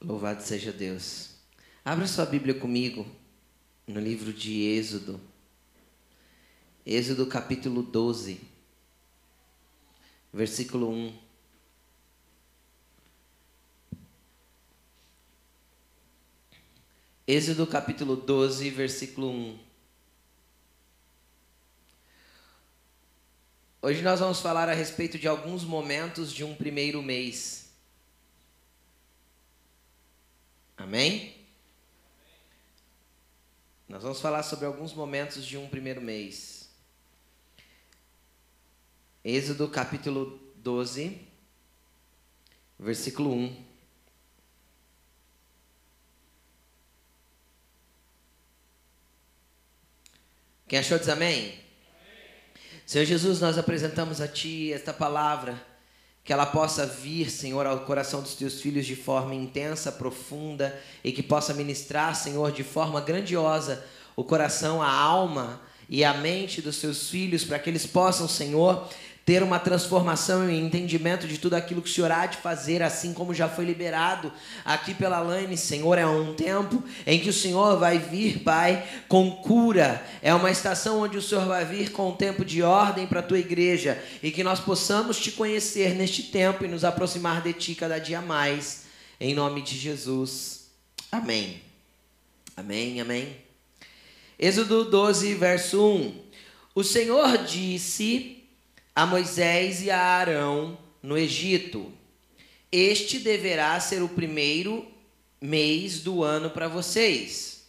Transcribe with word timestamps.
Louvado 0.00 0.42
seja 0.42 0.72
Deus. 0.72 1.30
Abra 1.84 2.06
sua 2.06 2.24
Bíblia 2.24 2.54
comigo 2.54 3.04
no 3.86 3.98
livro 3.98 4.32
de 4.32 4.62
Êxodo. 4.62 5.20
Êxodo 6.86 7.26
capítulo 7.26 7.82
12, 7.82 8.40
versículo 10.32 10.88
1. 10.88 11.18
Êxodo 17.26 17.66
capítulo 17.66 18.14
12, 18.16 18.70
versículo 18.70 19.30
1. 19.30 19.67
Hoje 23.88 24.02
nós 24.02 24.20
vamos 24.20 24.40
falar 24.40 24.68
a 24.68 24.74
respeito 24.74 25.18
de 25.18 25.26
alguns 25.26 25.64
momentos 25.64 26.30
de 26.30 26.44
um 26.44 26.54
primeiro 26.54 27.02
mês. 27.02 27.70
Amém? 30.76 31.34
Nós 33.88 34.02
vamos 34.02 34.20
falar 34.20 34.42
sobre 34.42 34.66
alguns 34.66 34.92
momentos 34.92 35.42
de 35.42 35.56
um 35.56 35.66
primeiro 35.70 36.02
mês. 36.02 36.68
Êxodo 39.24 39.66
capítulo 39.70 40.38
12, 40.56 41.26
versículo 42.78 43.32
1. 43.32 43.64
Quem 50.68 50.78
achou 50.78 50.98
diz 50.98 51.08
amém? 51.08 51.67
Senhor 52.88 53.04
Jesus, 53.04 53.38
nós 53.38 53.58
apresentamos 53.58 54.18
a 54.18 54.26
Ti 54.26 54.72
esta 54.72 54.94
palavra, 54.94 55.62
que 56.24 56.32
ela 56.32 56.46
possa 56.46 56.86
vir, 56.86 57.30
Senhor, 57.30 57.66
ao 57.66 57.80
coração 57.80 58.22
dos 58.22 58.34
Teus 58.34 58.62
filhos 58.62 58.86
de 58.86 58.96
forma 58.96 59.34
intensa, 59.34 59.92
profunda, 59.92 60.74
e 61.04 61.12
que 61.12 61.22
possa 61.22 61.52
ministrar, 61.52 62.16
Senhor, 62.16 62.50
de 62.50 62.64
forma 62.64 62.98
grandiosa 63.02 63.84
o 64.16 64.24
coração, 64.24 64.80
a 64.80 64.90
alma 64.90 65.60
e 65.86 66.02
a 66.02 66.14
mente 66.14 66.62
dos 66.62 66.76
Seus 66.76 67.10
filhos, 67.10 67.44
para 67.44 67.58
que 67.58 67.68
eles 67.68 67.84
possam, 67.84 68.26
Senhor, 68.26 68.88
ter 69.28 69.42
uma 69.42 69.58
transformação 69.58 70.48
e 70.48 70.58
entendimento 70.58 71.28
de 71.28 71.36
tudo 71.36 71.52
aquilo 71.52 71.82
que 71.82 71.90
o 71.90 71.92
Senhor 71.92 72.10
há 72.10 72.24
de 72.24 72.38
fazer, 72.38 72.82
assim 72.82 73.12
como 73.12 73.34
já 73.34 73.46
foi 73.46 73.66
liberado 73.66 74.32
aqui 74.64 74.94
pela 74.94 75.20
Laine, 75.20 75.54
Senhor. 75.54 75.98
É 75.98 76.06
um 76.06 76.32
tempo 76.32 76.82
em 77.06 77.20
que 77.20 77.28
o 77.28 77.32
Senhor 77.34 77.78
vai 77.78 77.98
vir, 77.98 78.38
Pai, 78.38 78.88
com 79.06 79.30
cura. 79.30 80.02
É 80.22 80.32
uma 80.32 80.50
estação 80.50 81.02
onde 81.02 81.18
o 81.18 81.20
Senhor 81.20 81.44
vai 81.44 81.62
vir 81.66 81.92
com 81.92 82.08
um 82.08 82.16
tempo 82.16 82.42
de 82.42 82.62
ordem 82.62 83.06
para 83.06 83.20
a 83.20 83.22
tua 83.22 83.38
igreja 83.38 84.02
e 84.22 84.30
que 84.30 84.42
nós 84.42 84.60
possamos 84.60 85.20
te 85.20 85.30
conhecer 85.30 85.94
neste 85.94 86.22
tempo 86.22 86.64
e 86.64 86.68
nos 86.68 86.82
aproximar 86.82 87.42
de 87.42 87.52
ti 87.52 87.74
cada 87.74 87.98
dia 87.98 88.22
mais. 88.22 88.84
Em 89.20 89.34
nome 89.34 89.60
de 89.60 89.76
Jesus. 89.76 90.70
Amém. 91.12 91.60
Amém, 92.56 92.98
amém. 92.98 93.36
Êxodo 94.38 94.86
12, 94.86 95.34
verso 95.34 95.86
1. 95.86 96.14
O 96.74 96.82
Senhor 96.82 97.36
disse 97.44 98.37
a 98.98 99.06
Moisés 99.06 99.80
e 99.80 99.92
a 99.92 100.00
Arão 100.00 100.76
no 101.00 101.16
Egito: 101.16 101.92
Este 102.72 103.20
deverá 103.20 103.78
ser 103.78 104.02
o 104.02 104.08
primeiro 104.08 104.90
mês 105.40 106.00
do 106.00 106.24
ano 106.24 106.50
para 106.50 106.66
vocês. 106.66 107.64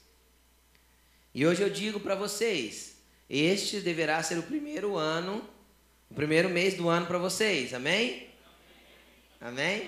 E 1.32 1.46
hoje 1.46 1.62
eu 1.62 1.70
digo 1.70 2.00
para 2.00 2.16
vocês: 2.16 2.96
Este 3.30 3.80
deverá 3.80 4.24
ser 4.24 4.40
o 4.40 4.44
primeiro 4.44 4.98
ano, 4.98 5.48
o 6.10 6.16
primeiro 6.16 6.50
mês 6.50 6.74
do 6.74 6.90
ano 6.90 7.06
para 7.06 7.20
vocês. 7.20 7.76
Amém? 7.76 8.28
Amém? 9.40 9.88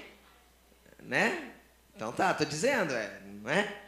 Né? 1.01 1.53
Então 1.95 2.11
tá, 2.11 2.35
tô 2.35 2.45
dizendo, 2.45 2.93
é, 2.93 3.19
não 3.41 3.49
é? 3.49 3.81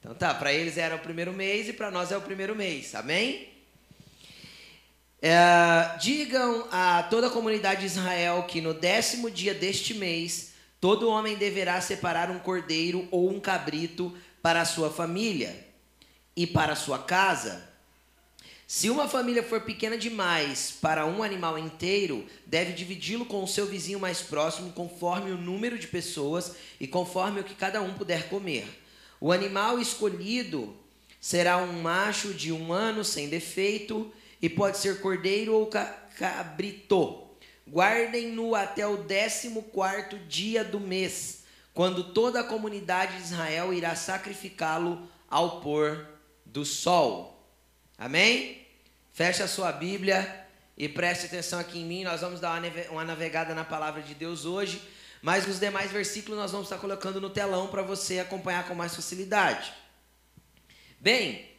Então 0.00 0.14
tá, 0.14 0.32
para 0.32 0.54
eles 0.54 0.78
era 0.78 0.96
o 0.96 1.00
primeiro 1.00 1.34
mês 1.34 1.68
e 1.68 1.74
para 1.74 1.90
nós 1.90 2.10
é 2.10 2.16
o 2.16 2.22
primeiro 2.22 2.56
mês. 2.56 2.94
Amém? 2.94 3.53
É, 5.26 5.96
digam 5.96 6.68
a 6.70 7.02
toda 7.04 7.28
a 7.28 7.30
comunidade 7.30 7.80
de 7.80 7.86
Israel 7.86 8.42
que 8.42 8.60
no 8.60 8.74
décimo 8.74 9.30
dia 9.30 9.54
deste 9.54 9.94
mês, 9.94 10.52
todo 10.78 11.08
homem 11.08 11.34
deverá 11.34 11.80
separar 11.80 12.30
um 12.30 12.38
cordeiro 12.38 13.08
ou 13.10 13.30
um 13.30 13.40
cabrito 13.40 14.14
para 14.42 14.60
a 14.60 14.66
sua 14.66 14.90
família 14.90 15.66
e 16.36 16.46
para 16.46 16.74
a 16.74 16.76
sua 16.76 16.98
casa. 16.98 17.66
Se 18.66 18.90
uma 18.90 19.08
família 19.08 19.42
for 19.42 19.62
pequena 19.62 19.96
demais 19.96 20.74
para 20.78 21.06
um 21.06 21.22
animal 21.22 21.58
inteiro, 21.58 22.26
deve 22.44 22.74
dividi-lo 22.74 23.24
com 23.24 23.42
o 23.42 23.48
seu 23.48 23.64
vizinho 23.64 23.98
mais 23.98 24.20
próximo, 24.20 24.72
conforme 24.72 25.30
o 25.30 25.38
número 25.38 25.78
de 25.78 25.86
pessoas 25.86 26.54
e 26.78 26.86
conforme 26.86 27.40
o 27.40 27.44
que 27.44 27.54
cada 27.54 27.80
um 27.80 27.94
puder 27.94 28.28
comer. 28.28 28.68
O 29.18 29.32
animal 29.32 29.78
escolhido 29.80 30.76
será 31.18 31.56
um 31.56 31.80
macho 31.80 32.34
de 32.34 32.52
um 32.52 32.74
ano 32.74 33.02
sem 33.02 33.30
defeito 33.30 34.12
e 34.44 34.48
pode 34.50 34.76
ser 34.76 35.00
cordeiro 35.00 35.54
ou 35.54 35.70
cabrito. 36.18 37.30
Guardem-no 37.66 38.54
até 38.54 38.86
o 38.86 38.98
décimo 38.98 39.62
quarto 39.62 40.18
dia 40.18 40.62
do 40.62 40.78
mês, 40.78 41.44
quando 41.72 42.12
toda 42.12 42.40
a 42.40 42.44
comunidade 42.44 43.16
de 43.16 43.22
Israel 43.22 43.72
irá 43.72 43.96
sacrificá-lo 43.96 45.08
ao 45.30 45.62
pôr 45.62 46.06
do 46.44 46.62
sol. 46.62 47.42
Amém? 47.96 48.66
Feche 49.14 49.42
a 49.42 49.48
sua 49.48 49.72
Bíblia 49.72 50.46
e 50.76 50.90
preste 50.90 51.24
atenção 51.24 51.58
aqui 51.58 51.78
em 51.78 51.86
mim. 51.86 52.04
Nós 52.04 52.20
vamos 52.20 52.38
dar 52.38 52.60
uma 52.90 53.02
navegada 53.02 53.54
na 53.54 53.64
palavra 53.64 54.02
de 54.02 54.14
Deus 54.14 54.44
hoje, 54.44 54.86
mas 55.22 55.48
os 55.48 55.58
demais 55.58 55.90
versículos 55.90 56.38
nós 56.38 56.52
vamos 56.52 56.66
estar 56.66 56.76
colocando 56.76 57.18
no 57.18 57.30
telão 57.30 57.68
para 57.68 57.80
você 57.80 58.18
acompanhar 58.18 58.68
com 58.68 58.74
mais 58.74 58.94
facilidade. 58.94 59.72
Bem, 61.00 61.53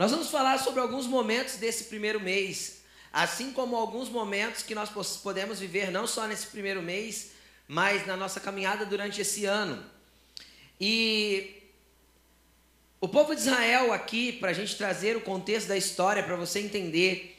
nós 0.00 0.12
vamos 0.12 0.30
falar 0.30 0.58
sobre 0.58 0.80
alguns 0.80 1.06
momentos 1.06 1.56
desse 1.56 1.84
primeiro 1.84 2.18
mês, 2.18 2.80
assim 3.12 3.52
como 3.52 3.76
alguns 3.76 4.08
momentos 4.08 4.62
que 4.62 4.74
nós 4.74 4.88
podemos 5.18 5.60
viver 5.60 5.90
não 5.90 6.06
só 6.06 6.26
nesse 6.26 6.46
primeiro 6.46 6.80
mês, 6.80 7.32
mas 7.68 8.06
na 8.06 8.16
nossa 8.16 8.40
caminhada 8.40 8.86
durante 8.86 9.20
esse 9.20 9.44
ano. 9.44 9.84
E 10.80 11.54
o 12.98 13.06
povo 13.06 13.34
de 13.34 13.42
Israel 13.42 13.92
aqui, 13.92 14.32
para 14.32 14.52
a 14.52 14.54
gente 14.54 14.74
trazer 14.74 15.18
o 15.18 15.20
contexto 15.20 15.68
da 15.68 15.76
história, 15.76 16.22
para 16.22 16.34
você 16.34 16.60
entender, 16.60 17.38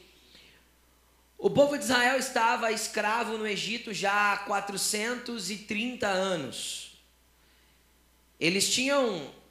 o 1.36 1.50
povo 1.50 1.76
de 1.76 1.82
Israel 1.82 2.16
estava 2.16 2.70
escravo 2.70 3.36
no 3.38 3.44
Egito 3.44 3.92
já 3.92 4.34
há 4.34 4.36
430 4.38 6.06
anos. 6.06 6.96
Eles 8.38 8.72
tinham 8.72 9.41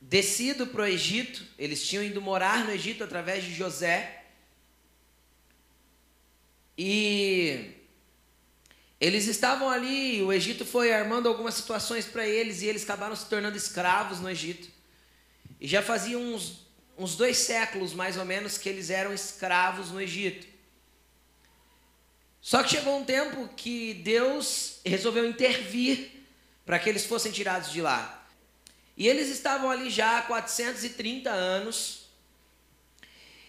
descido 0.00 0.66
para 0.66 0.82
o 0.82 0.86
Egito, 0.86 1.44
eles 1.58 1.86
tinham 1.86 2.04
ido 2.04 2.20
morar 2.20 2.64
no 2.64 2.70
Egito 2.70 3.02
através 3.02 3.44
de 3.44 3.54
José. 3.54 4.24
E 6.78 7.72
eles 9.00 9.26
estavam 9.26 9.68
ali, 9.68 10.22
o 10.22 10.32
Egito 10.32 10.64
foi 10.64 10.92
armando 10.92 11.28
algumas 11.28 11.54
situações 11.54 12.06
para 12.06 12.26
eles 12.26 12.62
e 12.62 12.66
eles 12.66 12.82
acabaram 12.82 13.16
se 13.16 13.26
tornando 13.26 13.56
escravos 13.56 14.20
no 14.20 14.30
Egito. 14.30 14.68
E 15.60 15.66
já 15.66 15.82
fazia 15.82 16.18
uns, 16.18 16.66
uns 16.96 17.16
dois 17.16 17.38
séculos, 17.38 17.94
mais 17.94 18.16
ou 18.16 18.24
menos, 18.24 18.58
que 18.58 18.68
eles 18.68 18.90
eram 18.90 19.12
escravos 19.12 19.90
no 19.90 20.00
Egito. 20.00 20.46
Só 22.40 22.62
que 22.62 22.70
chegou 22.70 22.98
um 22.98 23.04
tempo 23.04 23.48
que 23.56 23.94
Deus 23.94 24.80
resolveu 24.84 25.28
intervir 25.28 26.24
para 26.64 26.78
que 26.78 26.88
eles 26.88 27.04
fossem 27.04 27.32
tirados 27.32 27.72
de 27.72 27.80
lá. 27.82 28.25
E 28.96 29.06
eles 29.06 29.28
estavam 29.28 29.70
ali 29.70 29.90
já 29.90 30.18
há 30.18 30.22
430 30.22 31.30
anos. 31.30 32.06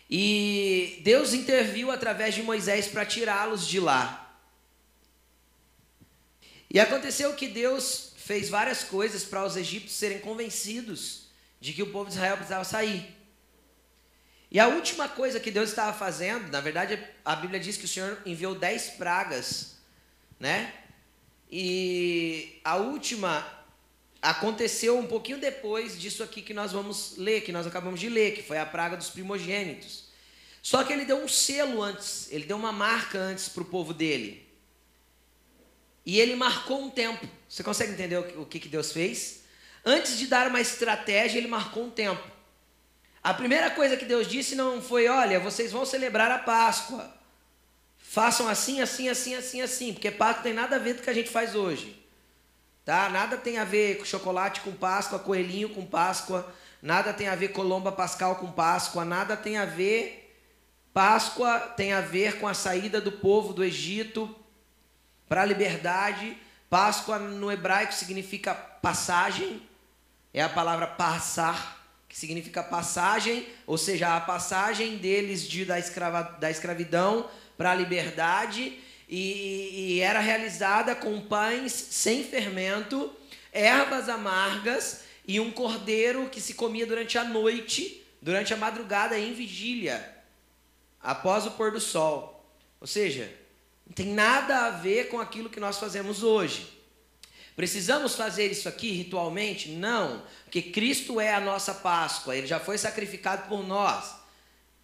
E 0.09 0.99
Deus 1.03 1.33
interviu 1.33 1.91
através 1.91 2.35
de 2.35 2.43
Moisés 2.43 2.87
para 2.87 3.05
tirá-los 3.05 3.67
de 3.67 3.79
lá. 3.79 4.39
E 6.69 6.79
aconteceu 6.79 7.33
que 7.33 7.47
Deus 7.47 8.13
fez 8.17 8.49
várias 8.49 8.83
coisas 8.83 9.23
para 9.23 9.45
os 9.45 9.55
egípcios 9.55 9.93
serem 9.93 10.19
convencidos 10.19 11.27
de 11.61 11.71
que 11.71 11.81
o 11.81 11.91
povo 11.91 12.09
de 12.09 12.15
Israel 12.15 12.35
precisava 12.35 12.65
sair. 12.65 13.15
E 14.51 14.59
a 14.59 14.67
última 14.67 15.09
coisa 15.09 15.39
que 15.39 15.51
Deus 15.51 15.69
estava 15.69 15.97
fazendo, 15.97 16.49
na 16.49 16.61
verdade, 16.61 17.01
a 17.23 17.35
Bíblia 17.35 17.59
diz 17.59 17.77
que 17.77 17.85
o 17.85 17.87
Senhor 17.87 18.21
enviou 18.25 18.55
dez 18.55 18.89
pragas, 18.91 19.77
né? 20.39 20.73
E 21.49 22.59
a 22.63 22.75
última 22.77 23.56
aconteceu 24.21 24.97
um 24.97 25.05
pouquinho 25.05 25.39
depois 25.39 25.99
disso 25.99 26.23
aqui 26.23 26.41
que 26.41 26.53
nós 26.53 26.71
vamos 26.71 27.15
ler, 27.17 27.41
que 27.41 27.51
nós 27.51 27.67
acabamos 27.67 27.99
de 27.99 28.09
ler, 28.09 28.35
que 28.35 28.43
foi 28.43 28.57
a 28.57 28.65
praga 28.65 28.97
dos 28.97 29.09
primogênitos. 29.09 30.05
Só 30.61 30.83
que 30.83 30.91
ele 30.91 31.05
deu 31.05 31.23
um 31.23 31.27
selo 31.27 31.81
antes, 31.81 32.27
ele 32.31 32.45
deu 32.45 32.57
uma 32.57 32.71
marca 32.71 33.17
antes 33.17 33.47
para 33.47 33.61
o 33.61 33.65
povo 33.65 33.93
dele. 33.93 34.45
E 36.05 36.19
ele 36.19 36.35
marcou 36.35 36.81
um 36.81 36.89
tempo. 36.89 37.27
Você 37.47 37.63
consegue 37.63 37.91
entender 37.91 38.17
o 38.17 38.45
que, 38.45 38.59
que 38.59 38.69
Deus 38.69 38.91
fez? 38.91 39.43
Antes 39.85 40.17
de 40.17 40.27
dar 40.27 40.47
uma 40.47 40.59
estratégia, 40.59 41.37
ele 41.37 41.47
marcou 41.47 41.85
um 41.85 41.89
tempo. 41.89 42.23
A 43.23 43.33
primeira 43.33 43.69
coisa 43.69 43.97
que 43.97 44.05
Deus 44.05 44.27
disse 44.27 44.55
não 44.55 44.81
foi: 44.81 45.07
olha, 45.07 45.39
vocês 45.39 45.71
vão 45.71 45.85
celebrar 45.85 46.31
a 46.31 46.39
Páscoa. 46.39 47.13
façam 47.97 48.47
assim, 48.47 48.79
assim, 48.79 49.09
assim, 49.09 49.35
assim, 49.35 49.61
assim, 49.61 49.93
porque 49.93 50.09
Páscoa 50.09 50.43
tem 50.43 50.53
nada 50.53 50.77
a 50.77 50.79
ver 50.79 50.95
com 50.95 51.01
o 51.01 51.03
que 51.03 51.09
a 51.09 51.13
gente 51.13 51.29
faz 51.29 51.55
hoje. 51.55 52.06
Tá? 52.87 53.09
Nada 53.09 53.35
tem 53.35 53.57
a 53.57 53.65
ver 53.65 53.97
com 53.97 54.05
chocolate 54.05 54.61
com 54.61 54.71
Páscoa, 54.71 55.19
coelhinho 55.19 55.67
com 55.67 55.85
Páscoa, 55.85 56.49
nada 56.81 57.11
tem 57.11 57.27
a 57.27 57.35
ver 57.35 57.49
colomba 57.49 57.91
pascal 57.91 58.37
com 58.37 58.49
Páscoa, 58.49 59.03
nada 59.03 59.35
tem 59.35 59.57
a 59.57 59.65
ver 59.65 60.33
Páscoa 60.93 61.59
tem 61.75 61.91
a 61.91 61.99
ver 61.99 62.39
com 62.39 62.47
a 62.47 62.53
saída 62.53 63.01
do 63.01 63.11
povo 63.11 63.51
do 63.51 63.61
Egito 63.61 64.33
para 65.27 65.41
a 65.41 65.45
liberdade. 65.45 66.37
Páscoa 66.69 67.19
no 67.19 67.51
hebraico 67.51 67.93
significa 67.93 68.55
passagem, 68.55 69.61
é 70.33 70.41
a 70.41 70.47
palavra 70.47 70.87
passar, 70.87 71.85
que 72.07 72.17
significa 72.17 72.63
passagem, 72.63 73.45
ou 73.65 73.77
seja, 73.77 74.15
a 74.15 74.21
passagem 74.21 74.95
deles 74.95 75.45
de, 75.45 75.65
da, 75.65 75.77
escrava, 75.77 76.23
da 76.39 76.49
escravidão 76.49 77.29
para 77.57 77.71
a 77.71 77.75
liberdade, 77.75 78.81
e, 79.07 79.95
e 79.95 79.99
era 80.01 80.19
realizada 80.19 80.95
com 80.95 81.21
pães 81.21 81.71
sem 81.71 82.23
fermento, 82.23 83.13
ervas 83.51 84.09
amargas 84.09 85.01
e 85.27 85.39
um 85.39 85.51
cordeiro 85.51 86.29
que 86.29 86.41
se 86.41 86.53
comia 86.53 86.85
durante 86.85 87.17
a 87.17 87.23
noite, 87.23 88.03
durante 88.21 88.53
a 88.53 88.57
madrugada 88.57 89.17
em 89.17 89.33
vigília 89.33 90.17
após 91.01 91.45
o 91.45 91.51
pôr 91.51 91.71
do 91.71 91.79
sol. 91.79 92.45
Ou 92.81 92.87
seja, 92.87 93.31
não 93.85 93.93
tem 93.93 94.07
nada 94.07 94.65
a 94.65 94.71
ver 94.71 95.09
com 95.09 95.19
aquilo 95.19 95.49
que 95.49 95.59
nós 95.59 95.77
fazemos 95.77 96.23
hoje. 96.23 96.75
Precisamos 97.55 98.15
fazer 98.15 98.51
isso 98.51 98.69
aqui 98.69 98.91
ritualmente? 98.91 99.69
Não, 99.69 100.21
porque 100.43 100.61
Cristo 100.61 101.19
é 101.19 101.33
a 101.33 101.39
nossa 101.39 101.73
Páscoa, 101.73 102.35
ele 102.35 102.45
já 102.45 102.59
foi 102.59 102.77
sacrificado 102.77 103.47
por 103.47 103.65
nós. 103.65 104.15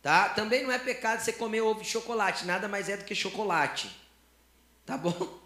Tá? 0.02 0.30
Também 0.30 0.64
não 0.64 0.72
é 0.72 0.80
pecado 0.80 1.22
você 1.22 1.32
comer 1.32 1.62
ovo 1.62 1.82
de 1.82 1.90
chocolate, 1.90 2.46
nada 2.46 2.68
mais 2.68 2.90
é 2.90 2.98
do 2.98 3.06
que 3.06 3.14
chocolate. 3.14 4.03
Tá 4.86 4.98
bom? 4.98 5.40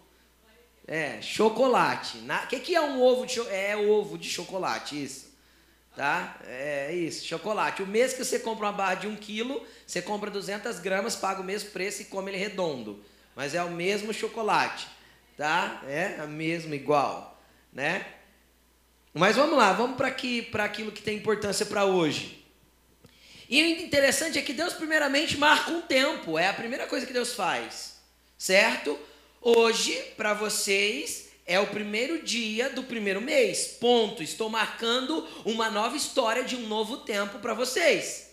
É, 0.86 1.20
chocolate. 1.20 2.18
O 2.44 2.46
que, 2.48 2.60
que 2.60 2.74
é 2.74 2.80
um 2.80 3.02
ovo 3.02 3.26
de 3.26 3.34
chocolate? 3.34 3.56
É 3.56 3.76
ovo 3.76 4.18
de 4.18 4.28
chocolate, 4.28 5.04
isso. 5.04 5.28
Tá? 5.94 6.38
É 6.46 6.94
isso, 6.94 7.26
chocolate. 7.26 7.82
O 7.82 7.86
mês 7.86 8.14
que 8.14 8.24
você 8.24 8.38
compra 8.38 8.66
uma 8.66 8.72
barra 8.72 8.94
de 8.94 9.06
1 9.06 9.16
quilo, 9.16 9.66
você 9.86 10.00
compra 10.00 10.30
200 10.30 10.78
gramas, 10.78 11.16
paga 11.16 11.40
o 11.40 11.44
mesmo 11.44 11.70
preço 11.70 12.02
e 12.02 12.04
come 12.06 12.30
ele 12.30 12.38
redondo. 12.38 13.04
Mas 13.36 13.54
é 13.54 13.62
o 13.62 13.70
mesmo 13.70 14.14
chocolate, 14.14 14.88
tá? 15.36 15.82
É 15.86 16.20
a 16.20 16.26
mesma, 16.26 16.74
igual, 16.74 17.40
né? 17.72 18.06
Mas 19.12 19.36
vamos 19.36 19.58
lá, 19.58 19.72
vamos 19.72 19.96
para 19.96 20.08
aqui, 20.08 20.48
aquilo 20.54 20.92
que 20.92 21.02
tem 21.02 21.16
importância 21.16 21.66
para 21.66 21.84
hoje. 21.84 22.44
E 23.48 23.62
o 23.62 23.66
interessante 23.66 24.38
é 24.38 24.42
que 24.42 24.52
Deus 24.52 24.74
primeiramente 24.74 25.36
marca 25.36 25.70
um 25.70 25.80
tempo, 25.80 26.38
é 26.38 26.48
a 26.48 26.54
primeira 26.54 26.86
coisa 26.86 27.06
que 27.06 27.12
Deus 27.12 27.34
faz, 27.34 27.96
certo? 28.36 28.98
Hoje, 29.50 29.94
para 30.14 30.34
vocês, 30.34 31.30
é 31.46 31.58
o 31.58 31.68
primeiro 31.68 32.22
dia 32.22 32.68
do 32.68 32.82
primeiro 32.82 33.18
mês. 33.18 33.78
Ponto. 33.80 34.22
Estou 34.22 34.50
marcando 34.50 35.26
uma 35.42 35.70
nova 35.70 35.96
história 35.96 36.44
de 36.44 36.54
um 36.54 36.68
novo 36.68 36.98
tempo 36.98 37.38
para 37.38 37.54
vocês. 37.54 38.28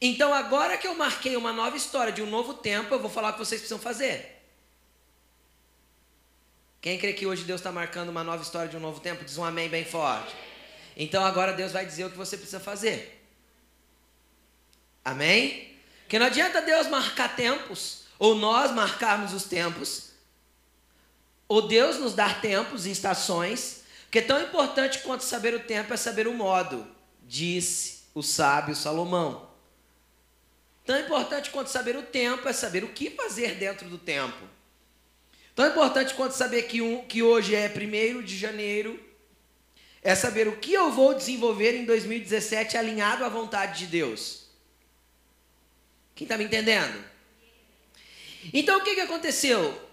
Então, 0.00 0.34
agora 0.34 0.76
que 0.76 0.88
eu 0.88 0.94
marquei 0.96 1.36
uma 1.36 1.52
nova 1.52 1.76
história 1.76 2.12
de 2.12 2.20
um 2.20 2.26
novo 2.26 2.54
tempo, 2.54 2.92
eu 2.92 2.98
vou 2.98 3.08
falar 3.08 3.28
o 3.28 3.32
que 3.34 3.38
vocês 3.38 3.60
precisam 3.60 3.78
fazer. 3.78 4.42
Quem 6.80 6.98
crê 6.98 7.12
que 7.12 7.28
hoje 7.28 7.44
Deus 7.44 7.60
está 7.60 7.70
marcando 7.70 8.08
uma 8.08 8.24
nova 8.24 8.42
história 8.42 8.68
de 8.68 8.76
um 8.76 8.80
novo 8.80 8.98
tempo, 8.98 9.24
diz 9.24 9.38
um 9.38 9.44
amém 9.44 9.68
bem 9.68 9.84
forte. 9.84 10.34
Então, 10.96 11.24
agora 11.24 11.52
Deus 11.52 11.70
vai 11.70 11.86
dizer 11.86 12.06
o 12.06 12.10
que 12.10 12.16
você 12.16 12.36
precisa 12.36 12.58
fazer. 12.58 13.24
Amém? 15.04 15.78
Porque 16.00 16.18
não 16.18 16.26
adianta 16.26 16.60
Deus 16.60 16.88
marcar 16.88 17.36
tempos, 17.36 18.02
ou 18.18 18.34
nós 18.34 18.72
marcarmos 18.72 19.32
os 19.32 19.44
tempos, 19.44 20.12
ou 21.54 21.62
Deus 21.62 21.98
nos 21.98 22.14
dar 22.14 22.40
tempos 22.40 22.84
e 22.84 22.90
estações, 22.90 23.84
porque 24.02 24.20
tão 24.20 24.42
importante 24.42 24.98
quanto 24.98 25.22
saber 25.22 25.54
o 25.54 25.60
tempo 25.60 25.94
é 25.94 25.96
saber 25.96 26.26
o 26.26 26.34
modo, 26.34 26.84
disse 27.22 28.02
o 28.12 28.22
sábio 28.22 28.74
Salomão. 28.74 29.48
Tão 30.84 30.98
importante 30.98 31.50
quanto 31.50 31.68
saber 31.68 31.96
o 31.96 32.02
tempo 32.02 32.48
é 32.48 32.52
saber 32.52 32.82
o 32.82 32.88
que 32.88 33.08
fazer 33.08 33.54
dentro 33.54 33.88
do 33.88 33.98
tempo. 33.98 34.48
Tão 35.54 35.68
importante 35.68 36.14
quanto 36.14 36.32
saber 36.32 36.62
que, 36.62 36.82
um, 36.82 37.06
que 37.06 37.22
hoje 37.22 37.54
é 37.54 37.68
1 37.68 38.22
de 38.22 38.36
janeiro 38.36 39.00
é 40.02 40.12
saber 40.16 40.48
o 40.48 40.56
que 40.56 40.72
eu 40.72 40.90
vou 40.90 41.14
desenvolver 41.14 41.76
em 41.76 41.84
2017 41.84 42.76
alinhado 42.76 43.24
à 43.24 43.28
vontade 43.28 43.78
de 43.78 43.86
Deus. 43.86 44.48
Quem 46.16 46.24
está 46.24 46.36
me 46.36 46.44
entendendo? 46.44 47.02
Então 48.52 48.80
o 48.80 48.82
que, 48.82 48.96
que 48.96 49.00
aconteceu? 49.00 49.83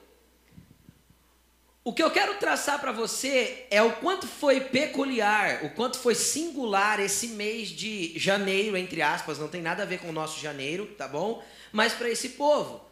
O 1.84 1.92
que 1.92 2.04
eu 2.04 2.12
quero 2.12 2.36
traçar 2.36 2.80
para 2.80 2.92
você 2.92 3.66
é 3.72 3.82
o 3.82 3.94
quanto 3.94 4.28
foi 4.28 4.62
peculiar, 4.62 5.66
o 5.66 5.72
quanto 5.72 5.98
foi 5.98 6.14
singular 6.14 7.00
esse 7.00 7.30
mês 7.30 7.70
de 7.70 8.14
janeiro, 8.20 8.78
entre 8.78 9.02
aspas, 9.02 9.40
não 9.40 9.48
tem 9.48 9.64
nada 9.64 9.82
a 9.82 9.86
ver 9.86 10.00
com 10.00 10.10
o 10.10 10.14
nosso 10.14 10.40
janeiro, 10.40 10.86
tá 10.96 11.08
bom? 11.08 11.44
Mas 11.72 11.94
para 11.94 12.08
esse 12.08 12.30
povo. 12.30 12.86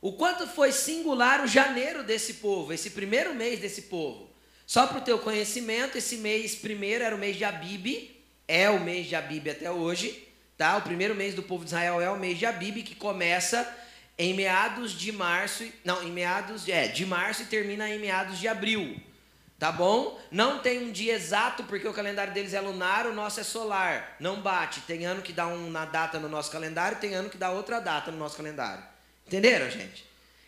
O 0.00 0.14
quanto 0.14 0.48
foi 0.48 0.72
singular 0.72 1.44
o 1.44 1.46
janeiro 1.46 2.02
desse 2.02 2.34
povo, 2.34 2.72
esse 2.72 2.90
primeiro 2.90 3.32
mês 3.36 3.60
desse 3.60 3.82
povo. 3.82 4.28
Só 4.66 4.88
para 4.88 4.98
o 4.98 5.02
teu 5.02 5.20
conhecimento, 5.20 5.96
esse 5.96 6.16
mês 6.16 6.56
primeiro 6.56 7.04
era 7.04 7.14
o 7.14 7.18
mês 7.18 7.36
de 7.36 7.44
Abib, 7.44 8.10
é 8.48 8.68
o 8.68 8.80
mês 8.80 9.06
de 9.06 9.14
Abib 9.14 9.48
até 9.48 9.70
hoje, 9.70 10.26
tá? 10.58 10.76
O 10.76 10.82
primeiro 10.82 11.14
mês 11.14 11.34
do 11.34 11.42
povo 11.44 11.64
de 11.64 11.70
Israel 11.70 12.00
é 12.00 12.10
o 12.10 12.18
mês 12.18 12.36
de 12.36 12.46
Abib, 12.46 12.82
que 12.82 12.96
começa 12.96 13.64
em 14.18 14.34
meados 14.34 14.92
de 14.92 15.10
março, 15.10 15.64
não, 15.84 16.02
em 16.02 16.12
meados, 16.12 16.68
é, 16.68 16.88
de 16.88 17.04
março 17.04 17.42
e 17.42 17.46
termina 17.46 17.88
em 17.88 17.98
meados 17.98 18.38
de 18.38 18.46
abril. 18.46 19.00
Tá 19.58 19.70
bom? 19.72 20.20
Não 20.30 20.58
tem 20.58 20.80
um 20.80 20.92
dia 20.92 21.14
exato, 21.14 21.64
porque 21.64 21.86
o 21.86 21.92
calendário 21.92 22.34
deles 22.34 22.52
é 22.54 22.60
lunar, 22.60 23.06
o 23.06 23.14
nosso 23.14 23.40
é 23.40 23.44
solar. 23.44 24.16
Não 24.20 24.40
bate. 24.40 24.80
Tem 24.82 25.06
ano 25.06 25.22
que 25.22 25.32
dá 25.32 25.46
uma 25.46 25.84
data 25.84 26.18
no 26.18 26.28
nosso 26.28 26.50
calendário, 26.50 26.98
tem 26.98 27.14
ano 27.14 27.30
que 27.30 27.38
dá 27.38 27.50
outra 27.50 27.80
data 27.80 28.10
no 28.10 28.18
nosso 28.18 28.36
calendário. 28.36 28.84
Entenderam, 29.26 29.70
gente? 29.70 30.04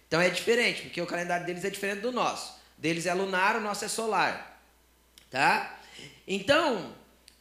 Então 0.07 0.21
é 0.21 0.29
diferente, 0.29 0.83
porque 0.83 1.01
o 1.01 1.07
calendário 1.07 1.47
deles 1.47 1.65
é 1.65 1.71
diferente 1.71 2.01
do 2.01 2.13
nosso. 2.13 2.57
Deles 2.77 3.07
é 3.07 3.15
lunar, 3.15 3.57
o 3.57 3.61
nosso 3.61 3.85
é 3.85 3.89
solar. 3.89 4.61
Tá? 5.31 5.79
Então, 6.27 6.95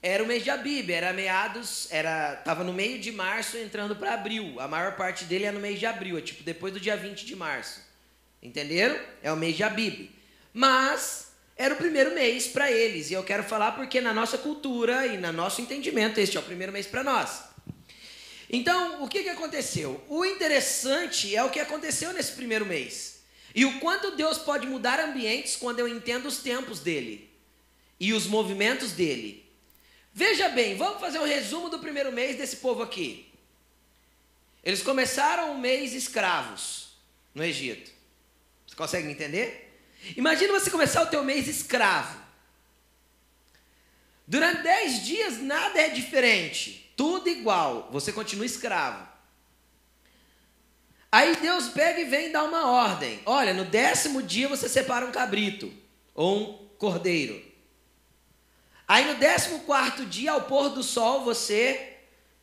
era 0.07 0.24
o 0.24 0.28
mês 0.28 0.44
de 0.44 0.52
Abib, 0.52 0.92
era 0.92 1.12
meados, 1.13 1.88
era 1.90 2.36
tava 2.36 2.63
no 2.63 2.72
meio 2.72 3.00
de 3.00 3.12
março 3.12 3.57
entrando 3.57 3.96
para 3.96 4.13
abril. 4.13 4.60
A 4.60 4.68
maior 4.68 4.96
parte 4.96 5.25
dele 5.25 5.46
é 5.46 5.52
no 5.52 5.60
mês 5.60 5.80
de 5.80 5.88
abril, 5.88 6.16
é 6.16 6.22
tipo 6.22 6.44
depois 6.44 6.72
do 6.72 6.80
dia 6.80 6.96
20 6.96 7.25
de 7.25 7.36
março. 7.36 7.81
Entenderam? 8.40 9.00
É 9.24 9.31
o 9.31 9.36
mês 9.36 9.56
de 9.56 9.64
Abib. 9.64 10.12
Mas 10.54 11.31
era 11.57 11.74
o 11.74 11.78
primeiro 11.78 12.14
mês 12.14 12.45
para 12.45 12.71
eles, 12.71 13.09
e 13.09 13.16
eu 13.16 13.24
quero 13.24 13.44
falar 13.44 13.71
porque 13.71 14.00
na 14.00 14.14
nossa 14.14 14.38
cultura 14.38 15.07
e 15.07 15.18
no 15.18 15.33
nosso 15.33 15.59
entendimento 15.59 16.19
este 16.19 16.38
é 16.38 16.40
o 16.40 16.44
primeiro 16.44 16.71
mês 16.71 16.85
para 16.85 17.04
nós. 17.04 17.44
Então, 18.47 19.04
o 19.04 19.07
que, 19.07 19.24
que 19.24 19.30
aconteceu? 19.30 20.04
O 20.07 20.24
interessante 20.24 21.35
é 21.35 21.44
o 21.44 21.50
que 21.50 21.59
aconteceu 21.59 22.14
nesse 22.14 22.33
primeiro 22.33 22.64
mês. 22.64 23.24
E 23.56 23.66
o 23.66 23.80
quanto 23.80 24.16
Deus 24.16 24.38
pode 24.38 24.68
mudar 24.68 25.00
ambientes 25.00 25.56
quando 25.56 25.80
eu 25.80 25.88
entendo 25.88 26.28
os 26.28 26.38
tempos 26.38 26.80
dele 26.80 27.28
e 28.00 28.14
os 28.14 28.28
movimentos 28.28 28.92
dele. 28.92 29.44
Veja 30.18 30.48
bem, 30.48 30.78
vamos 30.78 31.02
fazer 31.02 31.19
um 31.19 31.26
resumo 31.26 31.68
do 31.68 31.80
primeiro 31.80 32.10
mês 32.10 32.38
desse 32.38 32.56
povo 32.56 32.81
aqui. 32.81 33.30
Eles 34.64 34.81
começaram 34.81 35.52
o 35.52 35.60
mês 35.60 35.94
escravos 35.94 36.88
no 37.34 37.44
Egito. 37.44 37.92
Você 38.66 38.78
consegue 38.78 39.10
entender? 39.10 39.78
Imagina 40.16 40.54
você 40.54 40.72
começar 40.72 41.04
o 41.04 41.07
teu 41.07 41.22
mês 41.22 41.50
escravo. 41.50 42.18
Durante 44.26 44.64
dez 44.64 45.06
dias 45.06 45.42
nada 45.42 45.81
é 45.81 45.90
diferente, 45.90 46.94
tudo 46.95 47.28
igual, 47.28 47.90
você 47.92 48.14
continua 48.14 48.45
escravo. 48.45 49.06
Aí 51.12 51.36
Deus 51.36 51.68
pega 51.68 52.00
e 52.00 52.06
vem 52.06 52.31
dar 52.31 52.45
uma 52.45 52.72
ordem. 52.72 53.19
Olha, 53.26 53.54
no 53.54 53.66
décimo 53.66 54.24
dia 54.24 54.48
você 54.48 54.69
separa 54.69 55.06
um 55.06 55.12
cabrito 55.12 55.74
ou 56.14 56.38
um 56.38 56.68
cordeiro. 56.78 57.54
Aí 58.87 59.06
no 59.06 59.15
14 59.18 60.06
dia, 60.06 60.31
ao 60.31 60.42
pôr 60.42 60.69
do 60.69 60.83
sol, 60.83 61.23
você 61.23 61.94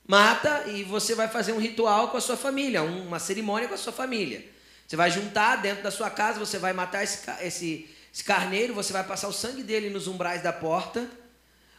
mata 0.07 0.65
e 0.69 0.83
você 0.83 1.15
vai 1.15 1.29
fazer 1.29 1.53
um 1.53 1.59
ritual 1.59 2.09
com 2.09 2.17
a 2.17 2.21
sua 2.21 2.37
família, 2.37 2.83
uma 2.83 3.19
cerimônia 3.19 3.69
com 3.69 3.75
a 3.75 3.79
sua 3.79 3.93
família. 3.93 4.45
Você 4.87 4.97
vai 4.97 5.11
juntar 5.11 5.57
dentro 5.57 5.83
da 5.83 5.91
sua 5.91 6.11
casa, 6.11 6.39
você 6.39 6.59
vai 6.59 6.73
matar 6.73 7.05
esse, 7.05 7.31
esse, 7.41 7.89
esse 8.13 8.25
carneiro, 8.25 8.75
você 8.75 8.93
vai 8.93 9.05
passar 9.05 9.29
o 9.29 9.33
sangue 9.33 9.63
dele 9.63 9.89
nos 9.89 10.09
umbrais 10.09 10.43
da 10.43 10.53
porta, 10.53 11.09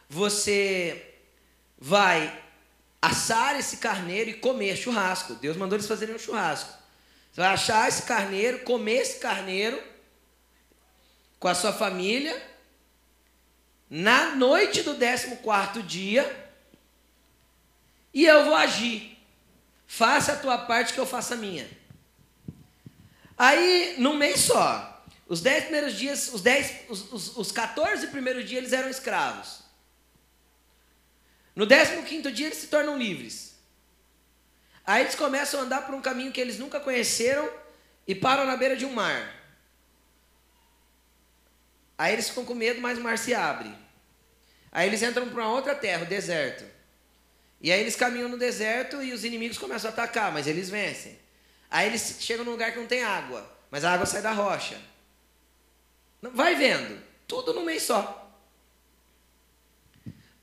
você 0.08 1.14
vai 1.78 2.42
assar 3.02 3.58
esse 3.58 3.76
carneiro 3.76 4.30
e 4.30 4.34
comer 4.34 4.76
churrasco. 4.76 5.34
Deus 5.34 5.56
mandou 5.56 5.76
eles 5.76 5.86
fazerem 5.86 6.14
um 6.14 6.18
churrasco. 6.18 6.72
Você 7.30 7.40
vai 7.40 7.50
achar 7.50 7.86
esse 7.86 8.02
carneiro, 8.04 8.60
comer 8.60 9.02
esse 9.02 9.18
carneiro 9.18 9.80
com 11.38 11.48
a 11.48 11.54
sua 11.54 11.72
família 11.72 12.53
na 13.94 14.34
noite 14.34 14.82
do 14.82 14.96
14 14.96 15.80
dia, 15.84 16.50
e 18.12 18.24
eu 18.24 18.44
vou 18.44 18.56
agir. 18.56 19.16
Faça 19.86 20.32
a 20.32 20.36
tua 20.36 20.58
parte 20.58 20.92
que 20.92 20.98
eu 20.98 21.06
faça 21.06 21.34
a 21.34 21.36
minha. 21.36 21.70
Aí, 23.38 23.94
num 23.98 24.16
mês 24.16 24.40
só, 24.40 25.04
os 25.28 25.40
dez 25.40 25.62
primeiros 25.62 25.94
dias, 25.94 26.34
os, 26.34 26.40
dez, 26.40 26.80
os, 26.88 27.12
os, 27.12 27.36
os 27.36 27.52
14 27.52 28.08
primeiros 28.08 28.44
dias 28.44 28.62
eles 28.62 28.72
eram 28.72 28.90
escravos. 28.90 29.60
No 31.54 31.64
15 32.02 32.32
dia 32.32 32.46
eles 32.46 32.58
se 32.58 32.66
tornam 32.66 32.98
livres. 32.98 33.54
Aí 34.84 35.02
eles 35.02 35.14
começam 35.14 35.60
a 35.60 35.62
andar 35.62 35.86
por 35.86 35.94
um 35.94 36.02
caminho 36.02 36.32
que 36.32 36.40
eles 36.40 36.58
nunca 36.58 36.80
conheceram 36.80 37.48
e 38.08 38.14
param 38.14 38.44
na 38.44 38.56
beira 38.56 38.76
de 38.76 38.84
um 38.84 38.92
mar. 38.92 39.32
Aí 41.96 42.12
eles 42.12 42.28
ficam 42.28 42.44
com 42.44 42.56
medo, 42.56 42.80
mas 42.80 42.98
o 42.98 43.00
mar 43.00 43.16
se 43.16 43.32
abre. 43.32 43.83
Aí 44.74 44.88
eles 44.88 45.02
entram 45.04 45.28
para 45.28 45.46
outra 45.46 45.72
terra, 45.72 46.02
o 46.02 46.06
deserto. 46.06 46.64
E 47.60 47.70
aí 47.70 47.80
eles 47.80 47.94
caminham 47.94 48.28
no 48.28 48.36
deserto 48.36 49.00
e 49.00 49.12
os 49.12 49.24
inimigos 49.24 49.56
começam 49.56 49.88
a 49.88 49.92
atacar, 49.92 50.32
mas 50.32 50.48
eles 50.48 50.68
vencem. 50.68 51.16
Aí 51.70 51.86
eles 51.86 52.16
chegam 52.18 52.44
num 52.44 52.50
lugar 52.50 52.72
que 52.72 52.80
não 52.80 52.86
tem 52.86 53.04
água, 53.04 53.48
mas 53.70 53.84
a 53.84 53.92
água 53.92 54.04
sai 54.04 54.20
da 54.20 54.32
rocha. 54.32 54.76
Vai 56.20 56.56
vendo, 56.56 57.00
tudo 57.28 57.54
num 57.54 57.64
mês 57.64 57.84
só. 57.84 58.20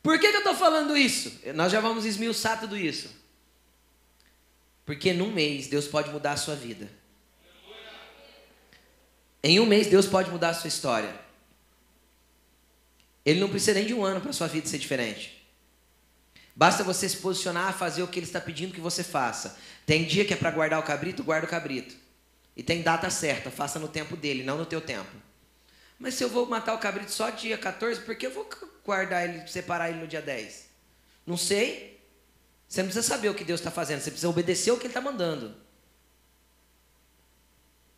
Por 0.01 0.17
que, 0.17 0.29
que 0.29 0.35
eu 0.35 0.39
estou 0.39 0.55
falando 0.55 0.97
isso? 0.97 1.39
Nós 1.53 1.71
já 1.71 1.81
vamos 1.81 2.05
esmiuçar 2.05 2.59
tudo 2.59 2.77
isso. 2.77 3.11
Porque 4.85 5.13
num 5.13 5.31
mês 5.31 5.67
Deus 5.67 5.87
pode 5.87 6.09
mudar 6.09 6.31
a 6.31 6.37
sua 6.37 6.55
vida. 6.55 6.89
Em 9.43 9.59
um 9.59 9.65
mês 9.65 9.87
Deus 9.87 10.07
pode 10.07 10.31
mudar 10.31 10.49
a 10.49 10.53
sua 10.53 10.69
história. 10.69 11.13
Ele 13.25 13.39
não 13.39 13.49
precisa 13.49 13.73
nem 13.73 13.85
de 13.85 13.93
um 13.93 14.03
ano 14.03 14.21
para 14.21 14.33
sua 14.33 14.47
vida 14.47 14.67
ser 14.67 14.77
diferente. 14.77 15.41
Basta 16.55 16.83
você 16.83 17.07
se 17.07 17.17
posicionar 17.17 17.69
a 17.69 17.73
fazer 17.73 18.03
o 18.03 18.07
que 18.07 18.19
ele 18.19 18.25
está 18.25 18.41
pedindo 18.41 18.73
que 18.73 18.81
você 18.81 19.03
faça. 19.03 19.57
Tem 19.85 20.05
dia 20.05 20.25
que 20.25 20.33
é 20.33 20.37
para 20.37 20.51
guardar 20.51 20.79
o 20.79 20.83
cabrito, 20.83 21.23
guarda 21.23 21.47
o 21.47 21.49
cabrito. 21.49 21.95
E 22.55 22.61
tem 22.61 22.81
data 22.81 23.09
certa, 23.09 23.49
faça 23.49 23.79
no 23.79 23.87
tempo 23.87 24.17
dele, 24.17 24.43
não 24.43 24.57
no 24.57 24.65
teu 24.65 24.81
tempo. 24.81 25.11
Mas 25.97 26.15
se 26.15 26.23
eu 26.23 26.29
vou 26.29 26.45
matar 26.45 26.73
o 26.73 26.79
cabrito 26.79 27.11
só 27.11 27.29
dia 27.29 27.57
14, 27.57 28.01
por 28.01 28.15
que 28.15 28.25
eu 28.25 28.31
vou 28.31 28.49
guardar 28.83 29.23
ele, 29.27 29.47
separar 29.47 29.89
ele 29.89 29.99
no 29.99 30.07
dia 30.07 30.21
10? 30.21 30.67
Não 31.25 31.37
sei. 31.37 32.01
Você 32.67 32.81
não 32.81 32.87
precisa 32.87 33.07
saber 33.07 33.29
o 33.29 33.35
que 33.35 33.43
Deus 33.43 33.59
está 33.59 33.69
fazendo, 33.69 33.99
você 33.99 34.09
precisa 34.09 34.29
obedecer 34.29 34.71
o 34.71 34.77
que 34.77 34.83
Ele 34.83 34.91
está 34.91 35.01
mandando. 35.01 35.55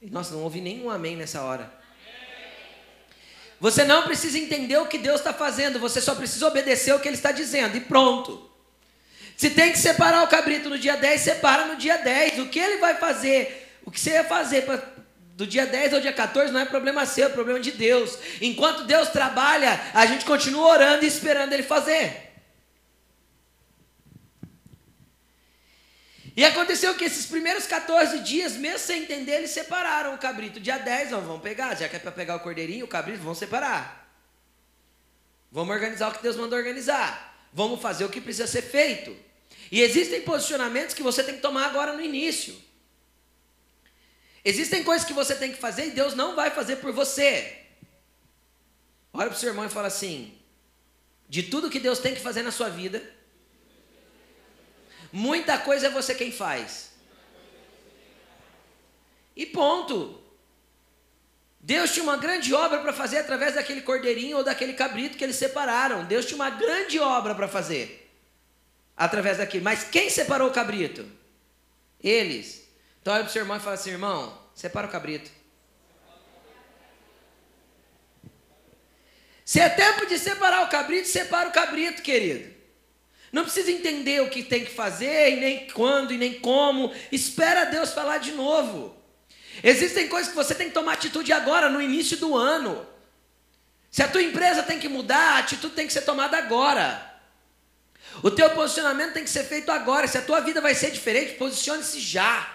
Nossa, 0.02 0.34
não 0.34 0.42
ouvi 0.42 0.60
nenhum 0.62 0.90
amém 0.90 1.16
nessa 1.16 1.44
hora. 1.44 1.72
Você 3.64 3.86
não 3.86 4.04
precisa 4.04 4.38
entender 4.38 4.76
o 4.76 4.88
que 4.88 4.98
Deus 4.98 5.22
está 5.22 5.32
fazendo, 5.32 5.80
você 5.80 6.02
só 6.02 6.14
precisa 6.14 6.46
obedecer 6.46 6.94
o 6.94 7.00
que 7.00 7.08
Ele 7.08 7.16
está 7.16 7.32
dizendo, 7.32 7.78
e 7.78 7.80
pronto. 7.80 8.52
Se 9.38 9.52
tem 9.52 9.72
que 9.72 9.78
separar 9.78 10.22
o 10.22 10.28
cabrito 10.28 10.70
no 10.70 10.78
dia 10.78 10.98
10, 10.98 11.22
separa 11.22 11.68
no 11.68 11.78
dia 11.78 11.96
10. 11.96 12.40
O 12.40 12.48
que 12.48 12.60
ele 12.60 12.80
vai 12.80 12.96
fazer, 12.96 13.72
o 13.86 13.90
que 13.90 14.02
você 14.02 14.12
ia 14.12 14.26
fazer 14.26 14.64
pra, 14.64 14.84
do 15.38 15.48
dia 15.48 15.66
10 15.66 15.94
ao 15.94 16.02
dia 16.02 16.12
14 16.12 16.52
não 16.52 16.60
é 16.60 16.66
problema 16.66 17.06
seu, 17.06 17.28
é 17.28 17.30
problema 17.30 17.58
de 17.58 17.72
Deus. 17.72 18.18
Enquanto 18.42 18.84
Deus 18.84 19.08
trabalha, 19.08 19.80
a 19.94 20.06
gente 20.08 20.26
continua 20.26 20.68
orando 20.68 21.06
e 21.06 21.08
esperando 21.08 21.54
Ele 21.54 21.64
fazer. 21.64 22.33
E 26.36 26.44
aconteceu 26.44 26.96
que 26.96 27.06
esses 27.06 27.28
primeiros 27.28 27.68
14 27.68 28.20
dias, 28.20 28.54
mesmo 28.54 28.80
sem 28.80 29.04
entender, 29.04 29.34
eles 29.34 29.52
separaram 29.52 30.16
o 30.16 30.18
cabrito. 30.18 30.60
Dia 30.60 30.78
10, 30.78 31.14
ó, 31.14 31.20
vamos 31.20 31.44
pegar, 31.44 31.76
já 31.76 31.88
que 31.88 31.96
é 31.96 32.00
para 32.00 32.12
pegar 32.12 32.36
o 32.36 32.40
cordeirinho, 32.40 32.86
o 32.86 32.88
cabrito, 32.88 33.20
vamos 33.20 33.38
separar. 33.38 34.04
Vamos 35.52 35.74
organizar 35.74 36.10
o 36.10 36.14
que 36.14 36.24
Deus 36.24 36.36
mandou 36.36 36.58
organizar. 36.58 37.48
Vamos 37.54 37.80
fazer 37.80 38.06
o 38.06 38.10
que 38.10 38.20
precisa 38.20 38.48
ser 38.48 38.64
feito. 38.64 39.16
E 39.72 39.82
existem 39.82 40.22
posicionamentos 40.22 40.96
que 40.96 41.04
você 41.04 41.24
tem 41.24 41.36
que 41.36 41.42
tomar 41.42 41.68
agora 41.68 41.94
no 41.94 42.02
início. 42.02 42.56
Existem 44.44 44.84
coisas 44.84 45.08
que 45.08 45.14
você 45.14 45.36
tem 45.36 45.52
que 45.52 45.60
fazer 45.60 45.88
e 45.88 45.92
Deus 45.92 46.16
não 46.16 46.36
vai 46.36 46.50
fazer 46.50 46.78
por 46.78 46.92
você. 46.92 47.60
Olha 49.14 49.30
para 49.30 49.38
o 49.38 49.40
seu 49.40 49.50
irmão 49.50 49.66
e 49.66 49.70
fala 49.70 49.88
assim: 49.88 50.36
de 51.30 51.44
tudo 51.44 51.70
que 51.70 51.80
Deus 51.80 52.00
tem 52.00 52.16
que 52.16 52.22
fazer 52.22 52.42
na 52.42 52.52
sua 52.52 52.70
vida, 52.70 53.02
muita 55.14 55.58
coisa 55.60 55.88
é 55.88 55.90
você 55.90 56.14
quem 56.16 56.32
faz. 56.32 56.92
E 59.36 59.46
ponto. 59.46 60.22
Deus 61.60 61.94
tinha 61.94 62.04
uma 62.04 62.18
grande 62.18 62.54
obra 62.54 62.80
para 62.80 62.92
fazer 62.92 63.20
através 63.20 63.56
daquele 63.56 63.82
cordeirinho 63.82 64.38
ou 64.38 64.44
daquele 64.44 64.74
cabrito 64.74 65.18
que 65.18 65.24
eles 65.24 65.38
separaram. 65.38 66.04
Deus 66.04 66.26
tinha 66.26 66.36
uma 66.36 66.50
grande 66.50 67.00
obra 67.00 67.34
para 67.34 67.48
fazer 67.48 68.12
através 68.98 69.38
daquilo. 69.38 69.64
Mas 69.64 69.86
quem 69.86 70.10
separou 70.10 70.50
o 70.50 70.54
cabrito? 70.54 71.10
Eles. 72.02 72.68
Então 73.02 73.14
olha 73.14 73.24
para 73.24 73.30
o 73.30 73.32
seu 73.32 73.44
irmão 73.44 73.58
e 73.58 73.60
fala 73.62 73.76
assim: 73.76 73.92
irmão, 73.92 74.38
separa 74.54 74.88
o 74.88 74.92
cabrito. 74.92 75.32
Se 79.46 79.60
é 79.60 79.70
tempo 79.70 80.06
de 80.06 80.18
separar 80.18 80.64
o 80.64 80.70
cabrito, 80.70 81.08
separa 81.08 81.50
o 81.50 81.52
cabrito, 81.52 82.02
querido. 82.02 82.53
Não 83.34 83.44
precisa 83.44 83.72
entender 83.72 84.22
o 84.22 84.30
que 84.30 84.44
tem 84.44 84.64
que 84.64 84.72
fazer, 84.72 85.32
e 85.32 85.36
nem 85.38 85.68
quando, 85.68 86.14
e 86.14 86.18
nem 86.20 86.36
como. 86.36 86.94
Espera 87.12 87.66
Deus 87.66 87.92
falar 87.92 88.20
de 88.20 88.32
novo. 88.32 88.96
Existem 89.64 90.08
coisas 90.08 90.30
que 90.30 90.36
você 90.36 90.54
tem 90.54 90.68
que 90.68 90.74
tomar 90.76 90.94
atitude 90.94 91.34
agora, 91.34 91.68
no 91.68 91.82
início 91.82 92.16
do 92.18 92.38
ano. 92.38 92.86
Se 93.90 94.04
a 94.04 94.08
tua 94.08 94.22
empresa 94.22 94.62
tem 94.62 94.80
que 94.80 94.88
mudar, 94.88 95.34
a 95.34 95.38
atitude 95.40 95.74
tem 95.74 95.88
que 95.88 95.94
ser 95.94 96.02
tomada 96.02 96.38
agora. 96.38 97.12
O 98.22 98.30
teu 98.30 98.52
posicionamento 98.52 99.14
tem 99.14 99.24
que 99.24 99.30
ser 99.32 99.46
feito 99.46 99.72
agora. 99.72 100.08
Se 100.08 100.20
a 100.20 100.22
tua 100.22 100.40
vida 100.40 100.62
vai 100.62 100.76
ser 100.76 100.92
diferente, 100.92 101.34
posicione-se 101.34 102.00
já. 102.00 102.48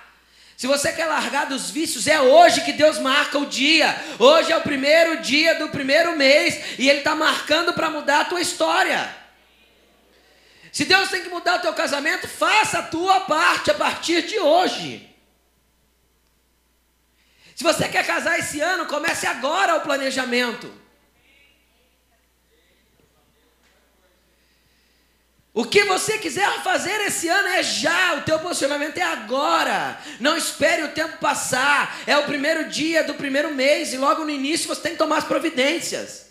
Se 0.56 0.68
você 0.68 0.92
quer 0.92 1.06
largar 1.06 1.46
dos 1.46 1.70
vícios, 1.70 2.06
é 2.06 2.20
hoje 2.20 2.60
que 2.60 2.72
Deus 2.72 3.00
marca 3.00 3.36
o 3.36 3.46
dia. 3.46 3.96
Hoje 4.16 4.52
é 4.52 4.56
o 4.56 4.62
primeiro 4.62 5.20
dia 5.22 5.56
do 5.56 5.70
primeiro 5.70 6.16
mês 6.16 6.78
e 6.78 6.88
Ele 6.88 6.98
está 6.98 7.16
marcando 7.16 7.72
para 7.72 7.90
mudar 7.90 8.20
a 8.20 8.24
tua 8.26 8.40
história. 8.40 9.17
Se 10.78 10.84
Deus 10.84 11.08
tem 11.10 11.22
que 11.22 11.28
mudar 11.28 11.56
o 11.56 11.60
teu 11.60 11.74
casamento, 11.74 12.28
faça 12.28 12.78
a 12.78 12.82
tua 12.84 13.22
parte 13.22 13.68
a 13.68 13.74
partir 13.74 14.22
de 14.22 14.38
hoje. 14.38 15.12
Se 17.56 17.64
você 17.64 17.88
quer 17.88 18.06
casar 18.06 18.38
esse 18.38 18.60
ano, 18.60 18.86
comece 18.86 19.26
agora 19.26 19.74
o 19.74 19.80
planejamento. 19.80 20.72
O 25.52 25.64
que 25.64 25.82
você 25.82 26.16
quiser 26.18 26.48
fazer 26.62 27.00
esse 27.00 27.28
ano 27.28 27.48
é 27.48 27.62
já, 27.64 28.14
o 28.14 28.22
teu 28.22 28.38
posicionamento 28.38 28.98
é 28.98 29.02
agora. 29.02 30.00
Não 30.20 30.36
espere 30.36 30.84
o 30.84 30.92
tempo 30.92 31.18
passar. 31.18 32.02
É 32.06 32.16
o 32.16 32.22
primeiro 32.26 32.68
dia 32.68 33.02
do 33.02 33.14
primeiro 33.14 33.52
mês 33.52 33.92
e 33.92 33.96
logo 33.96 34.22
no 34.22 34.30
início 34.30 34.68
você 34.68 34.82
tem 34.82 34.92
que 34.92 34.98
tomar 34.98 35.18
as 35.18 35.24
providências. 35.24 36.27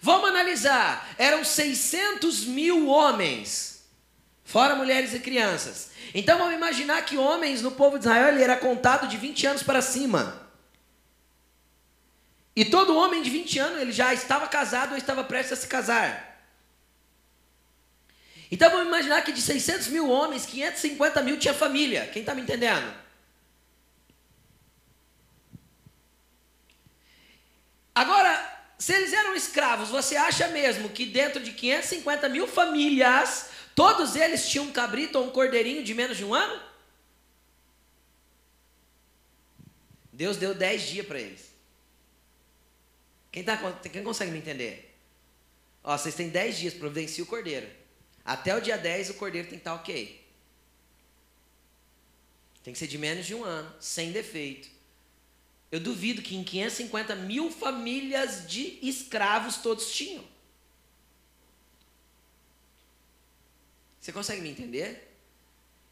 Vamos 0.00 0.30
analisar. 0.30 1.14
Eram 1.18 1.44
600 1.44 2.44
mil 2.46 2.88
homens, 2.88 3.84
fora 4.44 4.74
mulheres 4.74 5.12
e 5.12 5.20
crianças. 5.20 5.90
Então 6.14 6.38
vamos 6.38 6.54
imaginar 6.54 7.04
que 7.04 7.16
homens 7.16 7.62
no 7.62 7.72
povo 7.72 7.98
de 7.98 8.06
Israel 8.06 8.34
ele 8.34 8.42
era 8.42 8.56
contado 8.56 9.06
de 9.06 9.16
20 9.16 9.46
anos 9.46 9.62
para 9.62 9.82
cima. 9.82 10.48
E 12.56 12.64
todo 12.64 12.96
homem 12.96 13.22
de 13.22 13.30
20 13.30 13.58
anos 13.58 13.80
ele 13.80 13.92
já 13.92 14.12
estava 14.12 14.48
casado 14.48 14.92
ou 14.92 14.96
estava 14.96 15.22
prestes 15.22 15.52
a 15.52 15.60
se 15.60 15.68
casar. 15.68 16.30
Então 18.50 18.68
vamos 18.70 18.88
imaginar 18.88 19.22
que 19.22 19.32
de 19.32 19.40
600 19.40 19.88
mil 19.88 20.10
homens, 20.10 20.44
550 20.46 21.22
mil 21.22 21.38
tinha 21.38 21.54
família. 21.54 22.08
Quem 22.12 22.20
está 22.20 22.34
me 22.34 22.42
entendendo? 22.42 22.92
Agora, 27.94 28.49
se 28.80 28.94
eles 28.94 29.12
eram 29.12 29.36
escravos, 29.36 29.90
você 29.90 30.16
acha 30.16 30.48
mesmo 30.48 30.88
que 30.88 31.04
dentro 31.04 31.42
de 31.42 31.52
550 31.52 32.30
mil 32.30 32.48
famílias, 32.48 33.50
todos 33.74 34.16
eles 34.16 34.48
tinham 34.48 34.64
um 34.64 34.72
cabrito 34.72 35.18
ou 35.18 35.26
um 35.26 35.30
cordeirinho 35.30 35.84
de 35.84 35.92
menos 35.92 36.16
de 36.16 36.24
um 36.24 36.32
ano? 36.32 36.62
Deus 40.10 40.38
deu 40.38 40.54
10 40.54 40.82
dias 40.82 41.06
para 41.06 41.20
eles. 41.20 41.54
Quem, 43.30 43.44
tá, 43.44 43.58
quem 43.92 44.02
consegue 44.02 44.30
me 44.30 44.38
entender? 44.38 44.96
Ó, 45.84 45.96
vocês 45.96 46.14
têm 46.14 46.30
10 46.30 46.58
dias, 46.58 46.74
providencie 46.74 47.22
o 47.22 47.26
cordeiro. 47.26 47.68
Até 48.24 48.56
o 48.56 48.62
dia 48.62 48.78
10 48.78 49.10
o 49.10 49.14
cordeiro 49.14 49.46
tem 49.46 49.58
que 49.58 49.60
estar 49.60 49.74
ok. 49.74 50.26
Tem 52.62 52.72
que 52.72 52.78
ser 52.78 52.86
de 52.86 52.96
menos 52.96 53.26
de 53.26 53.34
um 53.34 53.44
ano, 53.44 53.70
sem 53.78 54.10
defeito. 54.10 54.70
Eu 55.70 55.78
duvido 55.78 56.20
que 56.20 56.34
em 56.34 56.42
550 56.42 57.14
mil 57.14 57.50
famílias 57.50 58.46
de 58.48 58.78
escravos 58.82 59.58
todos 59.58 59.92
tinham. 59.92 60.24
Você 64.00 64.12
consegue 64.12 64.40
me 64.40 64.50
entender? 64.50 65.16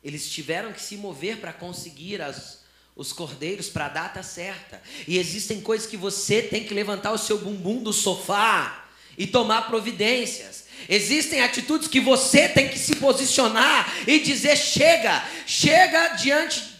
Eles 0.02 0.30
tiveram 0.30 0.72
que 0.72 0.80
se 0.80 0.96
mover 0.96 1.38
para 1.38 1.52
conseguir 1.52 2.22
as, 2.22 2.64
os 2.96 3.12
cordeiros 3.12 3.68
para 3.68 3.86
a 3.86 3.90
data 3.90 4.22
certa. 4.22 4.82
E 5.06 5.18
existem 5.18 5.60
coisas 5.60 5.86
que 5.86 5.96
você 5.96 6.42
tem 6.42 6.64
que 6.64 6.74
levantar 6.74 7.12
o 7.12 7.18
seu 7.18 7.38
bumbum 7.38 7.82
do 7.82 7.92
sofá 7.92 8.88
e 9.16 9.26
tomar 9.26 9.68
providências. 9.68 10.64
Existem 10.88 11.40
atitudes 11.40 11.86
que 11.86 12.00
você 12.00 12.48
tem 12.48 12.68
que 12.68 12.78
se 12.78 12.96
posicionar 12.96 14.08
e 14.08 14.18
dizer: 14.18 14.56
chega, 14.56 15.24
chega 15.46 16.08
diante 16.16 16.76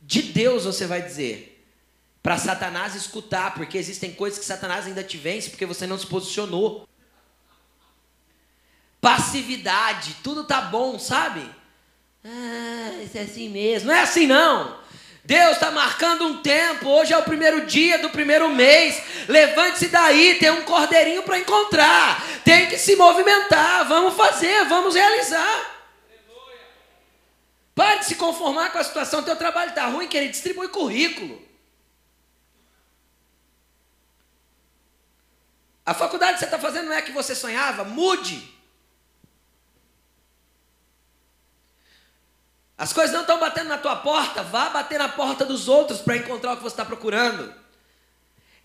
de 0.00 0.22
Deus 0.22 0.64
você 0.64 0.86
vai 0.86 1.00
dizer. 1.00 1.51
Para 2.22 2.38
Satanás 2.38 2.94
escutar, 2.94 3.54
porque 3.54 3.76
existem 3.76 4.12
coisas 4.12 4.38
que 4.38 4.44
Satanás 4.44 4.86
ainda 4.86 5.02
te 5.02 5.16
vence 5.16 5.50
porque 5.50 5.66
você 5.66 5.86
não 5.86 5.98
se 5.98 6.06
posicionou. 6.06 6.88
Passividade, 9.00 10.16
tudo 10.22 10.44
tá 10.44 10.60
bom, 10.60 10.98
sabe? 10.98 11.44
Ah, 12.24 13.02
isso 13.02 13.18
é 13.18 13.22
assim 13.22 13.48
mesmo. 13.48 13.88
Não 13.88 13.94
é 13.94 14.02
assim 14.02 14.28
não. 14.28 14.80
Deus 15.24 15.52
está 15.52 15.72
marcando 15.72 16.24
um 16.24 16.42
tempo. 16.42 16.88
Hoje 16.88 17.12
é 17.12 17.18
o 17.18 17.24
primeiro 17.24 17.66
dia 17.66 17.98
do 17.98 18.10
primeiro 18.10 18.48
mês. 18.50 19.02
Levante-se 19.28 19.88
daí. 19.88 20.36
Tem 20.36 20.50
um 20.50 20.62
cordeirinho 20.62 21.24
para 21.24 21.38
encontrar. 21.38 22.24
Tem 22.44 22.68
que 22.68 22.78
se 22.78 22.94
movimentar. 22.94 23.88
Vamos 23.88 24.14
fazer, 24.14 24.64
vamos 24.66 24.94
realizar. 24.94 25.70
Pare 27.74 28.00
de 28.00 28.04
se 28.04 28.14
conformar 28.14 28.70
com 28.70 28.78
a 28.78 28.84
situação. 28.84 29.22
Teu 29.22 29.34
trabalho 29.34 29.70
está 29.70 29.86
ruim, 29.86 30.06
querido. 30.06 30.30
Distribui 30.30 30.68
currículo. 30.68 31.51
A 35.84 35.94
faculdade 35.94 36.34
que 36.34 36.38
você 36.40 36.44
está 36.44 36.58
fazendo 36.58 36.86
não 36.86 36.92
é 36.92 36.98
a 36.98 37.02
que 37.02 37.12
você 37.12 37.34
sonhava? 37.34 37.84
Mude. 37.84 38.52
As 42.78 42.92
coisas 42.92 43.12
não 43.12 43.20
estão 43.22 43.38
batendo 43.38 43.68
na 43.68 43.78
tua 43.78 43.96
porta, 43.96 44.42
vá 44.42 44.68
bater 44.70 44.98
na 44.98 45.08
porta 45.08 45.44
dos 45.44 45.68
outros 45.68 46.00
para 46.00 46.16
encontrar 46.16 46.52
o 46.52 46.56
que 46.56 46.62
você 46.62 46.74
está 46.74 46.84
procurando. 46.84 47.54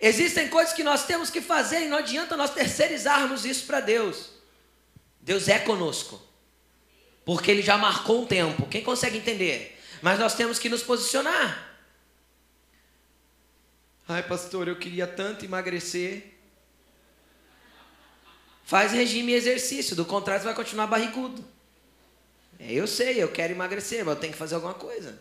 Existem 0.00 0.48
coisas 0.48 0.72
que 0.72 0.84
nós 0.84 1.06
temos 1.06 1.28
que 1.28 1.40
fazer 1.40 1.82
e 1.84 1.88
não 1.88 1.98
adianta 1.98 2.36
nós 2.36 2.52
terceirizarmos 2.52 3.44
isso 3.44 3.66
para 3.66 3.80
Deus. 3.80 4.30
Deus 5.20 5.48
é 5.48 5.58
conosco, 5.58 6.22
porque 7.24 7.50
Ele 7.50 7.62
já 7.62 7.76
marcou 7.76 8.22
um 8.22 8.26
tempo. 8.26 8.66
Quem 8.66 8.82
consegue 8.82 9.18
entender? 9.18 9.80
Mas 10.00 10.18
nós 10.18 10.34
temos 10.34 10.58
que 10.58 10.68
nos 10.68 10.82
posicionar. 10.82 11.68
Ai, 14.06 14.22
pastor, 14.22 14.68
eu 14.68 14.76
queria 14.76 15.06
tanto 15.06 15.44
emagrecer. 15.44 16.37
Faz 18.68 18.92
regime 18.92 19.32
e 19.32 19.34
exercício, 19.34 19.96
do 19.96 20.04
contrário, 20.04 20.42
você 20.42 20.48
vai 20.48 20.54
continuar 20.54 20.86
barrigudo. 20.86 21.42
É, 22.60 22.70
eu 22.70 22.86
sei, 22.86 23.16
eu 23.16 23.32
quero 23.32 23.54
emagrecer, 23.54 24.04
mas 24.04 24.14
eu 24.14 24.20
tenho 24.20 24.34
que 24.34 24.38
fazer 24.38 24.56
alguma 24.56 24.74
coisa. 24.74 25.18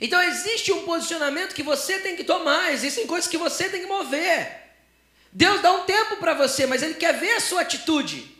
Então 0.00 0.20
existe 0.20 0.72
um 0.72 0.84
posicionamento 0.84 1.54
que 1.54 1.62
você 1.62 2.00
tem 2.00 2.16
que 2.16 2.24
tomar, 2.24 2.72
existem 2.72 3.06
coisas 3.06 3.30
que 3.30 3.38
você 3.38 3.68
tem 3.68 3.82
que 3.82 3.86
mover. 3.86 4.72
Deus 5.30 5.62
dá 5.62 5.70
um 5.70 5.84
tempo 5.84 6.16
para 6.16 6.34
você, 6.34 6.66
mas 6.66 6.82
Ele 6.82 6.94
quer 6.94 7.16
ver 7.16 7.34
a 7.34 7.40
sua 7.40 7.60
atitude. 7.60 8.36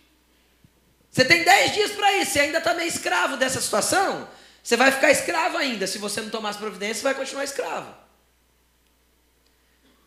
Você 1.13 1.25
tem 1.25 1.45
dez 1.45 1.73
dias 1.75 1.93
para 1.93 2.13
isso, 2.17 2.33
você 2.33 2.41
ainda 2.41 2.59
está 2.59 2.75
meio 2.75 2.89
escravo 2.89 3.37
dessa 3.37 3.61
situação, 3.61 4.29
você 4.65 4.77
vai 4.77 4.91
ficar 4.91 5.13
escravo 5.13 5.57
ainda. 5.57 5.87
Se 5.87 5.99
você 5.99 6.21
não 6.21 6.29
tomar 6.29 6.49
as 6.49 6.57
providências, 6.57 6.97
você 6.97 7.05
vai 7.05 7.15
continuar 7.15 7.45
escravo. 7.45 7.95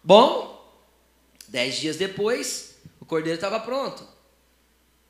Bom, 0.03 0.50
dez 1.51 1.75
dias 1.75 1.97
depois, 1.97 2.77
o 2.99 3.05
cordeiro 3.05 3.35
estava 3.35 3.59
pronto. 3.59 4.07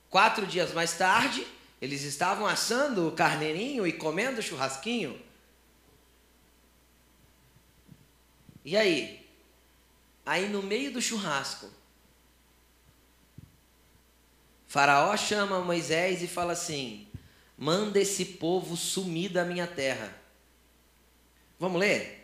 Quatro 0.09 0.47
dias 0.47 0.73
mais 0.73 0.97
tarde, 0.97 1.45
eles 1.79 2.01
estavam 2.01 2.47
assando 2.47 3.07
o 3.07 3.11
carneirinho 3.11 3.85
e 3.85 3.93
comendo 3.93 4.39
o 4.39 4.43
churrasquinho. 4.43 5.21
E 8.65 8.75
aí? 8.75 9.23
Aí 10.25 10.49
no 10.49 10.63
meio 10.63 10.91
do 10.91 11.01
churrasco, 11.01 11.69
Faraó 14.67 15.15
chama 15.15 15.59
Moisés 15.61 16.23
e 16.23 16.27
fala 16.27 16.53
assim: 16.53 17.07
manda 17.55 17.99
esse 17.99 18.25
povo 18.25 18.75
sumir 18.75 19.29
da 19.29 19.45
minha 19.45 19.67
terra. 19.67 20.15
Vamos 21.59 21.79
ler? 21.79 22.20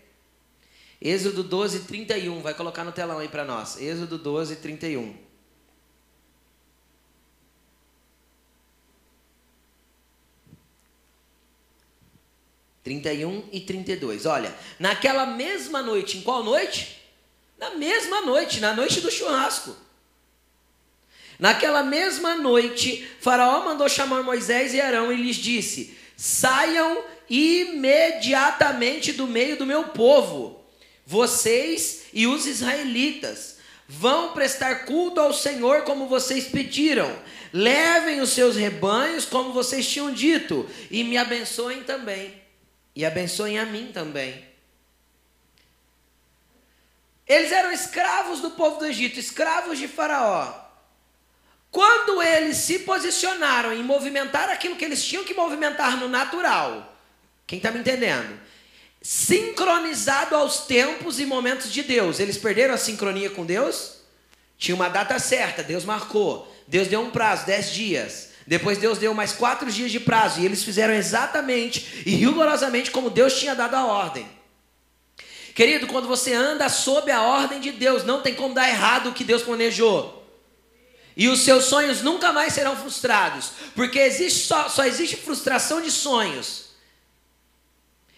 Êxodo 1.01 1.43
12, 1.43 1.81
31. 1.81 2.41
Vai 2.41 2.53
colocar 2.53 2.83
no 2.83 2.91
telão 2.91 3.19
aí 3.19 3.27
para 3.27 3.45
nós. 3.45 3.79
Êxodo 3.79 4.17
12, 4.17 4.57
31. 4.57 5.27
31 12.87 13.43
e 13.51 13.59
32. 13.59 14.25
Olha, 14.25 14.55
naquela 14.79 15.25
mesma 15.25 15.81
noite, 15.81 16.17
em 16.17 16.21
qual 16.21 16.41
noite? 16.41 17.01
Na 17.57 17.71
mesma 17.71 18.21
noite, 18.21 18.61
na 18.61 18.73
noite 18.73 19.01
do 19.01 19.11
churrasco. 19.11 19.75
Naquela 21.37 21.83
mesma 21.83 22.35
noite, 22.35 23.05
Faraó 23.19 23.65
mandou 23.65 23.89
chamar 23.89 24.23
Moisés 24.23 24.73
e 24.73 24.79
Arão 24.79 25.11
e 25.11 25.17
lhes 25.17 25.35
disse: 25.35 25.97
Saiam 26.15 27.03
imediatamente 27.29 29.11
do 29.11 29.27
meio 29.27 29.57
do 29.57 29.65
meu 29.65 29.89
povo, 29.89 30.56
vocês 31.07 32.03
e 32.13 32.27
os 32.27 32.45
israelitas. 32.45 33.57
Vão 33.87 34.33
prestar 34.33 34.85
culto 34.85 35.19
ao 35.19 35.33
Senhor 35.33 35.81
como 35.81 36.07
vocês 36.07 36.47
pediram. 36.47 37.11
Levem 37.51 38.21
os 38.21 38.29
seus 38.29 38.55
rebanhos 38.55 39.25
como 39.25 39.53
vocês 39.53 39.87
tinham 39.87 40.11
dito, 40.11 40.69
e 40.91 41.03
me 41.03 41.17
abençoem 41.17 41.81
também 41.83 42.45
e 42.97 43.05
abençoem 43.05 43.59
a 43.59 43.65
mim 43.65 43.91
também. 43.93 44.43
Eles 47.27 47.51
eram 47.51 47.71
escravos 47.71 48.41
do 48.41 48.49
povo 48.49 48.79
do 48.79 48.87
Egito, 48.87 49.19
escravos 49.19 49.77
de 49.77 49.87
Faraó. 49.87 50.51
Quando 51.69 52.23
eles 52.23 52.57
se 52.57 52.79
posicionaram 52.79 53.71
em 53.71 53.83
movimentar 53.83 54.49
aquilo 54.49 54.75
que 54.75 54.83
eles 54.83 55.05
tinham 55.05 55.23
que 55.23 55.35
movimentar 55.35 55.95
no 55.97 56.09
natural, 56.09 56.97
quem 57.45 57.57
está 57.57 57.69
me 57.69 57.81
entendendo? 57.81 58.39
Sincronizado 59.01 60.35
aos 60.35 60.61
tempos 60.61 61.19
e 61.19 61.25
momentos 61.25 61.71
de 61.71 61.83
Deus. 61.83 62.19
Eles 62.19 62.37
perderam 62.37 62.73
a 62.73 62.77
sincronia 62.77 63.29
com 63.29 63.45
Deus? 63.45 63.97
Tinha 64.57 64.75
uma 64.75 64.89
data 64.89 65.19
certa, 65.19 65.63
Deus 65.63 65.85
marcou. 65.85 66.53
Deus 66.67 66.87
deu 66.87 67.01
um 67.01 67.11
prazo, 67.11 67.45
dez 67.45 67.71
dias. 67.71 68.29
Depois 68.45 68.77
Deus 68.77 68.97
deu 68.97 69.13
mais 69.13 69.33
quatro 69.33 69.69
dias 69.71 69.91
de 69.91 69.99
prazo 69.99 70.39
e 70.39 70.45
eles 70.45 70.63
fizeram 70.63 70.93
exatamente 70.93 72.03
e 72.05 72.11
rigorosamente 72.11 72.91
como 72.91 73.09
Deus 73.09 73.37
tinha 73.37 73.53
dado 73.53 73.75
a 73.75 73.85
ordem. 73.85 74.27
Querido, 75.53 75.87
quando 75.87 76.07
você 76.07 76.33
anda 76.33 76.69
sob 76.69 77.11
a 77.11 77.23
ordem 77.23 77.59
de 77.59 77.71
Deus, 77.71 78.03
não 78.03 78.21
tem 78.21 78.35
como 78.35 78.53
dar 78.53 78.69
errado 78.69 79.09
o 79.09 79.13
que 79.13 79.23
Deus 79.23 79.41
planejou. 79.41 80.25
E 81.15 81.27
os 81.27 81.41
seus 81.41 81.65
sonhos 81.65 82.01
nunca 82.03 82.31
mais 82.31 82.53
serão 82.53 82.75
frustrados, 82.75 83.51
porque 83.75 83.97
existe 83.97 84.45
só, 84.45 84.69
só 84.69 84.85
existe 84.85 85.17
frustração 85.17 85.81
de 85.81 85.89
sonhos. 85.89 86.66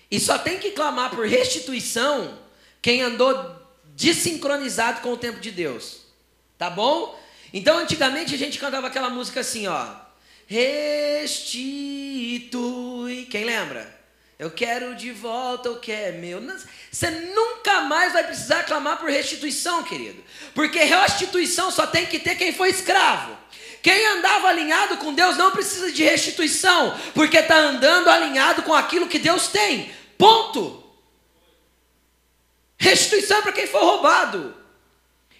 E 0.10 0.20
só 0.20 0.38
tem 0.38 0.58
que 0.58 0.72
clamar 0.72 1.12
por 1.12 1.26
restituição 1.26 2.38
quem 2.82 3.02
andou 3.02 3.56
desincronizado 3.96 5.02
com 5.02 5.14
o 5.14 5.18
tempo 5.18 5.40
de 5.40 5.52
Deus. 5.52 6.02
Tá 6.58 6.70
bom? 6.70 7.20
Então, 7.54 7.78
antigamente 7.78 8.34
a 8.34 8.38
gente 8.38 8.60
cantava 8.60 8.88
aquela 8.88 9.10
música 9.10 9.42
assim, 9.42 9.68
ó 9.68 10.10
restitui. 10.50 11.68
Quem 13.30 13.46
lembra? 13.46 14.00
Eu 14.40 14.50
quero 14.50 14.96
de 14.96 15.12
volta 15.12 15.70
o 15.70 15.80
que 15.80 15.92
é 15.92 16.12
meu. 16.14 16.42
Você 16.92 17.12
nunca 17.12 17.82
mais 17.82 18.14
vai 18.14 18.24
precisar 18.24 18.64
clamar 18.64 18.98
por 18.98 19.10
restituição, 19.10 19.84
querido. 19.84 20.24
Porque 20.56 20.80
restituição 20.80 21.70
só 21.70 21.86
tem 21.86 22.08
que 22.08 22.18
ter 22.18 22.34
quem 22.36 22.52
foi 22.52 22.70
escravo. 22.70 23.38
Quem 23.84 24.08
andava 24.08 24.48
alinhado 24.48 24.98
com 24.98 25.14
Deus 25.14 25.38
não 25.38 25.52
precisa 25.52 25.92
de 25.92 26.04
restituição, 26.04 27.00
porque 27.14 27.38
está 27.38 27.56
andando 27.56 28.10
alinhado 28.10 28.64
com 28.64 28.74
aquilo 28.74 29.08
que 29.08 29.20
Deus 29.20 29.48
tem. 29.50 29.92
Ponto. 30.20 30.84
Restituição 32.78 33.38
é 33.38 33.42
para 33.42 33.54
quem 33.54 33.66
foi 33.66 33.80
roubado. 33.80 34.54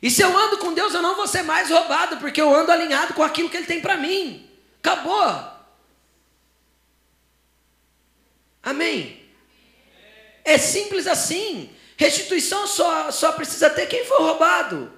E 0.02 0.10
se 0.10 0.22
eu 0.22 0.36
ando 0.36 0.58
com 0.58 0.74
Deus, 0.74 0.94
eu 0.94 1.02
não 1.02 1.18
vou 1.18 1.28
ser 1.28 1.44
mais 1.44 1.70
roubado, 1.70 2.16
porque 2.16 2.42
eu 2.42 2.56
ando 2.56 2.72
alinhado 2.72 3.14
com 3.14 3.22
aquilo 3.22 3.50
que 3.50 3.58
Ele 3.58 3.66
tem 3.66 3.82
para 3.82 3.98
mim. 3.98 4.50
Acabou. 4.82 5.52
Amém? 8.64 9.30
É 10.46 10.58
simples 10.58 11.08
assim. 11.08 11.76
Restituição 11.98 12.66
só, 12.66 13.12
só 13.12 13.34
precisa 13.34 13.70
ter 13.70 13.86
quem 13.88 14.06
foi 14.06 14.20
roubado. 14.20 14.98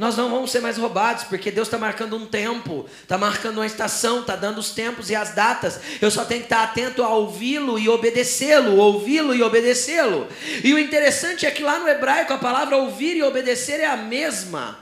Nós 0.00 0.16
não 0.16 0.30
vamos 0.30 0.50
ser 0.50 0.60
mais 0.60 0.78
roubados, 0.78 1.24
porque 1.24 1.50
Deus 1.50 1.68
está 1.68 1.76
marcando 1.76 2.16
um 2.16 2.24
tempo, 2.24 2.88
está 3.02 3.18
marcando 3.18 3.58
uma 3.58 3.66
estação, 3.66 4.20
está 4.20 4.34
dando 4.34 4.56
os 4.56 4.70
tempos 4.70 5.10
e 5.10 5.14
as 5.14 5.34
datas. 5.34 5.78
Eu 6.00 6.10
só 6.10 6.24
tenho 6.24 6.40
que 6.40 6.46
estar 6.46 6.62
atento 6.62 7.02
a 7.02 7.10
ouvi-lo 7.10 7.78
e 7.78 7.86
obedecê-lo, 7.86 8.78
ouvi-lo 8.78 9.34
e 9.34 9.42
obedecê-lo. 9.42 10.26
E 10.64 10.72
o 10.72 10.78
interessante 10.78 11.44
é 11.44 11.50
que 11.50 11.62
lá 11.62 11.78
no 11.78 11.86
hebraico 11.86 12.32
a 12.32 12.38
palavra 12.38 12.78
ouvir 12.78 13.18
e 13.18 13.22
obedecer 13.22 13.78
é 13.78 13.84
a 13.84 13.96
mesma. 13.98 14.78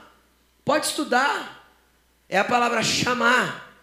Pode 0.63 0.85
estudar. 0.85 1.69
É 2.29 2.39
a 2.39 2.45
palavra 2.45 2.81
chamar. 2.81 3.75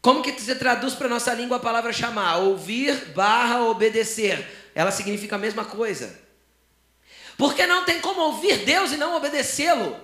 Como 0.00 0.22
que 0.22 0.30
você 0.30 0.54
traduz 0.54 0.94
para 0.94 1.08
a 1.08 1.10
nossa 1.10 1.34
língua 1.34 1.56
a 1.56 1.60
palavra 1.60 1.92
chamar? 1.92 2.36
Ouvir 2.36 2.94
barra 3.16 3.64
obedecer. 3.64 4.70
Ela 4.76 4.92
significa 4.92 5.34
a 5.34 5.40
mesma 5.40 5.64
coisa. 5.64 6.22
Porque 7.36 7.66
não 7.66 7.84
tem 7.84 8.00
como 8.00 8.20
ouvir 8.20 8.58
Deus 8.64 8.92
e 8.92 8.96
não 8.96 9.16
obedecê-lo. 9.16 9.96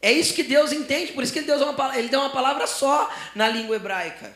É 0.00 0.12
isso 0.12 0.34
que 0.34 0.42
Deus 0.42 0.70
entende, 0.70 1.12
por 1.12 1.24
isso 1.24 1.32
que 1.32 1.38
ele 1.38 1.46
deu, 1.46 1.56
uma, 1.56 1.98
ele 1.98 2.08
deu 2.08 2.20
uma 2.20 2.30
palavra 2.30 2.66
só 2.66 3.10
na 3.34 3.48
língua 3.48 3.76
hebraica. 3.76 4.32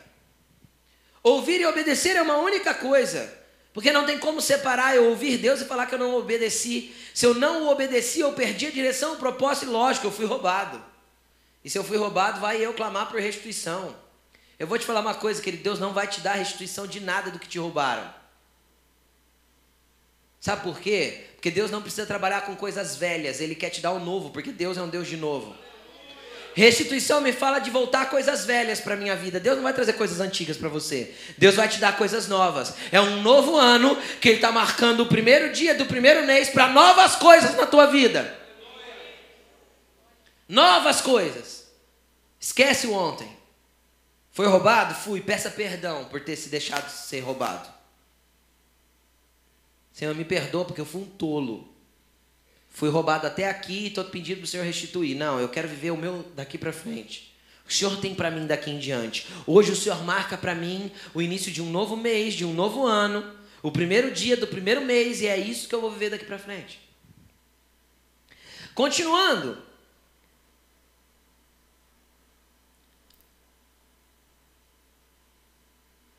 Ouvir 1.23 1.61
e 1.61 1.67
obedecer 1.67 2.17
é 2.17 2.23
uma 2.23 2.39
única 2.39 2.73
coisa. 2.75 3.37
Porque 3.73 3.93
não 3.93 4.07
tem 4.07 4.19
como 4.19 4.41
separar 4.41 4.97
eu 4.97 5.11
ouvir 5.11 5.39
Deus 5.39 5.61
e 5.61 5.65
falar 5.65 5.87
que 5.87 5.95
eu 5.95 5.99
não 5.99 6.15
obedeci. 6.17 6.93
Se 7.15 7.27
eu 7.27 7.35
não 7.35 7.69
obedeci, 7.69 8.21
eu 8.21 8.33
perdi 8.33 8.67
a 8.67 8.71
direção, 8.71 9.13
o 9.13 9.19
propósito 9.19 9.67
e 9.67 9.69
lógico, 9.69 10.07
eu 10.07 10.11
fui 10.11 10.25
roubado. 10.25 10.83
E 11.63 11.71
se 11.71 11.79
eu 11.79 11.85
fui 11.85 11.97
roubado, 11.97 12.41
vai 12.41 12.65
eu 12.65 12.73
clamar 12.73 13.09
por 13.09 13.21
restituição. 13.21 13.95
Eu 14.59 14.67
vou 14.67 14.79
te 14.79 14.87
falar 14.87 15.01
uma 15.01 15.15
coisa, 15.15 15.41
querido, 15.41 15.63
Deus 15.63 15.79
não 15.79 15.93
vai 15.93 16.09
te 16.09 16.21
dar 16.21 16.33
restituição 16.33 16.87
de 16.87 16.99
nada 16.99 17.31
do 17.31 17.39
que 17.39 17.47
te 17.47 17.59
roubaram. 17.59 18.13
Sabe 20.41 20.63
por 20.63 20.81
quê? 20.81 21.28
Porque 21.39 21.53
Deus 21.53 21.71
não 21.71 21.81
precisa 21.81 22.05
trabalhar 22.05 22.41
com 22.41 22.57
coisas 22.57 22.97
velhas, 22.97 23.41
Ele 23.41 23.55
quer 23.55 23.71
te 23.71 23.81
dar 23.81 23.93
o 23.93 24.01
novo, 24.01 24.31
porque 24.31 24.51
Deus 24.51 24.77
é 24.77 24.83
um 24.83 24.89
Deus 24.89 25.07
de 25.07 25.17
novo. 25.17 25.55
Restituição 26.53 27.21
me 27.21 27.33
fala 27.33 27.61
de 27.61 27.71
voltar 27.71 28.11
coisas 28.11 28.45
velhas 28.45 28.81
para 28.81 28.97
minha 28.97 29.15
vida. 29.15 29.39
Deus 29.39 29.55
não 29.55 29.63
vai 29.63 29.73
trazer 29.73 29.93
coisas 29.93 30.19
antigas 30.19 30.57
para 30.57 30.69
você. 30.69 31.15
Deus 31.37 31.55
vai 31.55 31.69
te 31.69 31.79
dar 31.79 31.97
coisas 31.97 32.27
novas. 32.27 32.75
É 32.91 33.01
um 33.01 33.23
novo 33.23 33.57
ano 33.57 33.97
que 34.21 34.31
Ele 34.31 34.39
está 34.39 34.51
marcando 34.51 35.05
o 35.05 35.07
primeiro 35.07 35.53
dia 35.53 35.77
do 35.77 35.87
primeiro 35.87 36.27
mês 36.27 36.49
para 36.49 36.67
novas 36.67 37.15
coisas 37.15 37.55
na 37.55 37.67
tua 37.67 37.87
vida. 37.87 38.37
Novas 40.49 41.01
coisas. 41.01 41.69
Esquece 42.41 42.89
o 42.89 42.93
ontem. 42.95 43.31
Foi 44.33 44.49
roubado? 44.49 44.97
Fui. 44.97 45.21
Peça 45.21 45.53
perdão 45.53 46.07
por 46.07 46.21
ter 46.21 46.35
se 46.35 46.49
deixado 46.49 46.91
ser 46.91 47.21
roubado. 47.21 47.78
Senhor, 49.99 50.15
me 50.15 50.25
perdoa 50.25 50.65
porque 50.65 50.81
eu 50.81 50.87
fui 50.87 51.03
um 51.03 51.07
tolo. 51.07 51.69
Fui 52.69 52.89
roubado 52.89 53.27
até 53.27 53.49
aqui 53.49 53.81
e 53.81 53.87
estou 53.89 54.05
pedindo 54.05 54.37
para 54.37 54.45
o 54.45 54.47
Senhor 54.47 54.63
restituir. 54.63 55.17
Não, 55.17 55.41
eu 55.41 55.49
quero 55.49 55.67
viver 55.67 55.91
o 55.91 55.97
meu 55.97 56.25
daqui 56.37 56.57
para 56.57 56.73
frente. 56.73 57.37
O 57.69 57.73
Senhor 57.73 58.01
tem 58.01 58.15
para 58.15 58.31
mim 58.31 58.47
daqui 58.47 58.71
em 58.71 58.79
diante. 58.79 59.27
Hoje 59.45 59.73
o 59.73 59.77
Senhor 59.77 60.01
marca 60.05 60.39
para 60.39 60.55
mim 60.55 60.89
o 61.13 61.21
início 61.21 61.51
de 61.51 61.61
um 61.61 61.69
novo 61.69 61.97
mês, 61.97 62.35
de 62.35 62.45
um 62.45 62.55
novo 62.55 62.87
ano, 62.87 63.29
o 63.61 63.73
primeiro 63.73 64.13
dia 64.13 64.37
do 64.37 64.47
primeiro 64.47 64.85
mês, 64.85 65.21
e 65.21 65.27
é 65.27 65.37
isso 65.37 65.69
que 65.69 65.75
eu 65.75 65.81
vou 65.81 65.91
viver 65.91 66.11
daqui 66.11 66.25
para 66.25 66.39
frente. 66.39 66.79
Continuando. 68.77 69.59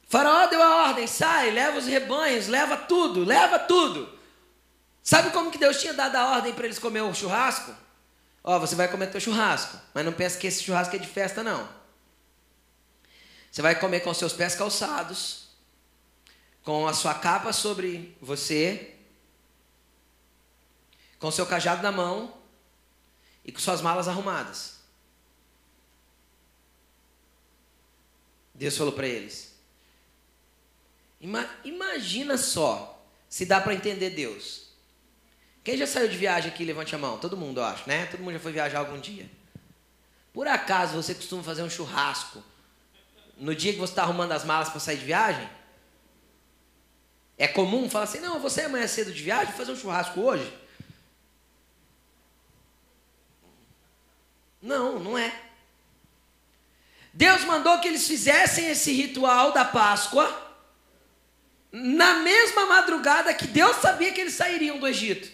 Faraó 0.10 0.48
deu 0.48 0.62
a 0.62 0.88
ordem: 0.88 1.06
sai, 1.06 1.52
leva 1.52 1.78
os 1.78 1.86
rebanhos, 1.86 2.48
leva 2.48 2.76
tudo, 2.76 3.24
leva 3.24 3.60
tudo. 3.60 4.18
Sabe 5.04 5.30
como 5.32 5.52
que 5.52 5.58
Deus 5.58 5.80
tinha 5.80 5.94
dado 5.94 6.16
a 6.16 6.32
ordem 6.32 6.54
para 6.54 6.66
eles 6.66 6.80
comer 6.80 7.02
o 7.02 7.14
churrasco? 7.14 7.74
Ó, 8.44 8.58
você 8.60 8.76
vai 8.76 8.88
comer 8.88 9.12
teu 9.12 9.22
churrasco, 9.22 9.78
mas 9.94 10.04
não 10.04 10.12
pensa 10.12 10.38
que 10.38 10.48
esse 10.48 10.64
churrasco 10.64 10.96
é 10.96 11.00
de 11.00 11.08
festa, 11.08 11.44
não. 11.44 11.70
Você 13.52 13.62
vai 13.62 13.80
comer 13.80 14.00
com 14.02 14.14
seus 14.14 14.34
pés 14.34 14.56
calçados, 14.56 15.50
com 16.64 16.88
a 16.88 16.94
sua 16.94 17.14
capa 17.14 17.54
sobre 17.54 18.18
você, 18.20 18.96
com 21.20 21.30
seu 21.32 21.46
cajado 21.46 21.84
na 21.84 21.92
mão 21.92 22.36
e 23.46 23.52
com 23.52 23.60
suas 23.60 23.82
malas 23.82 24.08
arrumadas. 24.08 24.80
Deus 28.56 28.76
falou 28.76 28.94
para 28.94 29.08
eles: 29.08 29.59
Imagina 31.20 32.38
só 32.38 33.06
se 33.28 33.46
dá 33.46 33.60
para 33.60 33.74
entender 33.74 34.12
Deus. 34.12 34.70
Quem 35.64 35.78
já 35.78 35.86
saiu 35.86 36.08
de 36.08 36.18
viagem 36.18 36.50
aqui, 36.50 36.64
levante 36.64 36.96
a 36.96 36.98
mão. 36.98 37.18
Todo 37.18 37.36
mundo, 37.36 37.60
eu 37.60 37.66
acho, 37.66 37.88
né? 37.88 38.06
Todo 38.06 38.22
mundo 38.22 38.34
já 38.34 38.40
foi 38.40 38.52
viajar 38.52 38.80
algum 38.80 39.00
dia. 39.00 39.30
Por 40.34 40.48
acaso 40.48 40.96
você 40.96 41.14
costuma 41.14 41.44
fazer 41.44 41.64
um 41.64 41.70
churrasco 41.70 42.44
no 43.38 43.54
dia 43.54 43.74
que 43.74 43.80
você 43.80 43.92
está 43.92 44.04
arrumando 44.04 44.32
as 44.32 44.46
malas 44.46 44.70
para 44.70 44.80
sair 44.80 44.98
de 44.98 45.06
viagem? 45.06 45.50
É 47.38 47.48
comum 47.48 47.90
falar 47.90 48.06
assim: 48.06 48.20
não, 48.20 48.40
você 48.40 48.62
amanhã 48.62 48.88
cedo 48.88 49.12
de 49.12 49.22
viagem, 49.22 49.48
vou 49.48 49.58
fazer 49.58 49.72
um 49.72 49.76
churrasco 49.76 50.20
hoje? 50.22 50.52
Não, 54.62 55.00
não 55.00 55.18
é. 55.18 55.34
Deus 57.14 57.44
mandou 57.44 57.80
que 57.80 57.88
eles 57.88 58.08
fizessem 58.08 58.68
esse 58.68 58.92
ritual 58.92 59.52
da 59.52 59.66
Páscoa 59.66 60.49
na 61.72 62.16
mesma 62.16 62.66
madrugada 62.66 63.34
que 63.34 63.48
Deus 63.48 63.78
sabia 63.78 64.12
que 64.12 64.22
eles 64.22 64.34
sairiam 64.34 64.80
do 64.80 64.88
Egito, 64.88 65.30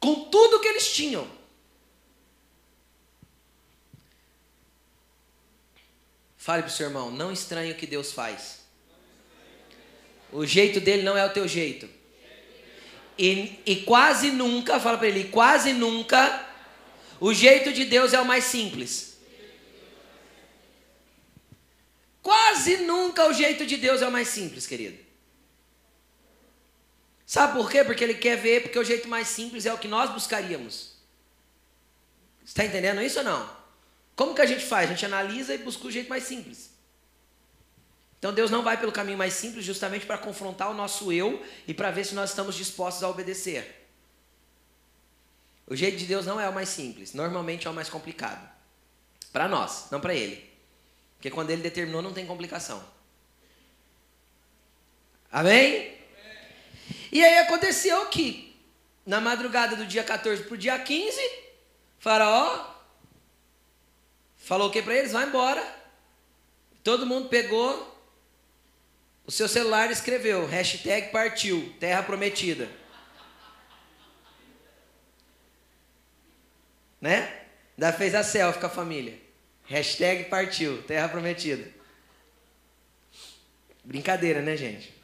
com 0.00 0.24
tudo 0.24 0.60
que 0.60 0.68
eles 0.68 0.92
tinham. 0.92 1.28
Fale 6.36 6.62
para 6.62 6.70
o 6.70 6.72
seu 6.72 6.88
irmão, 6.88 7.10
não 7.10 7.32
estranhe 7.32 7.70
o 7.70 7.76
que 7.76 7.86
Deus 7.86 8.12
faz. 8.12 8.62
O 10.32 10.44
jeito 10.44 10.80
dele 10.80 11.02
não 11.02 11.16
é 11.16 11.24
o 11.24 11.32
teu 11.32 11.46
jeito. 11.46 11.88
E, 13.16 13.60
e 13.64 13.76
quase 13.82 14.30
nunca, 14.30 14.80
fala 14.80 14.98
para 14.98 15.06
ele, 15.06 15.28
quase 15.28 15.72
nunca, 15.72 16.44
o 17.20 17.32
jeito 17.32 17.72
de 17.72 17.84
Deus 17.84 18.12
é 18.12 18.20
o 18.20 18.24
mais 18.24 18.44
simples. 18.44 19.18
Quase 22.20 22.78
nunca 22.78 23.28
o 23.28 23.32
jeito 23.32 23.64
de 23.64 23.76
Deus 23.76 24.02
é 24.02 24.08
o 24.08 24.10
mais 24.10 24.26
simples, 24.26 24.66
querido. 24.66 25.11
Sabe 27.32 27.54
por 27.54 27.70
quê? 27.70 27.82
Porque 27.82 28.04
ele 28.04 28.12
quer 28.12 28.36
ver, 28.36 28.60
porque 28.60 28.78
o 28.78 28.84
jeito 28.84 29.08
mais 29.08 29.26
simples 29.26 29.64
é 29.64 29.72
o 29.72 29.78
que 29.78 29.88
nós 29.88 30.10
buscaríamos. 30.12 30.92
Está 32.44 32.62
entendendo 32.62 33.00
isso 33.00 33.20
ou 33.20 33.24
não? 33.24 33.50
Como 34.14 34.34
que 34.34 34.42
a 34.42 34.44
gente 34.44 34.62
faz? 34.66 34.90
A 34.90 34.92
gente 34.92 35.06
analisa 35.06 35.54
e 35.54 35.56
busca 35.56 35.86
o 35.86 35.90
jeito 35.90 36.10
mais 36.10 36.24
simples. 36.24 36.74
Então 38.18 38.34
Deus 38.34 38.50
não 38.50 38.62
vai 38.62 38.78
pelo 38.78 38.92
caminho 38.92 39.16
mais 39.16 39.32
simples 39.32 39.64
justamente 39.64 40.04
para 40.04 40.18
confrontar 40.18 40.70
o 40.70 40.74
nosso 40.74 41.10
eu 41.10 41.42
e 41.66 41.72
para 41.72 41.90
ver 41.90 42.04
se 42.04 42.14
nós 42.14 42.28
estamos 42.28 42.54
dispostos 42.54 43.02
a 43.02 43.08
obedecer. 43.08 43.88
O 45.66 45.74
jeito 45.74 45.96
de 45.96 46.04
Deus 46.04 46.26
não 46.26 46.38
é 46.38 46.46
o 46.46 46.52
mais 46.52 46.68
simples, 46.68 47.14
normalmente 47.14 47.66
é 47.66 47.70
o 47.70 47.72
mais 47.72 47.88
complicado. 47.88 48.46
Para 49.32 49.48
nós, 49.48 49.86
não 49.90 50.02
para 50.02 50.14
ele. 50.14 50.52
Porque 51.16 51.30
quando 51.30 51.48
ele 51.48 51.62
determinou 51.62 52.02
não 52.02 52.12
tem 52.12 52.26
complicação. 52.26 52.84
Amém? 55.30 56.01
E 57.10 57.24
aí 57.24 57.38
aconteceu 57.38 58.06
que, 58.06 58.56
na 59.04 59.20
madrugada 59.20 59.76
do 59.76 59.86
dia 59.86 60.02
14 60.02 60.44
para 60.44 60.54
o 60.54 60.58
dia 60.58 60.78
15, 60.78 61.20
Faraó 61.98 62.72
falou 64.36 64.68
o 64.68 64.72
que 64.72 64.82
para 64.82 64.94
eles? 64.94 65.12
Vai 65.12 65.26
embora. 65.26 65.62
Todo 66.82 67.06
mundo 67.06 67.28
pegou 67.28 67.92
o 69.24 69.30
seu 69.30 69.48
celular 69.48 69.88
e 69.90 69.92
escreveu: 69.92 70.46
hashtag 70.46 71.10
partiu, 71.10 71.74
terra 71.78 72.02
prometida. 72.02 72.68
Né? 77.00 77.40
Ainda 77.76 77.92
fez 77.92 78.14
a 78.14 78.22
selfie 78.22 78.60
com 78.60 78.66
a 78.66 78.70
família. 78.70 79.20
Hashtag 79.64 80.24
partiu, 80.24 80.82
terra 80.84 81.08
prometida. 81.08 81.68
Brincadeira, 83.84 84.40
né, 84.40 84.56
gente? 84.56 85.01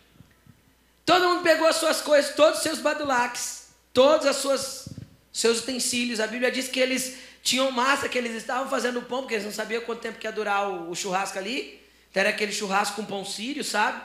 Todo 1.08 1.26
mundo 1.26 1.42
pegou 1.42 1.66
as 1.66 1.76
suas 1.76 2.02
coisas, 2.02 2.34
todos 2.34 2.58
os 2.58 2.62
seus 2.62 2.80
badulaques, 2.80 3.68
todos 3.94 4.44
os 4.44 4.88
seus 5.32 5.60
utensílios. 5.60 6.20
A 6.20 6.26
Bíblia 6.26 6.52
diz 6.52 6.68
que 6.68 6.78
eles 6.78 7.16
tinham 7.42 7.70
massa, 7.70 8.10
que 8.10 8.18
eles 8.18 8.34
estavam 8.34 8.68
fazendo 8.68 9.00
pão, 9.00 9.20
porque 9.20 9.32
eles 9.32 9.46
não 9.46 9.52
sabiam 9.52 9.80
quanto 9.80 10.02
tempo 10.02 10.18
que 10.18 10.26
ia 10.26 10.30
durar 10.30 10.68
o, 10.68 10.90
o 10.90 10.94
churrasco 10.94 11.38
ali. 11.38 11.82
Então 12.10 12.20
era 12.20 12.28
aquele 12.28 12.52
churrasco 12.52 12.96
com 12.96 13.06
pão 13.06 13.24
sírio, 13.24 13.64
sabe? 13.64 14.02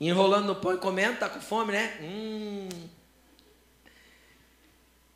Enrolando 0.00 0.46
no 0.46 0.54
pão 0.54 0.74
e 0.74 0.78
comendo, 0.78 1.18
tá 1.18 1.28
com 1.28 1.40
fome, 1.40 1.72
né? 1.72 1.98
Hum. 2.00 2.68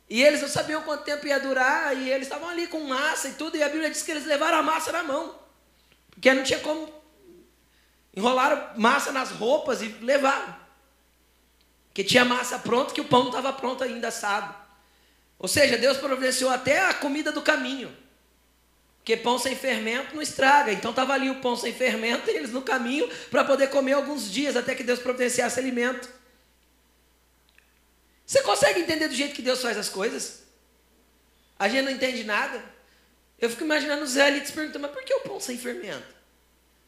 E 0.09 0.21
eles 0.21 0.41
não 0.41 0.49
sabiam 0.49 0.81
quanto 0.81 1.05
tempo 1.05 1.25
ia 1.25 1.39
durar, 1.39 1.95
e 1.95 2.09
eles 2.09 2.27
estavam 2.27 2.49
ali 2.49 2.67
com 2.67 2.81
massa 2.81 3.29
e 3.29 3.33
tudo, 3.35 3.55
e 3.55 3.63
a 3.63 3.69
Bíblia 3.69 3.89
diz 3.89 4.03
que 4.03 4.11
eles 4.11 4.25
levaram 4.25 4.57
a 4.57 4.61
massa 4.61 4.91
na 4.91 5.03
mão. 5.03 5.33
Porque 6.09 6.33
não 6.33 6.43
tinha 6.43 6.59
como. 6.59 6.93
Enrolaram 8.13 8.71
massa 8.75 9.13
nas 9.13 9.31
roupas 9.31 9.81
e 9.81 9.87
levaram 10.01 10.66
que 11.97 12.03
tinha 12.03 12.23
massa 12.23 12.59
pronta, 12.59 12.93
que 12.93 13.01
o 13.01 13.05
pão 13.05 13.21
não 13.21 13.29
estava 13.29 13.51
pronto 13.51 13.83
ainda 13.83 14.09
assado. 14.09 14.53
Ou 15.39 15.47
seja, 15.47 15.79
Deus 15.79 15.97
providenciou 15.97 16.51
até 16.51 16.85
a 16.85 16.93
comida 16.93 17.31
do 17.31 17.41
caminho. 17.41 17.91
Porque 18.99 19.17
pão 19.17 19.39
sem 19.39 19.55
fermento 19.55 20.13
não 20.13 20.21
estraga. 20.21 20.71
Então 20.71 20.91
estava 20.91 21.13
ali 21.13 21.31
o 21.31 21.41
pão 21.41 21.55
sem 21.55 21.73
fermento 21.73 22.29
e 22.29 22.33
eles 22.37 22.51
no 22.51 22.61
caminho 22.61 23.09
para 23.31 23.43
poder 23.43 23.71
comer 23.71 23.93
alguns 23.93 24.31
dias 24.31 24.55
até 24.55 24.75
que 24.75 24.83
Deus 24.83 24.99
providenciasse 24.99 25.59
alimento. 25.59 26.07
Você 28.23 28.43
consegue 28.43 28.79
entender 28.81 29.07
do 29.07 29.15
jeito 29.15 29.33
que 29.33 29.41
Deus 29.41 29.59
faz 29.59 29.75
as 29.75 29.89
coisas? 29.89 30.43
A 31.57 31.67
gente 31.67 31.85
não 31.85 31.91
entende 31.91 32.23
nada. 32.23 32.63
Eu 33.39 33.49
fico 33.49 33.63
imaginando 33.63 34.03
os 34.03 34.11
israelitas 34.11 34.51
perguntando, 34.51 34.83
mas 34.83 34.91
por 34.91 35.03
que 35.03 35.15
o 35.15 35.21
pão 35.21 35.39
sem 35.39 35.57
fermento? 35.57 36.15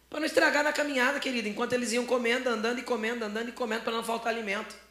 Para 0.08 0.19
não 0.19 0.28
estragar 0.28 0.63
na 0.63 0.72
caminhada, 0.72 1.19
querido, 1.19 1.48
enquanto 1.48 1.74
eles 1.74 1.93
iam 1.93 2.06
comendo, 2.06 2.48
andando 2.48 2.78
e 2.78 2.84
comendo, 2.84 3.26
andando 3.26 3.50
e 3.50 3.52
comendo, 3.52 3.82
para 3.82 3.93
não 3.93 4.04
faltar 4.04 4.32
alimento. 4.32 4.88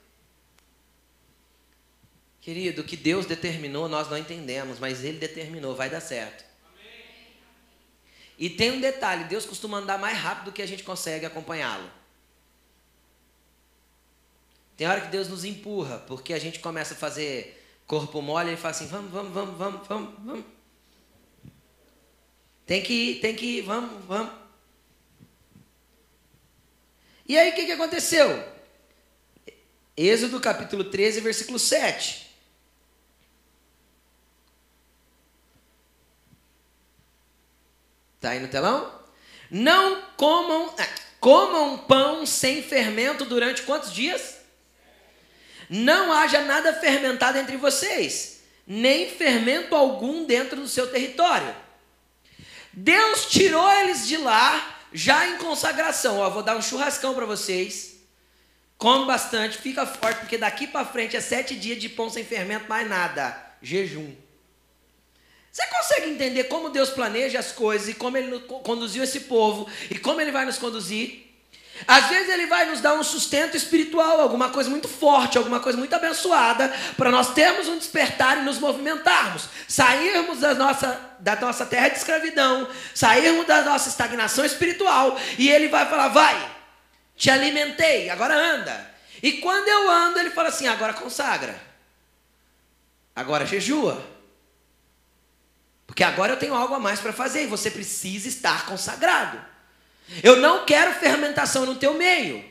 Querido, 2.49 2.81
o 2.81 2.85
que 2.85 2.97
Deus 2.97 3.27
determinou 3.27 3.91
nós 3.91 4.09
não 4.09 4.17
entendemos, 4.17 4.79
mas 4.79 5.05
Ele 5.05 5.19
determinou, 5.19 5.77
vai 5.77 5.91
dar 5.91 6.01
certo. 6.01 6.47
Amém. 6.67 7.05
E 8.39 8.49
tem 8.49 8.73
um 8.73 8.81
detalhe: 8.81 9.25
Deus 9.25 9.45
costuma 9.45 9.77
andar 9.77 9.99
mais 9.99 10.17
rápido 10.17 10.47
do 10.47 10.53
que 10.53 10.63
a 10.63 10.67
gente 10.67 10.83
consegue 10.83 11.27
acompanhá-lo. 11.27 11.91
Tem 14.79 14.87
hora 14.87 15.03
que 15.03 15.09
Deus 15.09 15.29
nos 15.29 15.45
empurra, 15.45 15.99
porque 16.07 16.33
a 16.33 16.39
gente 16.39 16.59
começa 16.59 16.95
a 16.95 16.97
fazer 16.97 17.63
corpo 17.87 18.23
mole 18.23 18.55
e 18.55 18.57
fala 18.57 18.71
assim: 18.71 18.87
vamos, 18.87 19.13
vamos, 19.13 19.35
vamos, 19.35 19.59
vamos, 19.59 19.87
vamos, 19.87 20.15
vamos. 20.25 20.45
Tem 22.65 22.83
que 22.83 22.95
ir, 22.95 23.21
tem 23.21 23.37
que 23.37 23.59
ir, 23.59 23.61
vamos, 23.61 24.07
vamos. 24.07 24.33
E 27.29 27.37
aí 27.37 27.51
o 27.51 27.55
que, 27.55 27.67
que 27.67 27.73
aconteceu? 27.73 28.43
Êxodo 29.95 30.41
capítulo 30.41 30.85
13, 30.85 31.21
versículo 31.21 31.59
7. 31.59 32.28
Está 38.19 38.31
aí 38.31 38.41
no 38.41 38.49
telão? 38.49 38.93
Não 39.49 40.03
comam, 40.17 40.75
ah, 40.77 40.89
comam 41.21 41.79
pão 41.79 42.27
sem 42.27 42.61
fermento 42.65 43.25
durante 43.25 43.63
quantos 43.63 43.95
dias? 43.95 44.39
Não 45.71 46.13
haja 46.13 46.43
nada 46.43 46.73
fermentado 46.73 47.39
entre 47.39 47.57
vocês, 47.57 48.41
nem 48.67 49.09
fermento 49.09 49.77
algum 49.77 50.25
dentro 50.25 50.57
do 50.57 50.67
seu 50.67 50.91
território. 50.91 51.55
Deus 52.73 53.27
tirou 53.27 53.71
eles 53.71 54.09
de 54.09 54.17
lá 54.17 54.81
já 54.93 55.29
em 55.29 55.37
consagração. 55.39 56.19
Ó, 56.19 56.29
vou 56.29 56.43
dar 56.43 56.57
um 56.57 56.63
churrascão 56.63 57.15
para 57.15 57.25
vocês. 57.25 57.99
Come 58.77 59.07
bastante, 59.07 59.59
fica 59.59 59.87
forte, 59.87 60.21
porque 60.21 60.39
daqui 60.39 60.67
para 60.67 60.85
frente 60.85 61.17
é 61.17 61.21
sete 61.21 61.55
dias 61.55 61.79
de 61.79 61.89
pão 61.89 62.11
sem 62.11 62.25
fermento, 62.25 62.69
mais 62.69 62.89
nada. 62.89 63.37
Jejum. 63.63 64.13
Você 65.59 65.66
consegue 65.66 66.11
entender 66.11 66.44
como 66.44 66.71
Deus 66.71 66.88
planeja 66.88 67.40
as 67.40 67.51
coisas 67.51 67.88
e 67.88 67.94
como 67.94 68.16
Ele 68.16 68.38
conduziu 68.62 69.03
esse 69.03 69.23
povo 69.23 69.68
e 69.90 69.99
como 69.99 70.21
Ele 70.21 70.31
vai 70.31 70.47
nos 70.47 70.57
conduzir? 70.57 71.27
Às 71.85 72.07
vezes 72.07 72.29
Ele 72.29 72.47
vai 72.47 72.66
nos 72.66 72.81
dar 72.81 72.94
um 72.94 73.03
sustento 73.03 73.57
espiritual, 73.57 74.21
alguma 74.21 74.51
coisa 74.51 74.71
muito 74.71 74.87
forte, 74.87 75.37
alguma 75.37 75.59
coisa 75.59 75.77
muito 75.77 75.92
abençoada, 75.92 76.73
para 76.97 77.11
nós 77.11 77.35
termos 77.35 77.66
um 77.66 77.77
despertar 77.77 78.38
e 78.38 78.42
nos 78.42 78.61
movimentarmos, 78.61 79.49
sairmos 79.66 80.38
da 80.38 80.55
nossa, 80.55 81.16
da 81.18 81.35
nossa 81.35 81.66
terra 81.66 81.88
de 81.88 81.97
escravidão, 81.97 82.68
sairmos 82.94 83.44
da 83.44 83.62
nossa 83.62 83.88
estagnação 83.88 84.44
espiritual, 84.44 85.18
e 85.37 85.51
Ele 85.51 85.66
vai 85.66 85.87
falar: 85.87 86.07
vai, 86.07 86.53
te 87.16 87.31
alimentei, 87.31 88.11
agora 88.11 88.37
anda. 88.37 88.94
E 89.21 89.33
quando 89.33 89.66
eu 89.66 89.90
ando, 89.90 90.21
Ele 90.21 90.31
fala 90.31 90.51
assim: 90.51 90.68
agora 90.68 90.92
consagra, 90.92 91.61
agora 93.16 93.44
jejua. 93.44 94.18
Porque 95.99 96.05
agora 96.05 96.35
eu 96.35 96.37
tenho 96.37 96.55
algo 96.55 96.75
a 96.75 96.79
mais 96.79 97.01
para 97.01 97.13
fazer 97.13 97.43
e 97.43 97.47
você 97.49 97.73
precisa 97.73 98.29
estar 98.29 98.67
consagrado. 98.67 99.45
Eu 100.23 100.37
não 100.37 100.65
quero 100.65 100.95
fermentação 100.95 101.67
no 101.67 101.75
teu 101.75 101.95
meio. 101.95 102.45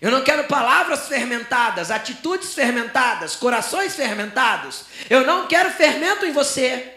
Eu 0.00 0.10
não 0.10 0.24
quero 0.24 0.48
palavras 0.48 1.06
fermentadas, 1.06 1.92
atitudes 1.92 2.54
fermentadas, 2.54 3.36
corações 3.36 3.94
fermentados. 3.94 4.86
Eu 5.08 5.24
não 5.24 5.46
quero 5.46 5.70
fermento 5.70 6.26
em 6.26 6.32
você. 6.32 6.92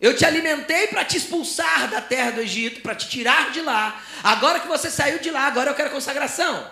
Eu 0.00 0.16
te 0.16 0.24
alimentei 0.24 0.86
para 0.86 1.04
te 1.04 1.16
expulsar 1.16 1.90
da 1.90 2.00
terra 2.00 2.30
do 2.30 2.40
Egito, 2.40 2.82
para 2.82 2.94
te 2.94 3.08
tirar 3.08 3.50
de 3.50 3.62
lá. 3.62 4.00
Agora 4.22 4.60
que 4.60 4.68
você 4.68 4.92
saiu 4.92 5.18
de 5.18 5.32
lá, 5.32 5.48
agora 5.48 5.70
eu 5.70 5.74
quero 5.74 5.90
consagração. 5.90 6.70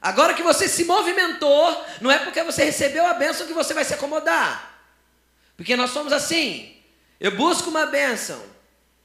Agora 0.00 0.32
que 0.32 0.42
você 0.42 0.66
se 0.66 0.84
movimentou, 0.84 1.84
não 2.00 2.10
é 2.10 2.18
porque 2.18 2.42
você 2.42 2.64
recebeu 2.64 3.04
a 3.06 3.14
bênção 3.14 3.46
que 3.46 3.52
você 3.52 3.74
vai 3.74 3.84
se 3.84 3.92
acomodar. 3.92 4.82
Porque 5.56 5.76
nós 5.76 5.90
somos 5.90 6.12
assim. 6.12 6.74
Eu 7.18 7.36
busco 7.36 7.68
uma 7.68 7.84
bênção 7.84 8.42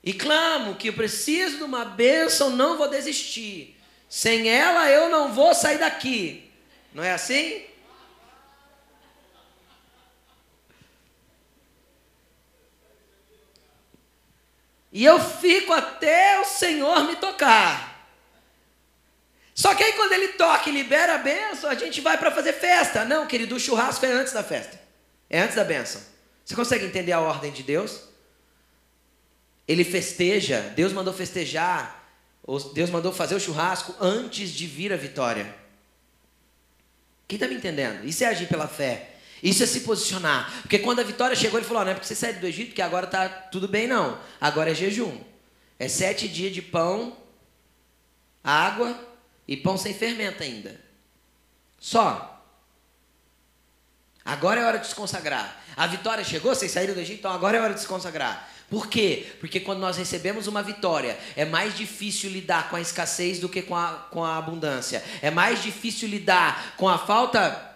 e 0.02 0.14
clamo 0.14 0.76
que 0.76 0.90
eu 0.90 0.94
preciso 0.94 1.58
de 1.58 1.64
uma 1.64 1.84
bênção, 1.84 2.50
não 2.52 2.78
vou 2.78 2.88
desistir. 2.88 3.76
Sem 4.08 4.48
ela 4.48 4.90
eu 4.90 5.10
não 5.10 5.34
vou 5.34 5.54
sair 5.54 5.80
daqui. 5.80 6.50
Não 6.94 7.04
é 7.04 7.12
assim? 7.12 7.66
E 14.94 15.04
eu 15.04 15.20
fico 15.20 15.74
até 15.74 16.40
o 16.40 16.46
Senhor 16.46 17.04
me 17.04 17.18
tocar. 17.18 17.95
Só 19.56 19.74
que 19.74 19.82
aí 19.82 19.94
quando 19.94 20.12
ele 20.12 20.28
toca 20.34 20.70
e 20.70 20.74
libera 20.74 21.16
a 21.16 21.18
benção, 21.18 21.70
a 21.70 21.76
gente 21.76 22.02
vai 22.02 22.18
para 22.18 22.30
fazer 22.30 22.52
festa. 22.52 23.06
Não, 23.06 23.26
querido, 23.26 23.56
o 23.56 23.60
churrasco 23.60 24.06
é 24.06 24.12
antes 24.12 24.34
da 24.34 24.44
festa. 24.44 24.78
É 25.30 25.40
antes 25.40 25.56
da 25.56 25.64
benção. 25.64 26.02
Você 26.44 26.54
consegue 26.54 26.86
entender 26.86 27.14
a 27.14 27.22
ordem 27.22 27.54
de 27.54 27.64
Deus? 27.64 28.02
Ele 29.66 29.86
festeja, 29.86 30.60
Deus 30.76 30.92
mandou 30.92 31.14
festejar, 31.14 32.06
Deus 32.74 32.90
mandou 32.90 33.14
fazer 33.14 33.34
o 33.34 33.40
churrasco 33.40 33.96
antes 34.00 34.52
de 34.52 34.68
vir 34.68 34.92
a 34.92 34.98
vitória. 34.98 35.56
Quem 37.26 37.38
está 37.38 37.48
me 37.48 37.56
entendendo? 37.56 38.06
Isso 38.06 38.26
é 38.26 38.28
agir 38.28 38.48
pela 38.48 38.68
fé. 38.68 39.12
Isso 39.42 39.64
é 39.64 39.66
se 39.66 39.82
posicionar. 39.82 40.52
Porque 40.64 40.80
quando 40.80 41.00
a 41.00 41.04
vitória 41.04 41.36
chegou, 41.36 41.58
ele 41.58 41.68
falou: 41.68 41.86
não 41.86 41.92
é 41.92 41.94
porque 41.94 42.08
você 42.08 42.14
saiu 42.14 42.40
do 42.42 42.46
Egito 42.46 42.76
que 42.76 42.82
agora 42.82 43.06
está 43.06 43.30
tudo 43.30 43.70
bem, 43.70 43.88
não. 43.88 44.20
Agora 44.40 44.72
é 44.72 44.76
jejum. 44.76 45.18
É 45.80 45.88
sete 45.88 46.28
dias 46.28 46.54
de 46.54 46.62
pão, 46.62 47.18
água 48.44 49.15
e 49.48 49.56
pão 49.56 49.78
sem 49.78 49.94
fermento 49.94 50.44
ainda. 50.44 50.80
Só. 51.80 52.44
Agora 54.24 54.60
é 54.60 54.66
hora 54.66 54.80
de 54.80 54.88
se 54.88 54.96
consagrar. 54.96 55.64
A 55.78 55.86
vitória 55.86 56.24
chegou, 56.24 56.56
vocês 56.56 56.72
saíram 56.72 56.94
do 56.94 57.00
Egito, 57.00 57.20
então 57.20 57.32
agora 57.32 57.58
é 57.58 57.62
hora 57.62 57.74
de 57.74 57.82
se 57.82 57.88
consagrar. 57.88 58.50
Por 58.70 58.88
quê? 58.88 59.28
Porque 59.40 59.60
quando 59.60 59.80
nós 59.80 59.98
recebemos 59.98 60.48
uma 60.48 60.64
vitória, 60.64 61.18
é 61.36 61.46
mais 61.46 61.78
difícil 61.78 62.32
lidar 62.32 62.70
com 62.70 62.76
a 62.76 62.82
escassez 62.82 63.40
do 63.40 63.48
que 63.48 63.62
com 63.62 63.76
a, 63.76 64.08
com 64.10 64.24
a 64.24 64.38
abundância. 64.38 65.04
É 65.22 65.30
mais 65.30 65.62
difícil 65.62 66.10
lidar 66.10 66.74
com 66.76 66.90
a 66.90 66.98
falta. 66.98 67.74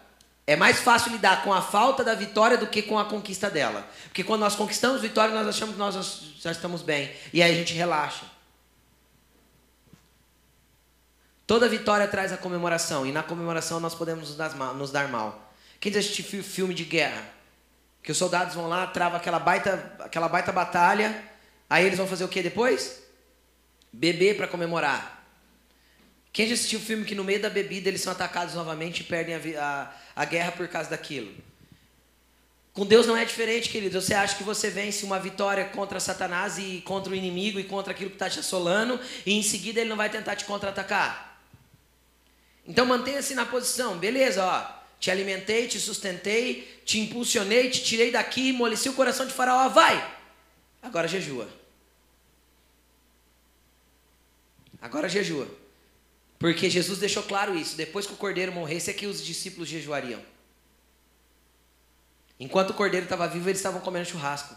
É 0.48 0.56
mais 0.56 0.80
fácil 0.80 1.12
lidar 1.12 1.44
com 1.44 1.54
a 1.54 1.62
falta 1.62 2.04
da 2.04 2.16
vitória 2.16 2.58
do 2.58 2.66
que 2.66 2.82
com 2.82 2.98
a 2.98 3.06
conquista 3.06 3.52
dela. 3.52 3.88
Porque 4.06 4.24
quando 4.24 4.42
nós 4.42 4.56
conquistamos 4.56 5.02
vitória, 5.02 5.36
nós 5.36 5.48
achamos 5.48 5.76
que 5.76 5.80
nós 5.80 6.24
já 6.42 6.52
estamos 6.52 6.82
bem. 6.82 7.12
E 7.32 7.44
aí 7.44 7.52
a 7.52 7.56
gente 7.56 7.76
relaxa. 7.76 8.39
Toda 11.50 11.68
vitória 11.68 12.08
traz 12.08 12.32
a 12.32 12.38
comemoração, 12.38 13.08
e 13.08 13.12
na 13.12 13.24
comemoração 13.24 13.80
nós 13.80 13.96
podemos 13.96 14.38
nos 14.78 14.92
dar 14.92 15.08
mal. 15.08 15.52
Quem 15.80 15.92
já 15.92 15.98
assistiu 15.98 16.44
filme 16.44 16.76
de 16.76 16.86
guerra? 16.86 17.28
Que 18.04 18.12
os 18.12 18.20
soldados 18.20 18.54
vão 18.54 18.70
lá, 18.70 18.86
travam 18.86 19.18
aquela 19.18 19.40
baita, 19.40 19.96
aquela 19.98 20.30
baita 20.30 20.52
batalha, 20.52 21.24
aí 21.68 21.88
eles 21.88 21.98
vão 21.98 22.06
fazer 22.06 22.24
o 22.24 22.28
que 22.28 22.44
depois? 22.44 23.02
Beber 23.92 24.38
para 24.38 24.48
comemorar. 24.48 25.26
Quem 26.32 26.48
já 26.48 26.54
assistiu 26.54 26.80
filme 26.80 27.04
que 27.04 27.16
no 27.16 27.24
meio 27.24 27.42
da 27.42 27.50
bebida 27.50 27.90
eles 27.90 28.02
são 28.02 28.14
atacados 28.14 28.54
novamente 28.54 29.00
e 29.00 29.06
perdem 29.06 29.34
a, 29.34 29.92
a, 30.16 30.22
a 30.22 30.26
guerra 30.26 30.52
por 30.52 30.68
causa 30.68 30.92
daquilo? 30.92 31.34
Com 32.74 32.86
Deus 32.86 33.08
não 33.08 33.18
é 33.18 33.26
diferente, 33.26 33.70
querido. 33.70 34.00
Você 34.00 34.14
acha 34.14 34.36
que 34.36 34.44
você 34.44 34.70
vence 34.70 35.04
uma 35.04 35.20
vitória 35.20 35.66
contra 35.66 36.00
Satanás 36.00 36.60
e 36.60 36.84
contra 36.86 37.12
o 37.12 37.16
inimigo 37.16 37.60
e 37.60 37.64
contra 37.64 37.92
aquilo 37.92 38.12
que 38.12 38.18
está 38.18 38.30
te 38.30 38.40
assolando, 38.40 39.00
e 39.26 39.34
em 39.34 39.42
seguida 39.42 39.80
ele 39.80 39.90
não 39.90 39.98
vai 39.98 40.12
tentar 40.12 40.36
te 40.36 40.46
contra-atacar? 40.46 41.29
Então 42.66 42.86
mantenha-se 42.86 43.34
na 43.34 43.46
posição, 43.46 43.98
beleza, 43.98 44.46
ó. 44.46 44.80
Te 45.00 45.10
alimentei, 45.10 45.68
te 45.68 45.80
sustentei, 45.80 46.82
te 46.86 47.00
impulsionei, 47.00 47.70
te 47.70 47.84
tirei 47.84 48.12
daqui, 48.12 48.52
moleci 48.52 48.90
o 48.90 48.94
coração 48.94 49.26
de 49.26 49.34
Faraó, 49.34 49.70
vai! 49.70 50.18
Agora 50.82 51.08
jejua. 51.08 51.50
Agora 54.82 55.10
jejua. 55.10 55.48
Porque 56.38 56.70
Jesus 56.70 57.00
deixou 57.00 57.24
claro 57.24 57.56
isso. 57.58 57.76
Depois 57.76 58.06
que 58.06 58.14
o 58.14 58.18
cordeiro 58.18 58.52
morresse, 58.52 58.90
é 58.90 58.94
que 58.94 59.06
os 59.06 59.24
discípulos 59.24 59.68
jejuariam. 59.68 60.22
Enquanto 62.40 62.70
o 62.70 62.74
cordeiro 62.74 63.06
estava 63.06 63.28
vivo, 63.28 63.50
eles 63.50 63.60
estavam 63.60 63.82
comendo 63.82 64.08
churrasco. 64.08 64.56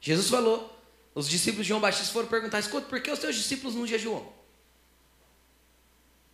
Jesus 0.00 0.28
falou. 0.28 0.70
Os 1.14 1.28
discípulos 1.28 1.64
de 1.64 1.68
João 1.68 1.80
Batista 1.80 2.12
foram 2.12 2.28
perguntar: 2.28 2.58
escuta, 2.58 2.88
por 2.88 3.00
que 3.00 3.10
os 3.10 3.18
teus 3.18 3.36
discípulos 3.36 3.74
não 3.74 3.86
jejuam? 3.86 4.30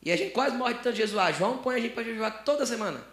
E 0.03 0.11
a 0.11 0.17
gente 0.17 0.33
quase 0.33 0.57
morre 0.57 0.75
de 0.75 0.83
tanto 0.83 0.97
jejuar. 0.97 1.35
João 1.35 1.59
põe 1.59 1.77
a 1.77 1.81
gente 1.81 1.95
para 1.95 2.05
jejuar 2.05 2.45
toda 2.45 2.65
semana. 2.65 3.05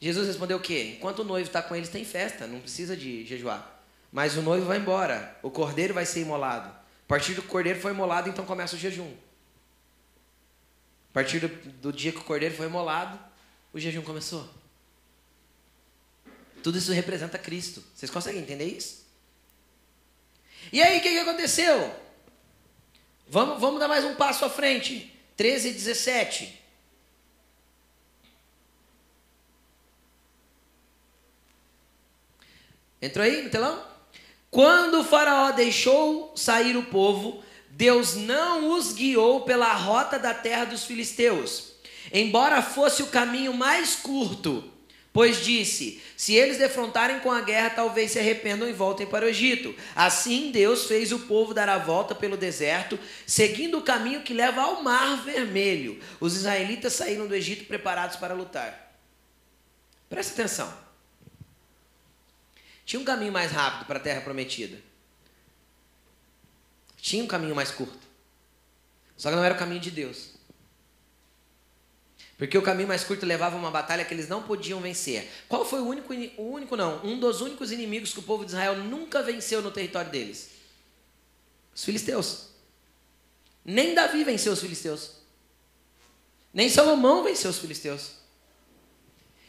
Jesus 0.00 0.26
respondeu 0.26 0.56
o 0.56 0.60
quê? 0.60 0.94
Enquanto 0.96 1.18
o 1.18 1.24
noivo 1.24 1.46
está 1.46 1.62
com 1.62 1.76
eles, 1.76 1.90
tem 1.90 2.04
festa, 2.04 2.46
não 2.46 2.60
precisa 2.60 2.96
de 2.96 3.26
jejuar. 3.26 3.78
Mas 4.10 4.36
o 4.36 4.42
noivo 4.42 4.66
vai 4.66 4.78
embora, 4.78 5.38
o 5.42 5.50
cordeiro 5.50 5.92
vai 5.92 6.06
ser 6.06 6.20
imolado. 6.20 6.68
A 6.68 7.08
partir 7.08 7.34
do 7.34 7.42
cordeiro 7.42 7.78
foi 7.78 7.92
imolado, 7.92 8.28
então 8.28 8.46
começa 8.46 8.76
o 8.76 8.78
jejum. 8.78 9.12
A 11.10 11.12
partir 11.12 11.40
do, 11.40 11.48
do 11.48 11.92
dia 11.92 12.12
que 12.12 12.18
o 12.18 12.24
cordeiro 12.24 12.54
foi 12.54 12.66
imolado, 12.66 13.18
o 13.72 13.78
jejum 13.78 14.02
começou. 14.02 14.48
Tudo 16.62 16.78
isso 16.78 16.92
representa 16.92 17.38
Cristo. 17.38 17.82
Vocês 17.94 18.10
conseguem 18.10 18.40
entender 18.40 18.64
isso? 18.64 19.06
E 20.72 20.82
aí, 20.82 20.98
o 20.98 21.02
que, 21.02 21.10
que 21.10 21.18
aconteceu? 21.18 21.94
Vamos, 23.32 23.60
vamos 23.60 23.78
dar 23.78 23.86
mais 23.86 24.04
um 24.04 24.16
passo 24.16 24.44
à 24.44 24.50
frente. 24.50 25.08
13 25.36 25.68
e 25.68 25.72
17. 25.72 26.60
Entrou 33.00 33.24
aí 33.24 33.40
no 33.42 33.48
telão? 33.48 33.84
Quando 34.50 34.98
o 35.00 35.04
faraó 35.04 35.52
deixou 35.52 36.32
sair 36.36 36.76
o 36.76 36.86
povo, 36.86 37.40
Deus 37.68 38.16
não 38.16 38.76
os 38.76 38.92
guiou 38.92 39.42
pela 39.42 39.72
rota 39.74 40.18
da 40.18 40.34
terra 40.34 40.64
dos 40.64 40.84
filisteus, 40.84 41.74
embora 42.12 42.60
fosse 42.60 43.00
o 43.00 43.06
caminho 43.06 43.54
mais 43.54 43.94
curto, 43.94 44.68
pois 45.12 45.44
disse: 45.44 46.02
se 46.16 46.34
eles 46.34 46.58
defrontarem 46.58 47.20
com 47.20 47.30
a 47.30 47.40
guerra, 47.40 47.70
talvez 47.70 48.12
se 48.12 48.18
arrependam 48.18 48.68
e 48.68 48.72
voltem 48.72 49.06
para 49.06 49.24
o 49.24 49.28
Egito. 49.28 49.74
Assim, 49.94 50.50
Deus 50.50 50.84
fez 50.86 51.12
o 51.12 51.20
povo 51.20 51.54
dar 51.54 51.68
a 51.68 51.78
volta 51.78 52.14
pelo 52.14 52.36
deserto, 52.36 52.98
seguindo 53.26 53.78
o 53.78 53.82
caminho 53.82 54.22
que 54.22 54.34
leva 54.34 54.62
ao 54.62 54.82
Mar 54.82 55.22
Vermelho. 55.24 56.00
Os 56.20 56.36
israelitas 56.36 56.92
saíram 56.92 57.26
do 57.26 57.34
Egito 57.34 57.64
preparados 57.64 58.16
para 58.16 58.34
lutar. 58.34 58.98
Presta 60.08 60.32
atenção. 60.32 60.72
Tinha 62.84 63.00
um 63.00 63.04
caminho 63.04 63.32
mais 63.32 63.52
rápido 63.52 63.86
para 63.86 63.98
a 63.98 64.02
terra 64.02 64.20
prometida. 64.20 64.76
Tinha 66.96 67.22
um 67.22 67.26
caminho 67.28 67.54
mais 67.54 67.70
curto. 67.70 68.00
Só 69.16 69.30
que 69.30 69.36
não 69.36 69.44
era 69.44 69.54
o 69.54 69.58
caminho 69.58 69.80
de 69.80 69.90
Deus. 69.90 70.29
Porque 72.40 72.56
o 72.56 72.62
caminho 72.62 72.88
mais 72.88 73.04
curto 73.04 73.24
levava 73.24 73.54
a 73.54 73.58
uma 73.58 73.70
batalha 73.70 74.04
que 74.04 74.12
eles 74.12 74.26
não 74.26 74.42
podiam 74.42 74.80
vencer. 74.80 75.30
Qual 75.46 75.64
foi 75.64 75.80
o 75.80 75.86
único, 75.86 76.12
o 76.38 76.50
único 76.50 76.74
não, 76.74 77.04
um 77.04 77.20
dos 77.20 77.40
únicos 77.40 77.70
inimigos 77.70 78.12
que 78.12 78.18
o 78.18 78.22
povo 78.22 78.44
de 78.44 78.50
Israel 78.50 78.76
nunca 78.78 79.22
venceu 79.22 79.60
no 79.60 79.70
território 79.70 80.10
deles? 80.10 80.48
Os 81.74 81.84
filisteus. 81.84 82.48
Nem 83.64 83.94
Davi 83.94 84.24
venceu 84.24 84.52
os 84.52 84.60
filisteus. 84.60 85.12
Nem 86.52 86.68
Salomão 86.68 87.22
venceu 87.22 87.50
os 87.50 87.58
filisteus. 87.58 88.12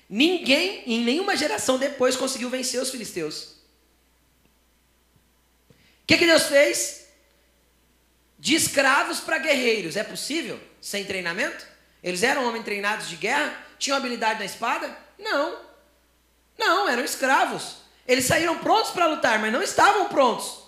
Ninguém, 0.07 0.83
em 0.85 1.03
nenhuma 1.03 1.35
geração 1.37 1.79
depois, 1.79 2.17
conseguiu 2.17 2.49
vencer 2.49 2.81
os 2.81 2.91
filisteus. 2.91 3.55
O 5.69 6.05
que, 6.05 6.17
que 6.17 6.25
Deus 6.25 6.43
fez? 6.43 7.01
de 8.41 8.55
escravos 8.55 9.19
para 9.19 9.37
guerreiros. 9.37 9.95
É 9.95 10.03
possível 10.03 10.59
sem 10.81 11.05
treinamento? 11.05 11.70
Eles 12.03 12.23
eram 12.23 12.47
homens 12.47 12.65
treinados 12.65 13.07
de 13.07 13.15
guerra? 13.15 13.53
Tinham 13.77 13.97
habilidade 13.97 14.39
na 14.39 14.45
espada? 14.45 14.95
Não. 15.17 15.57
Não, 16.57 16.89
eram 16.89 17.03
escravos. 17.03 17.77
Eles 18.07 18.25
saíram 18.25 18.57
prontos 18.57 18.91
para 18.91 19.05
lutar, 19.05 19.39
mas 19.39 19.53
não 19.53 19.61
estavam 19.61 20.07
prontos. 20.09 20.61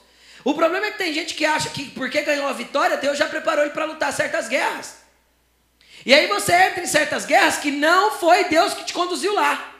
O 0.44 0.54
problema 0.54 0.88
é 0.88 0.92
que 0.92 0.98
tem 0.98 1.14
gente 1.14 1.36
que 1.36 1.46
acha 1.46 1.70
que 1.70 1.90
porque 1.92 2.22
ganhou 2.22 2.48
a 2.48 2.54
vitória, 2.54 2.98
Deus 2.98 3.18
já 3.18 3.28
preparou 3.28 3.64
ele 3.64 3.74
para 3.74 3.86
lutar 3.86 4.12
certas 4.12 4.48
guerras. 4.48 4.98
E 6.06 6.14
aí 6.14 6.28
você 6.28 6.54
entra 6.54 6.84
em 6.84 6.88
certas 6.88 7.26
guerras 7.26 7.58
que 7.58 7.72
não 7.72 8.12
foi 8.12 8.46
Deus 8.46 8.74
que 8.74 8.84
te 8.84 8.94
conduziu 8.94 9.34
lá. 9.34 9.72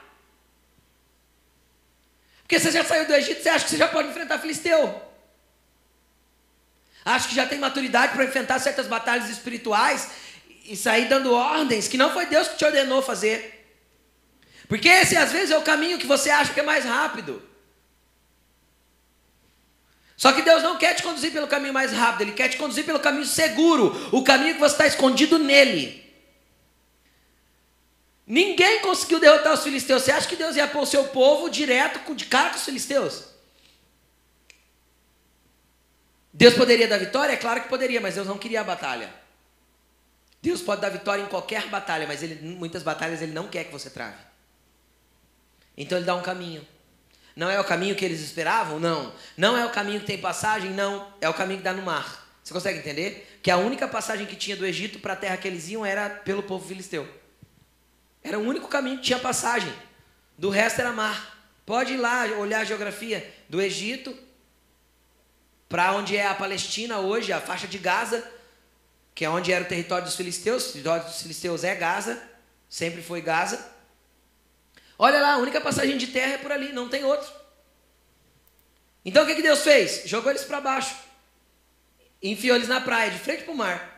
Porque 2.42 2.58
você 2.58 2.70
já 2.70 2.84
saiu 2.84 3.06
do 3.06 3.14
Egito, 3.14 3.42
você 3.42 3.48
acha 3.48 3.64
que 3.64 3.70
você 3.70 3.76
já 3.76 3.88
pode 3.88 4.08
enfrentar 4.08 4.38
Filisteu. 4.38 5.02
Acho 7.04 7.28
que 7.28 7.34
já 7.34 7.46
tem 7.46 7.58
maturidade 7.58 8.14
para 8.14 8.24
enfrentar 8.24 8.58
certas 8.58 8.86
batalhas 8.86 9.28
espirituais 9.28 10.08
e 10.64 10.76
sair 10.76 11.08
dando 11.08 11.32
ordens 11.32 11.88
que 11.88 11.96
não 11.96 12.12
foi 12.12 12.26
Deus 12.26 12.48
que 12.48 12.56
te 12.56 12.64
ordenou 12.64 13.02
fazer. 13.02 13.54
Porque 14.68 14.88
esse 14.88 15.16
às 15.16 15.30
vezes 15.30 15.50
é 15.50 15.58
o 15.58 15.62
caminho 15.62 15.98
que 15.98 16.06
você 16.06 16.30
acha 16.30 16.52
que 16.52 16.60
é 16.60 16.62
mais 16.62 16.84
rápido. 16.84 17.42
Só 20.16 20.32
que 20.32 20.42
Deus 20.42 20.62
não 20.62 20.78
quer 20.78 20.94
te 20.94 21.02
conduzir 21.02 21.32
pelo 21.32 21.46
caminho 21.48 21.74
mais 21.74 21.92
rápido, 21.92 22.22
Ele 22.22 22.32
quer 22.32 22.48
te 22.48 22.56
conduzir 22.56 22.84
pelo 22.84 23.00
caminho 23.00 23.26
seguro, 23.26 24.08
o 24.12 24.22
caminho 24.22 24.54
que 24.54 24.60
você 24.60 24.74
está 24.74 24.86
escondido 24.86 25.38
nele. 25.38 26.02
Ninguém 28.26 28.80
conseguiu 28.80 29.20
derrotar 29.20 29.52
os 29.52 29.62
filisteus. 29.62 30.02
Você 30.02 30.12
acha 30.12 30.26
que 30.26 30.36
Deus 30.36 30.56
ia 30.56 30.66
pôr 30.66 30.82
o 30.82 30.86
seu 30.86 31.04
povo 31.08 31.50
direto 31.50 32.14
de 32.14 32.24
cara 32.24 32.50
com 32.50 32.56
os 32.56 32.64
filisteus? 32.64 33.24
Deus 36.32 36.54
poderia 36.54 36.88
dar 36.88 36.98
vitória? 36.98 37.34
É 37.34 37.36
claro 37.36 37.62
que 37.62 37.68
poderia, 37.68 38.00
mas 38.00 38.14
Deus 38.14 38.26
não 38.26 38.38
queria 38.38 38.62
a 38.62 38.64
batalha. 38.64 39.23
Deus 40.44 40.60
pode 40.60 40.82
dar 40.82 40.90
vitória 40.90 41.22
em 41.22 41.26
qualquer 41.26 41.68
batalha, 41.68 42.06
mas 42.06 42.22
ele, 42.22 42.34
muitas 42.46 42.82
batalhas 42.82 43.22
ele 43.22 43.32
não 43.32 43.48
quer 43.48 43.64
que 43.64 43.72
você 43.72 43.88
trave. 43.88 44.18
Então 45.74 45.96
ele 45.96 46.04
dá 46.04 46.14
um 46.14 46.20
caminho. 46.20 46.68
Não 47.34 47.48
é 47.48 47.58
o 47.58 47.64
caminho 47.64 47.96
que 47.96 48.04
eles 48.04 48.20
esperavam? 48.20 48.78
Não. 48.78 49.10
Não 49.38 49.56
é 49.56 49.64
o 49.64 49.70
caminho 49.70 50.00
que 50.00 50.06
tem 50.06 50.18
passagem? 50.18 50.70
Não. 50.70 51.10
É 51.18 51.30
o 51.30 51.32
caminho 51.32 51.60
que 51.60 51.64
dá 51.64 51.72
no 51.72 51.80
mar. 51.80 52.28
Você 52.42 52.52
consegue 52.52 52.78
entender? 52.78 53.40
Que 53.42 53.50
a 53.50 53.56
única 53.56 53.88
passagem 53.88 54.26
que 54.26 54.36
tinha 54.36 54.54
do 54.54 54.66
Egito 54.66 54.98
para 54.98 55.14
a 55.14 55.16
terra 55.16 55.38
que 55.38 55.48
eles 55.48 55.66
iam 55.70 55.84
era 55.84 56.10
pelo 56.10 56.42
povo 56.42 56.68
filisteu. 56.68 57.08
Era 58.22 58.38
o 58.38 58.42
único 58.42 58.68
caminho 58.68 58.98
que 58.98 59.04
tinha 59.04 59.18
passagem. 59.18 59.72
Do 60.36 60.50
resto 60.50 60.78
era 60.78 60.92
mar. 60.92 61.38
Pode 61.64 61.94
ir 61.94 61.96
lá 61.96 62.26
olhar 62.38 62.60
a 62.60 62.64
geografia 62.64 63.34
do 63.48 63.62
Egito 63.62 64.14
para 65.70 65.92
onde 65.92 66.18
é 66.18 66.26
a 66.26 66.34
Palestina 66.34 66.98
hoje, 66.98 67.32
a 67.32 67.40
faixa 67.40 67.66
de 67.66 67.78
Gaza, 67.78 68.22
que 69.14 69.24
é 69.24 69.30
onde 69.30 69.52
era 69.52 69.64
o 69.64 69.68
território 69.68 70.04
dos 70.04 70.16
filisteus. 70.16 70.68
O 70.68 70.72
território 70.72 71.04
dos 71.04 71.22
filisteus 71.22 71.64
é 71.64 71.74
Gaza, 71.74 72.20
sempre 72.68 73.02
foi 73.02 73.20
Gaza. 73.20 73.72
Olha 74.98 75.20
lá, 75.20 75.34
a 75.34 75.38
única 75.38 75.60
passagem 75.60 75.96
de 75.96 76.08
terra 76.08 76.34
é 76.34 76.38
por 76.38 76.50
ali, 76.50 76.72
não 76.72 76.88
tem 76.88 77.04
outro. 77.04 77.30
Então 79.04 79.22
o 79.22 79.26
que, 79.26 79.34
que 79.34 79.42
Deus 79.42 79.62
fez? 79.62 80.02
Jogou 80.06 80.30
eles 80.30 80.44
para 80.44 80.60
baixo. 80.60 80.96
Enfiou 82.22 82.56
eles 82.56 82.68
na 82.68 82.80
praia, 82.80 83.10
de 83.10 83.18
frente 83.18 83.44
para 83.44 83.52
o 83.52 83.56
mar. 83.56 83.94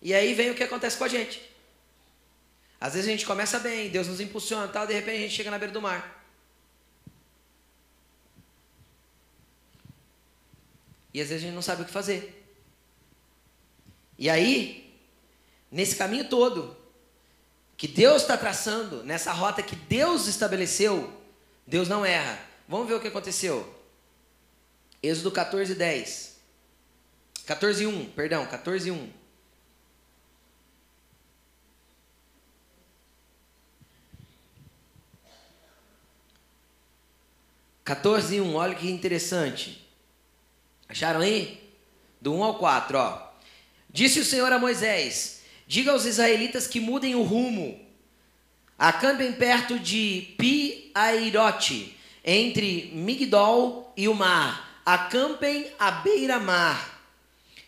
E 0.00 0.12
aí 0.12 0.34
vem 0.34 0.50
o 0.50 0.54
que 0.54 0.64
acontece 0.64 0.96
com 0.96 1.04
a 1.04 1.08
gente. 1.08 1.40
Às 2.80 2.94
vezes 2.94 3.08
a 3.08 3.12
gente 3.12 3.24
começa 3.24 3.60
bem, 3.60 3.88
Deus 3.88 4.08
nos 4.08 4.20
impulsiona 4.20 4.66
tal, 4.66 4.86
de 4.86 4.92
repente 4.92 5.18
a 5.18 5.20
gente 5.20 5.34
chega 5.34 5.50
na 5.50 5.58
beira 5.58 5.72
do 5.72 5.80
mar. 5.80 6.21
E 11.12 11.20
às 11.20 11.28
vezes 11.28 11.44
a 11.44 11.46
gente 11.46 11.54
não 11.54 11.62
sabe 11.62 11.82
o 11.82 11.84
que 11.84 11.90
fazer. 11.90 12.44
E 14.18 14.30
aí, 14.30 14.98
nesse 15.70 15.96
caminho 15.96 16.28
todo, 16.28 16.76
que 17.76 17.88
Deus 17.88 18.22
está 18.22 18.36
traçando, 18.36 19.02
nessa 19.02 19.32
rota 19.32 19.62
que 19.62 19.76
Deus 19.76 20.26
estabeleceu, 20.26 21.12
Deus 21.66 21.88
não 21.88 22.04
erra. 22.04 22.38
Vamos 22.68 22.88
ver 22.88 22.94
o 22.94 23.00
que 23.00 23.08
aconteceu. 23.08 23.82
Êxodo 25.02 25.30
14, 25.30 25.74
10. 25.74 26.36
14, 27.46 27.86
1, 27.86 28.10
perdão, 28.10 28.46
14, 28.46 28.90
1. 28.90 29.22
Quatorze 37.84 38.36
e 38.36 38.40
um, 38.40 38.54
olha 38.54 38.74
que 38.74 38.88
interessante. 38.90 39.81
Acharam 40.92 41.20
aí? 41.20 41.58
Do 42.20 42.34
1 42.34 42.44
ao 42.44 42.54
4, 42.56 42.98
ó. 42.98 43.18
Disse 43.88 44.20
o 44.20 44.24
Senhor 44.26 44.52
a 44.52 44.58
Moisés: 44.58 45.40
Diga 45.66 45.90
aos 45.90 46.04
israelitas 46.04 46.66
que 46.66 46.80
mudem 46.80 47.14
o 47.14 47.22
rumo. 47.22 47.80
Acampem 48.78 49.32
perto 49.32 49.78
de 49.78 50.34
Pi-Airote, 50.36 51.96
entre 52.22 52.90
Migdol 52.92 53.90
e 53.96 54.06
o 54.06 54.14
mar. 54.14 54.82
Acampem 54.84 55.72
à 55.78 55.90
beira-mar, 55.92 57.02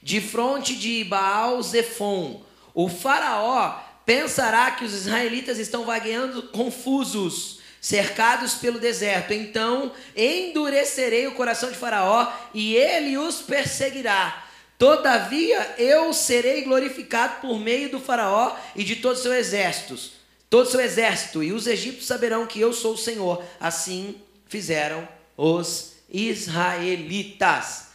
de 0.02 0.20
fronte 0.20 0.76
de 0.76 1.02
Baal-Zephon. 1.04 2.42
O 2.74 2.90
faraó 2.90 3.80
pensará 4.04 4.72
que 4.72 4.84
os 4.84 4.92
israelitas 4.92 5.58
estão 5.58 5.86
vagueando 5.86 6.42
confusos 6.48 7.60
cercados 7.84 8.54
pelo 8.54 8.78
deserto. 8.78 9.34
Então 9.34 9.92
endurecerei 10.16 11.26
o 11.26 11.34
coração 11.34 11.70
de 11.70 11.76
Faraó 11.76 12.32
e 12.54 12.74
ele 12.74 13.18
os 13.18 13.42
perseguirá. 13.42 14.42
Todavia 14.78 15.74
eu 15.76 16.10
serei 16.14 16.62
glorificado 16.62 17.42
por 17.42 17.60
meio 17.60 17.90
do 17.90 18.00
Faraó 18.00 18.56
e 18.74 18.82
de 18.82 18.96
todos 18.96 19.18
os 19.18 19.24
seus 19.24 19.36
exércitos, 19.36 20.12
todo 20.48 20.66
o 20.66 20.70
seu 20.70 20.80
exército, 20.80 21.42
e 21.42 21.52
os 21.52 21.66
egípcios 21.66 22.06
saberão 22.06 22.46
que 22.46 22.58
eu 22.58 22.72
sou 22.72 22.94
o 22.94 22.98
Senhor. 22.98 23.44
Assim 23.60 24.16
fizeram 24.48 25.06
os 25.36 25.92
israelitas. 26.08 27.88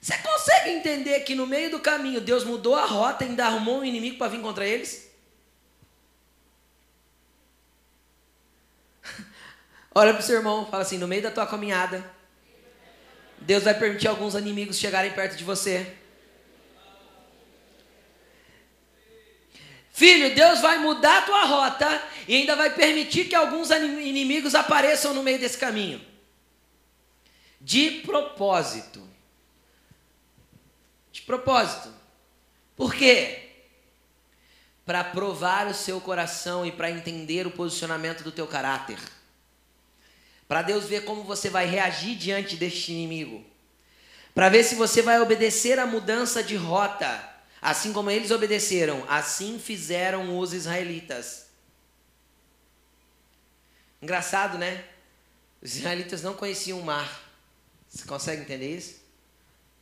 Você 0.00 0.18
consegue 0.18 0.70
entender 0.70 1.20
que 1.20 1.36
no 1.36 1.46
meio 1.46 1.70
do 1.70 1.78
caminho 1.78 2.20
Deus 2.20 2.42
mudou 2.42 2.74
a 2.74 2.84
rota 2.84 3.22
e 3.22 3.28
ainda 3.28 3.46
arrumou 3.46 3.78
um 3.78 3.84
inimigo 3.84 4.18
para 4.18 4.32
vir 4.32 4.40
contra 4.40 4.66
eles? 4.66 5.11
Olha 9.94 10.12
para 10.14 10.20
o 10.22 10.24
seu 10.24 10.36
irmão, 10.36 10.66
fala 10.66 10.82
assim: 10.82 10.98
no 10.98 11.06
meio 11.06 11.22
da 11.22 11.30
tua 11.30 11.46
caminhada, 11.46 12.02
Deus 13.38 13.64
vai 13.64 13.74
permitir 13.78 14.08
alguns 14.08 14.34
inimigos 14.34 14.78
chegarem 14.78 15.12
perto 15.12 15.36
de 15.36 15.44
você. 15.44 15.96
Filho, 19.92 20.34
Deus 20.34 20.60
vai 20.60 20.78
mudar 20.78 21.18
a 21.18 21.22
tua 21.22 21.44
rota 21.44 22.02
e 22.26 22.36
ainda 22.36 22.56
vai 22.56 22.70
permitir 22.70 23.26
que 23.26 23.34
alguns 23.34 23.70
inimigos 23.70 24.54
apareçam 24.54 25.12
no 25.12 25.22
meio 25.22 25.38
desse 25.38 25.58
caminho. 25.58 26.00
De 27.60 28.00
propósito. 28.00 29.06
De 31.12 31.20
propósito. 31.20 31.92
Por 32.74 32.94
quê? 32.94 33.50
Para 34.86 35.04
provar 35.04 35.66
o 35.66 35.74
seu 35.74 36.00
coração 36.00 36.64
e 36.64 36.72
para 36.72 36.90
entender 36.90 37.46
o 37.46 37.50
posicionamento 37.50 38.24
do 38.24 38.32
teu 38.32 38.46
caráter 38.46 38.98
para 40.48 40.62
Deus 40.62 40.84
ver 40.84 41.04
como 41.04 41.24
você 41.24 41.48
vai 41.48 41.66
reagir 41.66 42.16
diante 42.16 42.56
deste 42.56 42.92
inimigo. 42.92 43.44
para 44.34 44.48
ver 44.48 44.64
se 44.64 44.74
você 44.74 45.02
vai 45.02 45.20
obedecer 45.20 45.78
a 45.78 45.86
mudança 45.86 46.42
de 46.42 46.56
rota. 46.56 47.30
Assim 47.60 47.92
como 47.92 48.10
eles 48.10 48.30
obedeceram, 48.30 49.04
assim 49.08 49.58
fizeram 49.58 50.38
os 50.38 50.52
israelitas. 50.52 51.46
Engraçado, 54.00 54.58
né? 54.58 54.84
Os 55.62 55.76
israelitas 55.76 56.22
não 56.22 56.34
conheciam 56.34 56.80
o 56.80 56.84
mar. 56.84 57.22
Você 57.88 58.04
consegue 58.04 58.42
entender 58.42 58.76
isso? 58.76 58.96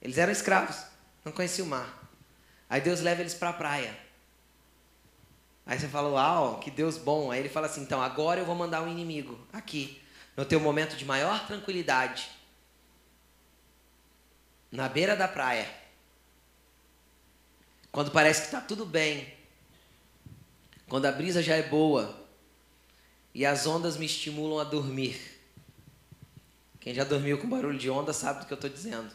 Eles 0.03 0.19
eram 0.19 0.33
escravos, 0.33 0.77
não 1.25 1.33
conheciam 1.33 1.67
o 1.67 1.71
mar. 1.71 2.11
Aí 2.69 2.81
Deus 2.81 3.01
leva 3.01 3.23
eles 3.23 3.35
para 3.35 3.51
a 3.51 3.55
praia. 3.55 3.99
Aí 5.65 5.79
você 5.79 5.89
fala, 5.89 6.11
uau, 6.11 6.59
que 6.59 6.71
Deus 6.71 6.99
bom. 6.99 7.31
Aí 7.31 7.41
ele 7.41 7.49
fala 7.49 7.67
assim: 7.67 7.83
então 7.83 8.03
agora 8.03 8.41
eu 8.41 8.45
vou 8.45 8.55
mandar 8.55 8.83
um 8.83 8.89
inimigo 8.91 9.39
aqui, 9.53 10.00
no 10.37 10.45
teu 10.45 10.61
momento 10.61 10.97
de 10.97 11.05
maior 11.05 11.47
tranquilidade, 11.47 12.31
na 14.71 14.89
beira 14.89 15.17
da 15.17 15.27
praia, 15.27 15.69
quando 17.91 18.11
parece 18.11 18.43
que 18.43 18.47
está 18.47 18.61
tudo 18.61 18.87
bem, 18.87 19.35
quando 20.89 21.07
a 21.07 21.13
brisa 21.13 21.43
já 21.43 21.57
é 21.57 21.63
boa 21.63 22.17
e 23.35 23.45
as 23.45 23.67
ondas 23.67 23.97
me 23.97 24.07
estimulam 24.07 24.61
a 24.61 24.65
dormir. 24.65 25.41
Quem 26.81 26.95
já 26.95 27.05
dormiu 27.05 27.39
com 27.39 27.49
barulho 27.49 27.79
de 27.79 27.91
onda 27.91 28.13
sabe 28.13 28.41
do 28.41 28.47
que 28.47 28.53
eu 28.53 28.57
estou 28.57 28.71
dizendo. 28.71 29.11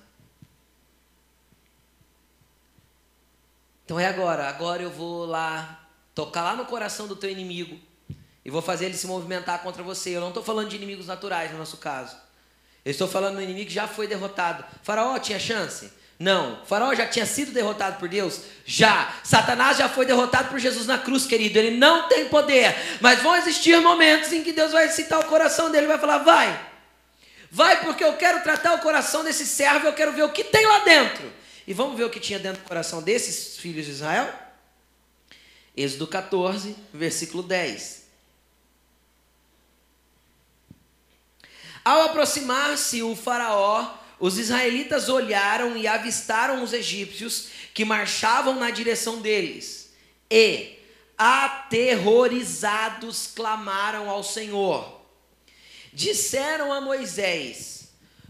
Então 3.84 4.00
é 4.00 4.08
agora, 4.08 4.48
agora 4.48 4.82
eu 4.82 4.90
vou 4.90 5.26
lá 5.26 5.88
tocar 6.14 6.44
lá 6.44 6.56
no 6.56 6.66
coração 6.66 7.08
do 7.08 7.16
teu 7.16 7.30
inimigo 7.30 7.80
e 8.46 8.52
vou 8.52 8.62
fazer 8.62 8.86
ele 8.86 8.96
se 8.96 9.08
movimentar 9.08 9.64
contra 9.64 9.82
você. 9.82 10.12
Eu 10.12 10.22
não 10.22 10.28
estou 10.28 10.44
falando 10.44 10.70
de 10.70 10.76
inimigos 10.76 11.08
naturais 11.08 11.52
no 11.52 11.58
nosso 11.58 11.78
caso. 11.78 12.16
Eu 12.86 12.92
estou 12.92 13.08
falando 13.08 13.38
do 13.38 13.42
inimigo 13.42 13.68
que 13.68 13.74
já 13.74 13.88
foi 13.88 14.06
derrotado. 14.06 14.64
Faraó 14.84 15.18
tinha 15.18 15.40
chance? 15.40 15.92
Não. 16.20 16.64
Faraó 16.66 16.94
já 16.94 17.08
tinha 17.08 17.26
sido 17.26 17.52
derrotado 17.52 17.98
por 17.98 18.08
Deus? 18.08 18.42
Já. 18.64 19.16
Satanás 19.24 19.78
já 19.78 19.90
foi 19.90 20.06
derrotado 20.06 20.50
por 20.50 20.60
Jesus 20.60 20.86
na 20.86 21.00
cruz, 21.00 21.26
querido. 21.26 21.58
Ele 21.58 21.76
não 21.76 22.08
tem 22.08 22.30
poder. 22.30 22.76
Mas 23.02 23.24
vão 23.24 23.36
existir 23.36 23.82
momentos 23.82 24.32
em 24.32 24.44
que 24.44 24.52
Deus 24.52 24.72
vai 24.72 24.86
excitar 24.86 25.20
o 25.20 25.26
coração 25.26 25.72
dele 25.72 25.88
vai 25.88 25.98
falar: 25.98 26.20
vai. 26.20 26.70
Vai 27.50 27.84
porque 27.84 28.04
eu 28.04 28.14
quero 28.14 28.44
tratar 28.44 28.76
o 28.76 28.80
coração 28.80 29.24
desse 29.24 29.46
servo, 29.46 29.88
eu 29.88 29.94
quero 29.94 30.12
ver 30.14 30.24
o 30.24 30.32
que 30.32 30.44
tem 30.44 30.68
lá 30.68 30.80
dentro. 30.80 31.34
E 31.66 31.74
vamos 31.74 31.98
ver 31.98 32.04
o 32.04 32.10
que 32.12 32.20
tinha 32.20 32.38
dentro 32.38 32.62
do 32.62 32.68
coração 32.68 33.02
desses 33.02 33.58
filhos 33.58 33.86
de 33.86 33.92
Israel? 33.94 34.32
Êxodo 35.76 36.06
14, 36.06 36.76
versículo 36.94 37.42
10. 37.42 38.05
Ao 41.86 42.02
aproximar-se 42.02 43.02
o 43.04 43.16
Faraó, 43.16 43.94
os 44.20 44.40
israelitas 44.40 45.08
olharam 45.08 45.78
e 45.78 45.86
avistaram 45.86 46.64
os 46.64 46.74
egípcios 46.74 47.50
que 47.76 47.86
marchavam 47.86 48.56
na 48.56 48.72
direção 48.72 49.22
deles. 49.22 49.94
E, 50.28 50.80
aterrorizados, 51.16 53.30
clamaram 53.36 54.10
ao 54.10 54.24
Senhor. 54.24 55.00
Disseram 55.94 56.74
a 56.74 56.82
Moisés: 56.82 57.90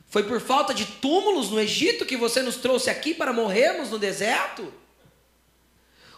Foi 0.10 0.24
por 0.24 0.42
falta 0.42 0.74
de 0.74 0.86
túmulos 0.86 1.50
no 1.50 1.58
Egito 1.58 2.06
que 2.06 2.18
você 2.18 2.42
nos 2.42 2.58
trouxe 2.58 2.90
aqui 2.90 3.14
para 3.14 3.32
morrermos 3.32 3.90
no 3.90 3.98
deserto? 3.98 4.74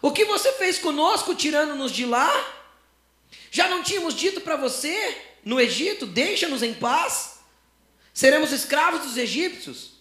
O 0.02 0.12
que 0.12 0.26
você 0.26 0.54
fez 0.54 0.80
conosco 0.80 1.36
tirando-nos 1.36 1.92
de 1.92 2.08
lá? 2.08 2.32
Já 3.52 3.68
não 3.68 3.84
tínhamos 3.84 4.16
dito 4.16 4.42
para 4.42 4.56
você 4.56 5.27
no 5.44 5.60
Egito: 5.60 6.06
deixa-nos 6.06 6.64
em 6.64 6.74
paz? 6.74 7.40
Seremos 8.14 8.52
escravos 8.52 9.02
dos 9.02 9.18
egípcios? 9.18 9.98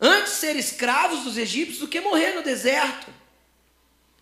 Antes 0.00 0.32
ser 0.32 0.56
escravos 0.56 1.20
dos 1.20 1.38
egípcios 1.38 1.78
do 1.78 1.88
que 1.88 2.00
morrer 2.00 2.34
no 2.34 2.42
deserto. 2.42 3.12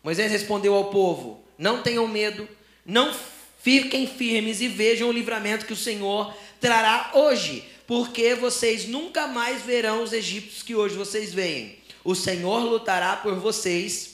Moisés 0.03 0.31
respondeu 0.31 0.75
ao 0.75 0.91
povo: 0.91 1.45
Não 1.57 1.83
tenham 1.83 2.07
medo, 2.07 2.49
não 2.85 3.15
fiquem 3.61 4.07
firmes 4.07 4.61
e 4.61 4.69
vejam 4.69 5.09
o 5.09 5.13
livramento 5.13 5.67
que 5.67 5.73
o 5.73 5.77
Senhor 5.77 6.35
trará 6.61 7.11
hoje, 7.15 7.65
porque 7.87 8.35
vocês 8.35 8.87
nunca 8.87 9.27
mais 9.27 9.63
verão 9.63 10.03
os 10.03 10.13
egípcios 10.13 10.63
que 10.63 10.75
hoje 10.75 10.97
vocês 10.97 11.33
veem. 11.33 11.79
O 12.05 12.15
Senhor 12.15 12.61
lutará 12.61 13.17
por 13.17 13.37
vocês 13.37 14.13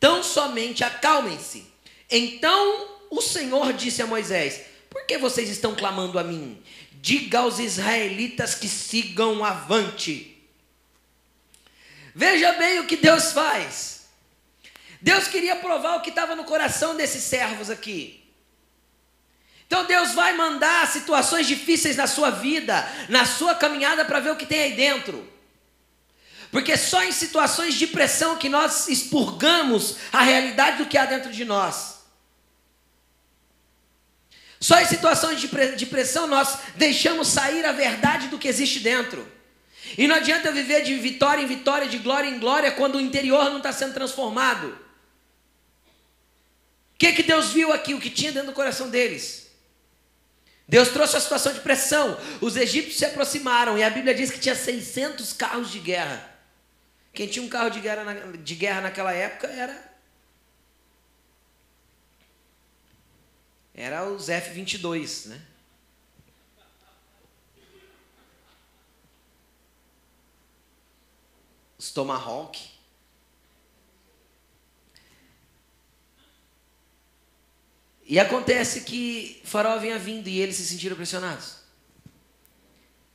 Tão 0.00 0.22
somente 0.22 0.84
acalmem-se. 0.84 1.64
Então 2.10 2.88
o 3.10 3.20
Senhor 3.20 3.72
disse 3.72 4.00
a 4.00 4.06
Moisés: 4.06 4.60
Por 4.98 5.06
que 5.06 5.16
vocês 5.16 5.48
estão 5.48 5.76
clamando 5.76 6.18
a 6.18 6.24
mim? 6.24 6.60
Diga 7.00 7.38
aos 7.38 7.60
israelitas 7.60 8.54
que 8.56 8.68
sigam 8.68 9.44
avante. 9.44 10.36
Veja 12.14 12.52
bem 12.54 12.80
o 12.80 12.86
que 12.86 12.96
Deus 12.96 13.32
faz. 13.32 14.08
Deus 15.00 15.28
queria 15.28 15.54
provar 15.54 15.96
o 15.96 16.00
que 16.00 16.10
estava 16.10 16.34
no 16.34 16.42
coração 16.42 16.96
desses 16.96 17.22
servos 17.22 17.70
aqui. 17.70 18.24
Então 19.68 19.84
Deus 19.84 20.14
vai 20.14 20.36
mandar 20.36 20.88
situações 20.88 21.46
difíceis 21.46 21.96
na 21.96 22.08
sua 22.08 22.30
vida, 22.30 22.86
na 23.08 23.24
sua 23.24 23.54
caminhada, 23.54 24.04
para 24.04 24.18
ver 24.18 24.32
o 24.32 24.36
que 24.36 24.46
tem 24.46 24.60
aí 24.60 24.72
dentro. 24.72 25.32
Porque 26.50 26.76
só 26.76 27.04
em 27.04 27.12
situações 27.12 27.74
de 27.74 27.86
pressão 27.86 28.36
que 28.36 28.48
nós 28.48 28.88
expurgamos 28.88 29.96
a 30.12 30.22
realidade 30.22 30.78
do 30.78 30.86
que 30.86 30.98
há 30.98 31.06
dentro 31.06 31.30
de 31.30 31.44
nós. 31.44 31.97
Só 34.60 34.80
em 34.80 34.86
situações 34.86 35.40
de 35.40 35.86
pressão 35.86 36.26
nós 36.26 36.58
deixamos 36.74 37.28
sair 37.28 37.64
a 37.64 37.72
verdade 37.72 38.28
do 38.28 38.38
que 38.38 38.48
existe 38.48 38.80
dentro. 38.80 39.26
E 39.96 40.06
não 40.06 40.16
adianta 40.16 40.52
viver 40.52 40.82
de 40.82 40.94
vitória 40.96 41.42
em 41.42 41.46
vitória, 41.46 41.88
de 41.88 41.98
glória 41.98 42.28
em 42.28 42.38
glória, 42.38 42.72
quando 42.72 42.96
o 42.96 43.00
interior 43.00 43.44
não 43.44 43.58
está 43.58 43.72
sendo 43.72 43.94
transformado. 43.94 44.68
O 46.94 46.98
que, 46.98 47.12
que 47.12 47.22
Deus 47.22 47.52
viu 47.52 47.72
aqui? 47.72 47.94
O 47.94 48.00
que 48.00 48.10
tinha 48.10 48.32
dentro 48.32 48.48
do 48.48 48.54
coração 48.54 48.90
deles? 48.90 49.48
Deus 50.68 50.88
trouxe 50.88 51.16
a 51.16 51.20
situação 51.20 51.54
de 51.54 51.60
pressão. 51.60 52.18
Os 52.40 52.56
egípcios 52.56 52.98
se 52.98 53.04
aproximaram 53.06 53.78
e 53.78 53.84
a 53.84 53.88
Bíblia 53.88 54.12
diz 54.12 54.30
que 54.30 54.40
tinha 54.40 54.54
600 54.54 55.32
carros 55.32 55.70
de 55.70 55.78
guerra. 55.78 56.28
Quem 57.12 57.26
tinha 57.26 57.44
um 57.44 57.48
carro 57.48 57.70
de 57.70 57.80
guerra, 57.80 58.04
na, 58.04 58.14
de 58.36 58.54
guerra 58.54 58.82
naquela 58.82 59.12
época 59.12 59.46
era. 59.46 59.87
Era 63.80 64.04
os 64.10 64.28
F-22, 64.28 65.26
né? 65.26 65.40
Os 71.78 71.92
Tomahawk. 71.92 72.70
E 78.04 78.18
acontece 78.18 78.80
que 78.80 79.40
Faraó 79.44 79.78
vinha 79.78 79.96
vindo 79.96 80.26
e 80.26 80.40
eles 80.40 80.56
se 80.56 80.66
sentiram 80.66 80.96
pressionados. 80.96 81.58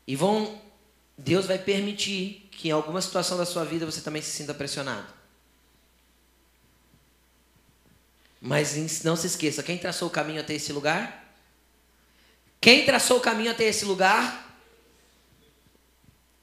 E 0.07 0.15
vão. 0.15 0.61
Deus 1.17 1.45
vai 1.45 1.59
permitir 1.59 2.47
que 2.51 2.69
em 2.69 2.71
alguma 2.71 3.01
situação 3.01 3.37
da 3.37 3.45
sua 3.45 3.65
vida 3.65 3.85
você 3.85 3.99
também 3.99 4.21
se 4.21 4.31
sinta 4.31 4.53
pressionado. 4.53 5.22
Mas 8.45 9.03
não 9.03 9.15
se 9.15 9.25
esqueça, 9.25 9.63
quem 9.63 9.77
traçou 9.77 10.09
o 10.09 10.11
caminho 10.11 10.41
até 10.41 10.53
esse 10.53 10.73
lugar? 10.73 11.33
Quem 12.59 12.85
traçou 12.85 13.17
o 13.17 13.21
caminho 13.21 13.49
até 13.49 13.63
esse 13.63 13.85
lugar? 13.85 14.59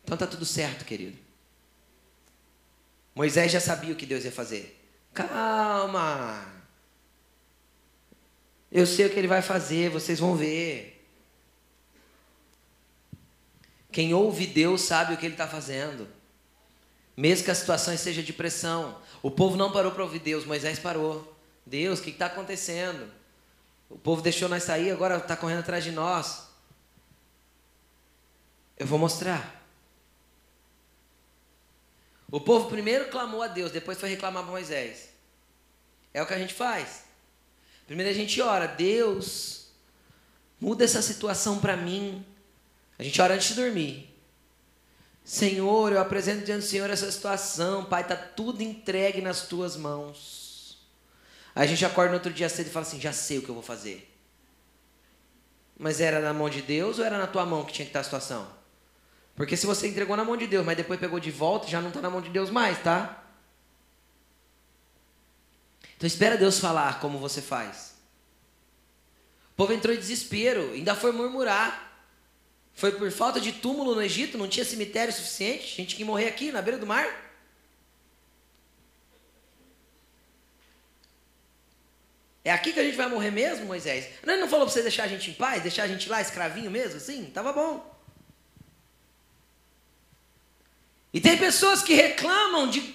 Então 0.02 0.16
tá 0.16 0.26
tudo 0.26 0.46
certo, 0.46 0.86
querido. 0.86 1.18
Moisés 3.14 3.52
já 3.52 3.60
sabia 3.60 3.92
o 3.92 3.96
que 3.96 4.06
Deus 4.06 4.24
ia 4.24 4.32
fazer. 4.32 4.82
Calma. 5.12 6.50
Eu 8.72 8.86
sei 8.86 9.04
o 9.04 9.10
que 9.10 9.18
ele 9.18 9.28
vai 9.28 9.42
fazer, 9.42 9.90
vocês 9.90 10.18
vão 10.18 10.34
ver. 10.34 11.06
Quem 13.92 14.14
ouve 14.14 14.46
Deus 14.46 14.80
sabe 14.80 15.12
o 15.12 15.18
que 15.18 15.26
Ele 15.26 15.34
está 15.34 15.46
fazendo. 15.46 16.08
Mesmo 17.14 17.44
que 17.44 17.50
a 17.50 17.54
situação 17.54 17.92
esteja 17.92 18.22
de 18.22 18.32
pressão. 18.32 19.02
O 19.22 19.30
povo 19.30 19.54
não 19.54 19.70
parou 19.70 19.92
para 19.92 20.02
ouvir 20.02 20.20
Deus, 20.20 20.46
Moisés 20.46 20.78
parou. 20.78 21.39
Deus, 21.64 21.98
o 21.98 22.02
que 22.02 22.10
está 22.10 22.26
acontecendo? 22.26 23.10
O 23.88 23.98
povo 23.98 24.22
deixou 24.22 24.48
nós 24.48 24.62
sair, 24.62 24.90
agora 24.90 25.16
está 25.16 25.36
correndo 25.36 25.60
atrás 25.60 25.82
de 25.82 25.90
nós. 25.90 26.48
Eu 28.78 28.86
vou 28.86 28.98
mostrar. 28.98 29.60
O 32.30 32.40
povo 32.40 32.68
primeiro 32.68 33.08
clamou 33.08 33.42
a 33.42 33.48
Deus, 33.48 33.72
depois 33.72 33.98
foi 33.98 34.08
reclamar 34.08 34.44
para 34.44 34.52
Moisés. 34.52 35.10
É 36.14 36.22
o 36.22 36.26
que 36.26 36.34
a 36.34 36.38
gente 36.38 36.54
faz. 36.54 37.02
Primeiro 37.86 38.10
a 38.10 38.14
gente 38.14 38.40
ora, 38.40 38.66
Deus, 38.66 39.66
muda 40.60 40.84
essa 40.84 41.02
situação 41.02 41.58
para 41.58 41.76
mim. 41.76 42.24
A 42.98 43.02
gente 43.02 43.20
ora 43.20 43.34
antes 43.34 43.48
de 43.48 43.54
dormir. 43.54 44.08
Senhor, 45.24 45.92
eu 45.92 46.00
apresento 46.00 46.44
diante 46.44 46.62
do 46.62 46.68
Senhor 46.68 46.88
essa 46.88 47.10
situação. 47.10 47.84
Pai, 47.84 48.02
está 48.02 48.16
tudo 48.16 48.62
entregue 48.62 49.20
nas 49.20 49.46
tuas 49.46 49.76
mãos. 49.76 50.39
A 51.54 51.66
gente 51.66 51.84
acorda 51.84 52.10
no 52.10 52.16
outro 52.16 52.32
dia 52.32 52.48
cedo 52.48 52.68
e 52.68 52.70
fala 52.70 52.86
assim: 52.86 53.00
já 53.00 53.12
sei 53.12 53.38
o 53.38 53.42
que 53.42 53.48
eu 53.48 53.54
vou 53.54 53.62
fazer. 53.62 54.06
Mas 55.78 56.00
era 56.00 56.20
na 56.20 56.32
mão 56.32 56.50
de 56.50 56.60
Deus 56.62 56.98
ou 56.98 57.04
era 57.04 57.18
na 57.18 57.26
tua 57.26 57.46
mão 57.46 57.64
que 57.64 57.72
tinha 57.72 57.86
que 57.86 57.90
estar 57.90 58.00
a 58.00 58.04
situação? 58.04 58.46
Porque 59.34 59.56
se 59.56 59.66
você 59.66 59.88
entregou 59.88 60.16
na 60.16 60.24
mão 60.24 60.36
de 60.36 60.46
Deus, 60.46 60.64
mas 60.64 60.76
depois 60.76 61.00
pegou 61.00 61.18
de 61.18 61.30
volta, 61.30 61.66
já 61.66 61.80
não 61.80 61.88
está 61.88 62.02
na 62.02 62.10
mão 62.10 62.20
de 62.20 62.28
Deus 62.28 62.50
mais, 62.50 62.82
tá? 62.82 63.24
Então 65.96 66.06
espera 66.06 66.36
Deus 66.36 66.58
falar 66.58 67.00
como 67.00 67.18
você 67.18 67.40
faz. 67.40 67.94
O 69.52 69.56
povo 69.56 69.72
entrou 69.72 69.94
em 69.94 69.98
desespero, 69.98 70.72
ainda 70.72 70.94
foi 70.94 71.12
murmurar. 71.12 71.90
Foi 72.74 72.92
por 72.92 73.10
falta 73.10 73.40
de 73.40 73.52
túmulo 73.52 73.94
no 73.94 74.02
Egito, 74.02 74.38
não 74.38 74.48
tinha 74.48 74.64
cemitério 74.64 75.12
suficiente, 75.12 75.64
a 75.64 75.76
gente 75.76 75.96
que 75.96 76.04
morrer 76.04 76.28
aqui 76.28 76.52
na 76.52 76.62
beira 76.62 76.78
do 76.78 76.86
mar. 76.86 77.29
É 82.44 82.50
aqui 82.52 82.72
que 82.72 82.80
a 82.80 82.84
gente 82.84 82.96
vai 82.96 83.08
morrer 83.08 83.30
mesmo, 83.30 83.66
Moisés? 83.66 84.08
Não, 84.24 84.32
ele 84.32 84.42
não 84.42 84.48
falou 84.48 84.64
para 84.64 84.72
você 84.72 84.82
deixar 84.82 85.04
a 85.04 85.08
gente 85.08 85.30
em 85.30 85.34
paz, 85.34 85.62
deixar 85.62 85.82
a 85.82 85.88
gente 85.88 86.08
lá 86.08 86.20
escravinho 86.20 86.70
mesmo, 86.70 86.96
assim? 86.96 87.26
Tava 87.26 87.52
bom. 87.52 88.00
E 91.12 91.20
tem 91.20 91.36
pessoas 91.36 91.82
que 91.82 91.92
reclamam 91.92 92.68
de 92.68 92.94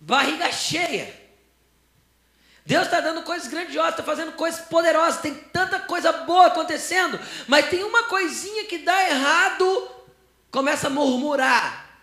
barriga 0.00 0.50
cheia. 0.52 1.12
Deus 2.64 2.84
está 2.84 3.00
dando 3.00 3.22
coisas 3.22 3.48
grandiosas, 3.48 3.92
está 3.92 4.02
fazendo 4.02 4.32
coisas 4.32 4.60
poderosas, 4.66 5.20
tem 5.20 5.34
tanta 5.34 5.80
coisa 5.80 6.12
boa 6.12 6.46
acontecendo, 6.48 7.18
mas 7.46 7.68
tem 7.68 7.82
uma 7.82 8.04
coisinha 8.04 8.66
que 8.66 8.78
dá 8.78 9.08
errado, 9.08 9.90
começa 10.50 10.86
a 10.86 10.90
murmurar, 10.90 11.98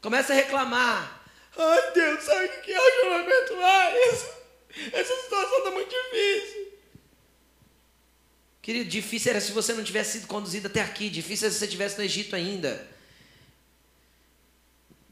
começa 0.00 0.32
a 0.32 0.36
reclamar. 0.36 1.20
Ai 1.58 1.90
Deus, 1.92 2.22
sabe 2.22 2.46
o 2.46 2.62
que 2.62 2.72
é 2.72 2.80
o 2.80 3.02
julgamento 3.02 3.56
mais? 3.56 4.41
Essa 4.92 5.16
situação 5.22 5.58
está 5.58 5.70
muito 5.70 5.90
difícil. 5.90 6.72
Querido, 8.62 8.88
difícil 8.88 9.30
era 9.30 9.40
se 9.40 9.52
você 9.52 9.72
não 9.72 9.82
tivesse 9.82 10.18
sido 10.18 10.28
conduzido 10.28 10.68
até 10.68 10.80
aqui, 10.80 11.10
difícil 11.10 11.46
era 11.46 11.52
se 11.52 11.58
você 11.58 11.64
estivesse 11.64 11.98
no 11.98 12.04
Egito 12.04 12.36
ainda. 12.36 12.88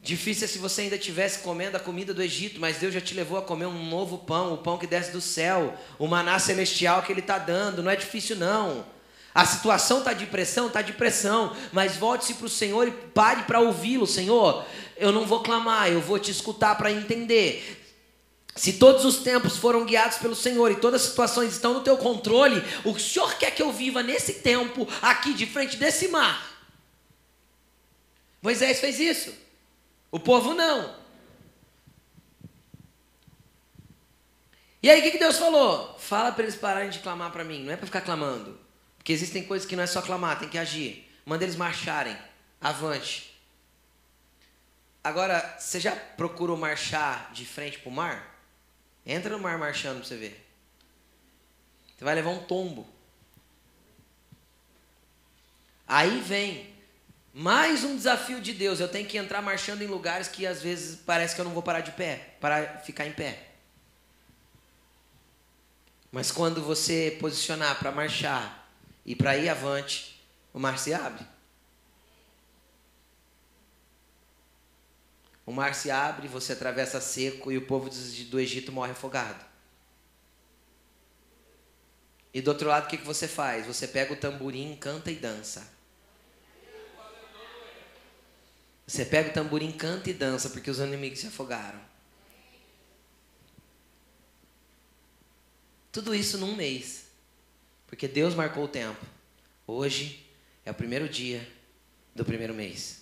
Difícil 0.02 0.44
é 0.46 0.48
se 0.48 0.58
você 0.58 0.82
ainda 0.82 0.96
estivesse 0.96 1.40
comendo 1.40 1.76
a 1.76 1.80
comida 1.80 2.14
do 2.14 2.22
Egito, 2.22 2.58
mas 2.58 2.78
Deus 2.78 2.94
já 2.94 3.00
te 3.00 3.12
levou 3.12 3.36
a 3.36 3.42
comer 3.42 3.66
um 3.66 3.88
novo 3.88 4.18
pão, 4.18 4.54
o 4.54 4.58
pão 4.58 4.78
que 4.78 4.86
desce 4.86 5.12
do 5.12 5.20
céu, 5.20 5.76
o 5.98 6.06
maná 6.06 6.38
celestial 6.38 7.02
que 7.02 7.12
Ele 7.12 7.20
está 7.20 7.38
dando. 7.38 7.82
Não 7.82 7.90
é 7.90 7.96
difícil, 7.96 8.36
não. 8.36 8.86
A 9.34 9.44
situação 9.44 9.98
está 9.98 10.12
de 10.12 10.26
pressão, 10.26 10.68
está 10.68 10.80
de 10.80 10.92
pressão, 10.92 11.54
mas 11.72 11.96
volte-se 11.96 12.34
para 12.34 12.46
o 12.46 12.48
Senhor 12.48 12.88
e 12.88 12.90
pare 12.90 13.42
para 13.42 13.60
ouvi-lo. 13.60 14.06
Senhor, 14.06 14.64
eu 14.96 15.12
não 15.12 15.26
vou 15.26 15.42
clamar, 15.42 15.88
eu 15.88 16.00
vou 16.00 16.18
te 16.18 16.30
escutar 16.30 16.76
para 16.76 16.90
entender. 16.90 17.79
Se 18.60 18.74
todos 18.74 19.06
os 19.06 19.20
tempos 19.20 19.56
foram 19.56 19.86
guiados 19.86 20.18
pelo 20.18 20.36
Senhor 20.36 20.70
e 20.70 20.76
todas 20.76 21.00
as 21.00 21.08
situações 21.08 21.50
estão 21.50 21.72
no 21.72 21.80
teu 21.80 21.96
controle, 21.96 22.62
o 22.84 22.98
Senhor 22.98 23.38
quer 23.38 23.52
que 23.52 23.62
eu 23.62 23.72
viva 23.72 24.02
nesse 24.02 24.34
tempo, 24.34 24.86
aqui 25.00 25.32
de 25.32 25.46
frente 25.46 25.78
desse 25.78 26.08
mar. 26.08 26.60
Moisés 28.42 28.78
fez 28.78 29.00
isso. 29.00 29.34
O 30.10 30.20
povo 30.20 30.52
não. 30.52 30.94
E 34.82 34.90
aí 34.90 35.00
o 35.00 35.10
que, 35.10 35.16
Deus 35.16 35.38
falou? 35.38 35.96
Fala 35.98 36.30
para 36.30 36.42
eles 36.42 36.54
pararem 36.54 36.90
de 36.90 36.98
clamar 36.98 37.32
para 37.32 37.44
mim. 37.44 37.64
Não 37.64 37.72
é 37.72 37.76
para 37.78 37.86
ficar 37.86 38.02
clamando. 38.02 38.60
Porque 38.98 39.14
existem 39.14 39.42
coisas 39.42 39.66
que 39.66 39.74
não 39.74 39.84
é 39.84 39.86
só 39.86 40.02
clamar, 40.02 40.38
tem 40.38 40.50
que 40.50 40.58
agir. 40.58 41.10
Manda 41.24 41.44
eles 41.44 41.56
marcharem. 41.56 42.14
Avante. 42.60 43.34
Agora, 45.02 45.56
você 45.58 45.80
já 45.80 45.96
procurou 45.96 46.58
marchar 46.58 47.32
de 47.32 47.46
frente 47.46 47.78
para 47.78 47.88
o 47.88 47.92
mar? 47.92 48.29
Entra 49.10 49.36
no 49.36 49.42
mar 49.42 49.58
marchando 49.58 49.96
para 49.96 50.06
você 50.06 50.16
ver. 50.16 50.48
Você 51.98 52.04
vai 52.04 52.14
levar 52.14 52.30
um 52.30 52.44
tombo. 52.44 52.86
Aí 55.84 56.20
vem 56.20 56.72
mais 57.34 57.82
um 57.82 57.96
desafio 57.96 58.40
de 58.40 58.52
Deus. 58.52 58.78
Eu 58.78 58.86
tenho 58.86 59.08
que 59.08 59.18
entrar 59.18 59.42
marchando 59.42 59.82
em 59.82 59.88
lugares 59.88 60.28
que 60.28 60.46
às 60.46 60.62
vezes 60.62 60.94
parece 60.94 61.34
que 61.34 61.40
eu 61.40 61.44
não 61.44 61.52
vou 61.52 61.60
parar 61.60 61.80
de 61.80 61.90
pé, 61.90 62.36
para 62.40 62.78
ficar 62.78 63.04
em 63.04 63.12
pé. 63.12 63.48
Mas 66.12 66.30
quando 66.30 66.62
você 66.62 67.16
posicionar 67.20 67.80
para 67.80 67.90
marchar 67.90 68.70
e 69.04 69.16
para 69.16 69.36
ir 69.36 69.48
avante, 69.48 70.24
o 70.54 70.60
mar 70.60 70.78
se 70.78 70.94
abre. 70.94 71.26
O 75.50 75.52
mar 75.52 75.74
se 75.74 75.90
abre, 75.90 76.28
você 76.28 76.52
atravessa 76.52 77.00
seco 77.00 77.50
e 77.50 77.58
o 77.58 77.66
povo 77.66 77.90
do 77.90 78.38
Egito 78.38 78.70
morre 78.70 78.92
afogado. 78.92 79.44
E 82.32 82.40
do 82.40 82.52
outro 82.52 82.68
lado, 82.68 82.84
o 82.84 82.88
que 82.88 82.96
você 82.98 83.26
faz? 83.26 83.66
Você 83.66 83.88
pega 83.88 84.12
o 84.12 84.16
tamborim, 84.16 84.76
canta 84.76 85.10
e 85.10 85.16
dança. 85.16 85.68
Você 88.86 89.04
pega 89.04 89.30
o 89.30 89.32
tamborim, 89.32 89.72
canta 89.72 90.08
e 90.08 90.14
dança, 90.14 90.50
porque 90.50 90.70
os 90.70 90.78
inimigos 90.78 91.18
se 91.18 91.26
afogaram. 91.26 91.80
Tudo 95.90 96.14
isso 96.14 96.38
num 96.38 96.54
mês. 96.54 97.06
Porque 97.88 98.06
Deus 98.06 98.36
marcou 98.36 98.66
o 98.66 98.68
tempo. 98.68 99.04
Hoje 99.66 100.24
é 100.64 100.70
o 100.70 100.74
primeiro 100.74 101.08
dia 101.08 101.44
do 102.14 102.24
primeiro 102.24 102.54
mês. 102.54 103.00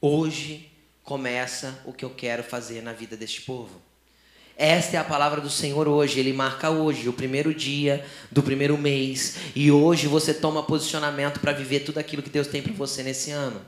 Hoje 0.00 0.76
começa 1.08 1.80
o 1.86 1.92
que 1.92 2.04
eu 2.04 2.10
quero 2.10 2.42
fazer 2.42 2.82
na 2.82 2.92
vida 2.92 3.16
deste 3.16 3.40
povo. 3.40 3.80
Esta 4.58 4.98
é 4.98 5.00
a 5.00 5.04
palavra 5.04 5.40
do 5.40 5.48
Senhor 5.48 5.88
hoje. 5.88 6.20
Ele 6.20 6.34
marca 6.34 6.68
hoje, 6.68 7.08
o 7.08 7.14
primeiro 7.14 7.54
dia 7.54 8.06
do 8.30 8.42
primeiro 8.42 8.76
mês. 8.76 9.36
E 9.56 9.72
hoje 9.72 10.06
você 10.06 10.34
toma 10.34 10.62
posicionamento 10.62 11.40
para 11.40 11.52
viver 11.52 11.80
tudo 11.80 11.96
aquilo 11.96 12.22
que 12.22 12.28
Deus 12.28 12.46
tem 12.46 12.60
para 12.60 12.74
você 12.74 13.02
nesse 13.02 13.30
ano. 13.30 13.58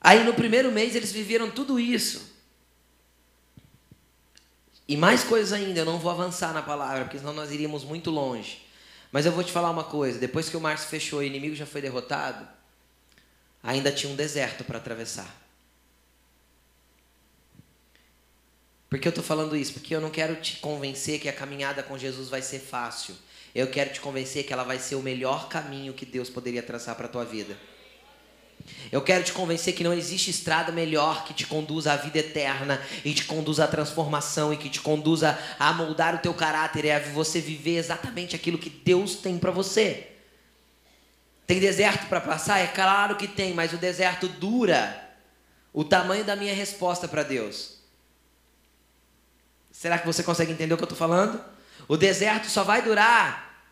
Aí 0.00 0.24
no 0.24 0.34
primeiro 0.34 0.72
mês 0.72 0.96
eles 0.96 1.12
viveram 1.12 1.48
tudo 1.48 1.78
isso. 1.78 2.34
E 4.88 4.96
mais 4.96 5.22
coisas 5.22 5.52
ainda, 5.52 5.78
eu 5.78 5.84
não 5.84 6.00
vou 6.00 6.10
avançar 6.10 6.52
na 6.52 6.60
palavra, 6.60 7.04
porque 7.04 7.18
senão 7.20 7.32
nós 7.32 7.52
iríamos 7.52 7.84
muito 7.84 8.10
longe. 8.10 8.66
Mas 9.12 9.26
eu 9.26 9.30
vou 9.30 9.44
te 9.44 9.52
falar 9.52 9.70
uma 9.70 9.84
coisa: 9.84 10.18
depois 10.18 10.48
que 10.48 10.56
o 10.56 10.60
mar 10.60 10.76
se 10.76 10.88
fechou 10.88 11.22
e 11.22 11.26
o 11.26 11.28
inimigo 11.28 11.54
já 11.54 11.66
foi 11.66 11.80
derrotado, 11.80 12.48
ainda 13.62 13.92
tinha 13.92 14.12
um 14.12 14.16
deserto 14.16 14.64
para 14.64 14.78
atravessar. 14.78 15.41
Por 18.92 18.98
que 18.98 19.08
eu 19.08 19.10
estou 19.10 19.24
falando 19.24 19.56
isso? 19.56 19.72
Porque 19.72 19.96
eu 19.96 20.02
não 20.02 20.10
quero 20.10 20.36
te 20.36 20.56
convencer 20.56 21.18
que 21.18 21.26
a 21.26 21.32
caminhada 21.32 21.82
com 21.82 21.96
Jesus 21.96 22.28
vai 22.28 22.42
ser 22.42 22.58
fácil. 22.58 23.14
Eu 23.54 23.68
quero 23.68 23.90
te 23.90 24.02
convencer 24.02 24.44
que 24.44 24.52
ela 24.52 24.64
vai 24.64 24.78
ser 24.78 24.96
o 24.96 25.00
melhor 25.00 25.48
caminho 25.48 25.94
que 25.94 26.04
Deus 26.04 26.28
poderia 26.28 26.62
traçar 26.62 26.94
para 26.94 27.06
a 27.06 27.08
tua 27.08 27.24
vida. 27.24 27.56
Eu 28.92 29.00
quero 29.00 29.24
te 29.24 29.32
convencer 29.32 29.72
que 29.72 29.82
não 29.82 29.94
existe 29.94 30.30
estrada 30.30 30.70
melhor 30.70 31.24
que 31.24 31.32
te 31.32 31.46
conduza 31.46 31.90
à 31.90 31.96
vida 31.96 32.18
eterna 32.18 32.82
e 33.02 33.14
te 33.14 33.24
conduza 33.24 33.64
à 33.64 33.66
transformação 33.66 34.52
e 34.52 34.58
que 34.58 34.68
te 34.68 34.82
conduza 34.82 35.38
a 35.58 35.72
moldar 35.72 36.16
o 36.16 36.18
teu 36.18 36.34
caráter 36.34 36.84
e 36.84 36.90
a 36.90 36.98
você 36.98 37.40
viver 37.40 37.78
exatamente 37.78 38.36
aquilo 38.36 38.58
que 38.58 38.68
Deus 38.68 39.14
tem 39.14 39.38
para 39.38 39.50
você. 39.50 40.06
Tem 41.46 41.58
deserto 41.58 42.08
para 42.08 42.20
passar? 42.20 42.58
É 42.58 42.66
claro 42.66 43.16
que 43.16 43.26
tem, 43.26 43.54
mas 43.54 43.72
o 43.72 43.78
deserto 43.78 44.28
dura 44.28 45.14
o 45.72 45.82
tamanho 45.82 46.24
da 46.24 46.36
minha 46.36 46.54
resposta 46.54 47.08
para 47.08 47.22
Deus. 47.22 47.80
Será 49.82 49.98
que 49.98 50.06
você 50.06 50.22
consegue 50.22 50.52
entender 50.52 50.72
o 50.72 50.76
que 50.76 50.84
eu 50.84 50.86
estou 50.86 50.96
falando? 50.96 51.44
O 51.88 51.96
deserto 51.96 52.48
só 52.48 52.62
vai 52.62 52.82
durar 52.82 53.66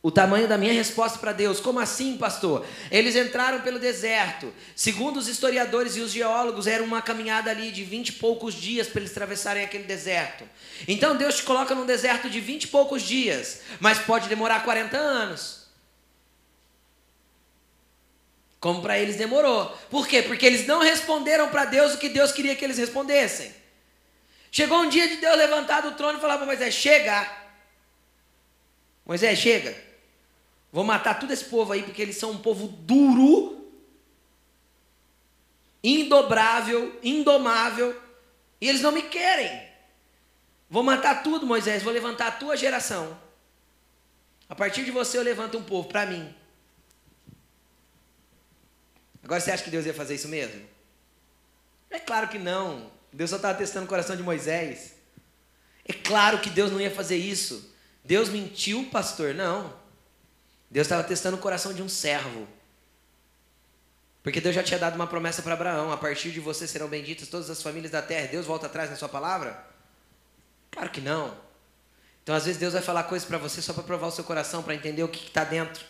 o 0.00 0.08
tamanho 0.08 0.46
da 0.46 0.56
minha 0.56 0.72
resposta 0.72 1.18
para 1.18 1.32
Deus. 1.32 1.58
Como 1.58 1.80
assim, 1.80 2.16
pastor? 2.16 2.64
Eles 2.92 3.16
entraram 3.16 3.60
pelo 3.60 3.80
deserto. 3.80 4.54
Segundo 4.76 5.16
os 5.16 5.26
historiadores 5.26 5.96
e 5.96 6.00
os 6.00 6.12
geólogos, 6.12 6.68
era 6.68 6.80
uma 6.80 7.02
caminhada 7.02 7.50
ali 7.50 7.72
de 7.72 7.82
vinte 7.82 8.10
e 8.10 8.12
poucos 8.12 8.54
dias 8.54 8.86
para 8.86 9.00
eles 9.00 9.10
atravessarem 9.10 9.64
aquele 9.64 9.82
deserto. 9.82 10.44
Então 10.86 11.16
Deus 11.16 11.38
te 11.38 11.42
coloca 11.42 11.74
num 11.74 11.86
deserto 11.86 12.30
de 12.30 12.38
vinte 12.38 12.62
e 12.62 12.68
poucos 12.68 13.02
dias, 13.02 13.62
mas 13.80 13.98
pode 13.98 14.28
demorar 14.28 14.62
40 14.62 14.96
anos. 14.96 15.66
Como 18.60 18.80
para 18.80 18.96
eles 18.96 19.16
demorou. 19.16 19.76
Por 19.90 20.06
quê? 20.06 20.22
Porque 20.22 20.46
eles 20.46 20.68
não 20.68 20.82
responderam 20.82 21.48
para 21.48 21.64
Deus 21.64 21.94
o 21.94 21.98
que 21.98 22.08
Deus 22.08 22.30
queria 22.30 22.54
que 22.54 22.64
eles 22.64 22.78
respondessem. 22.78 23.61
Chegou 24.52 24.80
um 24.80 24.88
dia 24.90 25.08
de 25.08 25.16
Deus 25.16 25.34
levantar 25.38 25.80
do 25.80 25.92
trono 25.92 26.18
e 26.18 26.20
falar 26.20 26.36
para 26.36 26.44
Moisés: 26.44 26.74
chega. 26.74 27.26
Moisés, 29.06 29.38
chega. 29.38 29.74
Vou 30.70 30.84
matar 30.84 31.18
todo 31.18 31.32
esse 31.32 31.46
povo 31.46 31.72
aí, 31.72 31.82
porque 31.82 32.02
eles 32.02 32.16
são 32.16 32.32
um 32.32 32.38
povo 32.38 32.68
duro, 32.68 33.72
indobrável, 35.82 36.98
indomável, 37.02 37.98
e 38.60 38.68
eles 38.68 38.82
não 38.82 38.92
me 38.92 39.02
querem. 39.02 39.70
Vou 40.68 40.82
matar 40.82 41.22
tudo, 41.22 41.46
Moisés, 41.46 41.82
vou 41.82 41.92
levantar 41.92 42.26
a 42.28 42.32
tua 42.32 42.56
geração. 42.56 43.18
A 44.48 44.54
partir 44.54 44.84
de 44.84 44.90
você 44.90 45.16
eu 45.16 45.22
levanto 45.22 45.56
um 45.56 45.64
povo 45.64 45.88
para 45.88 46.04
mim. 46.04 46.34
Agora 49.24 49.40
você 49.40 49.50
acha 49.50 49.64
que 49.64 49.70
Deus 49.70 49.86
ia 49.86 49.94
fazer 49.94 50.14
isso 50.14 50.28
mesmo? 50.28 50.66
É 51.88 51.98
claro 51.98 52.28
que 52.28 52.38
não. 52.38 52.90
Deus 53.12 53.30
só 53.30 53.36
estava 53.36 53.56
testando 53.58 53.84
o 53.84 53.88
coração 53.88 54.16
de 54.16 54.22
Moisés. 54.22 54.94
É 55.84 55.92
claro 55.92 56.40
que 56.40 56.48
Deus 56.48 56.70
não 56.70 56.80
ia 56.80 56.90
fazer 56.90 57.16
isso. 57.16 57.72
Deus 58.04 58.28
mentiu, 58.28 58.88
pastor? 58.90 59.34
Não. 59.34 59.74
Deus 60.70 60.86
estava 60.86 61.04
testando 61.04 61.36
o 61.36 61.40
coração 61.40 61.74
de 61.74 61.82
um 61.82 61.88
servo. 61.88 62.48
Porque 64.22 64.40
Deus 64.40 64.54
já 64.54 64.62
tinha 64.62 64.78
dado 64.78 64.94
uma 64.94 65.06
promessa 65.06 65.42
para 65.42 65.52
Abraão: 65.52 65.92
a 65.92 65.96
partir 65.96 66.30
de 66.30 66.40
você 66.40 66.66
serão 66.66 66.88
benditas 66.88 67.28
todas 67.28 67.50
as 67.50 67.62
famílias 67.62 67.90
da 67.90 68.00
terra. 68.00 68.28
Deus 68.28 68.46
volta 68.46 68.66
atrás 68.66 68.88
na 68.88 68.96
sua 68.96 69.08
palavra? 69.08 69.66
Claro 70.70 70.90
que 70.90 71.00
não. 71.00 71.36
Então, 72.22 72.34
às 72.34 72.44
vezes, 72.44 72.58
Deus 72.58 72.72
vai 72.72 72.82
falar 72.82 73.02
coisas 73.04 73.26
para 73.26 73.36
você 73.36 73.60
só 73.60 73.72
para 73.72 73.82
provar 73.82 74.06
o 74.06 74.12
seu 74.12 74.22
coração, 74.22 74.62
para 74.62 74.74
entender 74.74 75.02
o 75.02 75.08
que 75.08 75.26
está 75.26 75.42
dentro. 75.42 75.84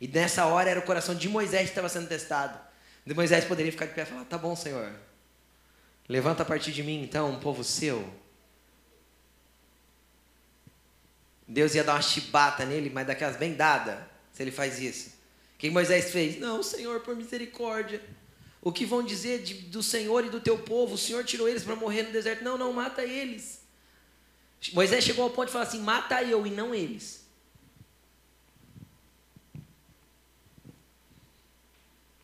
E 0.00 0.06
nessa 0.06 0.44
hora 0.44 0.70
era 0.70 0.78
o 0.78 0.82
coração 0.82 1.14
de 1.14 1.28
Moisés 1.28 1.62
que 1.62 1.70
estava 1.70 1.88
sendo 1.88 2.06
testado. 2.06 2.58
De 3.04 3.14
Moisés 3.14 3.44
poderia 3.46 3.72
ficar 3.72 3.86
de 3.86 3.94
pé 3.94 4.02
e 4.02 4.06
falar: 4.06 4.24
Tá 4.26 4.36
bom, 4.36 4.54
Senhor. 4.54 4.92
Levanta 6.08 6.42
a 6.42 6.46
partir 6.46 6.72
de 6.72 6.82
mim, 6.82 7.02
então, 7.02 7.30
um 7.30 7.38
povo 7.38 7.62
seu. 7.62 8.08
Deus 11.46 11.74
ia 11.74 11.84
dar 11.84 11.94
uma 11.94 12.02
chibata 12.02 12.64
nele, 12.64 12.90
mas 12.90 13.06
daquelas 13.06 13.36
bem 13.36 13.54
dada, 13.54 14.08
se 14.32 14.42
ele 14.42 14.50
faz 14.50 14.78
isso. 14.78 15.10
O 15.54 15.58
que 15.58 15.70
Moisés 15.70 16.10
fez? 16.10 16.38
Não, 16.38 16.62
Senhor, 16.62 17.00
por 17.00 17.16
misericórdia. 17.16 18.02
O 18.60 18.72
que 18.72 18.84
vão 18.84 19.02
dizer 19.02 19.42
de, 19.42 19.54
do 19.54 19.82
Senhor 19.82 20.24
e 20.24 20.30
do 20.30 20.40
teu 20.40 20.58
povo? 20.58 20.94
O 20.94 20.98
Senhor 20.98 21.24
tirou 21.24 21.48
eles 21.48 21.64
para 21.64 21.76
morrer 21.76 22.04
no 22.04 22.12
deserto. 22.12 22.44
Não, 22.44 22.58
não, 22.58 22.72
mata 22.72 23.02
eles. 23.02 23.62
Moisés 24.72 25.04
chegou 25.04 25.24
ao 25.24 25.30
ponto 25.30 25.46
de 25.46 25.52
falar 25.52 25.64
assim: 25.64 25.80
mata 25.80 26.22
eu 26.22 26.46
e 26.46 26.50
não 26.50 26.74
eles. 26.74 27.26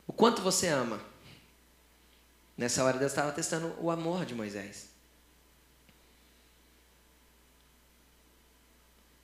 O 0.07 0.13
quanto 0.13 0.43
você 0.43 0.69
ama? 0.69 1.01
Nessa 2.57 2.85
hora 2.85 2.99
Deus 2.99 3.13
estava 3.13 3.33
testando 3.33 3.75
o 3.81 3.91
amor 3.91 4.25
de 4.25 4.35
Moisés. 4.35 4.89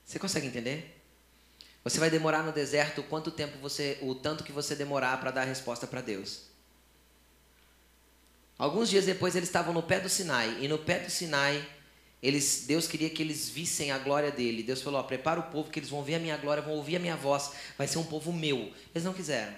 Você 0.05 0.19
consegue 0.19 0.47
entender? 0.47 1.01
Você 1.83 1.99
vai 1.99 2.09
demorar 2.09 2.43
no 2.43 2.51
deserto 2.51 3.01
quanto 3.03 3.31
tempo 3.31 3.57
você, 3.59 3.97
o 4.01 4.13
tanto 4.13 4.43
que 4.43 4.51
você 4.51 4.75
demorar 4.75 5.19
para 5.19 5.31
dar 5.31 5.41
a 5.41 5.45
resposta 5.45 5.87
para 5.87 6.01
Deus. 6.01 6.51
Alguns 8.57 8.89
dias 8.89 9.05
depois 9.05 9.35
eles 9.35 9.49
estavam 9.49 9.73
no 9.73 9.81
pé 9.81 9.99
do 9.99 10.09
Sinai 10.09 10.57
e 10.61 10.67
no 10.67 10.77
pé 10.77 10.99
do 10.99 11.09
Sinai 11.09 11.65
eles, 12.21 12.65
Deus 12.67 12.87
queria 12.87 13.09
que 13.09 13.23
eles 13.23 13.49
vissem 13.49 13.89
a 13.89 13.97
glória 13.97 14.31
dele. 14.31 14.61
Deus 14.61 14.81
falou: 14.81 14.99
ó, 14.99 15.03
prepara 15.03 15.39
o 15.39 15.43
povo 15.43 15.71
que 15.71 15.79
eles 15.79 15.89
vão 15.89 16.03
ver 16.03 16.15
a 16.15 16.19
minha 16.19 16.37
glória, 16.37 16.61
vão 16.61 16.73
ouvir 16.73 16.97
a 16.97 16.99
minha 16.99 17.15
voz. 17.15 17.53
Vai 17.77 17.87
ser 17.87 17.97
um 17.97 18.03
povo 18.03 18.31
meu. 18.31 18.71
Eles 18.93 19.03
não 19.03 19.13
quiseram. 19.13 19.55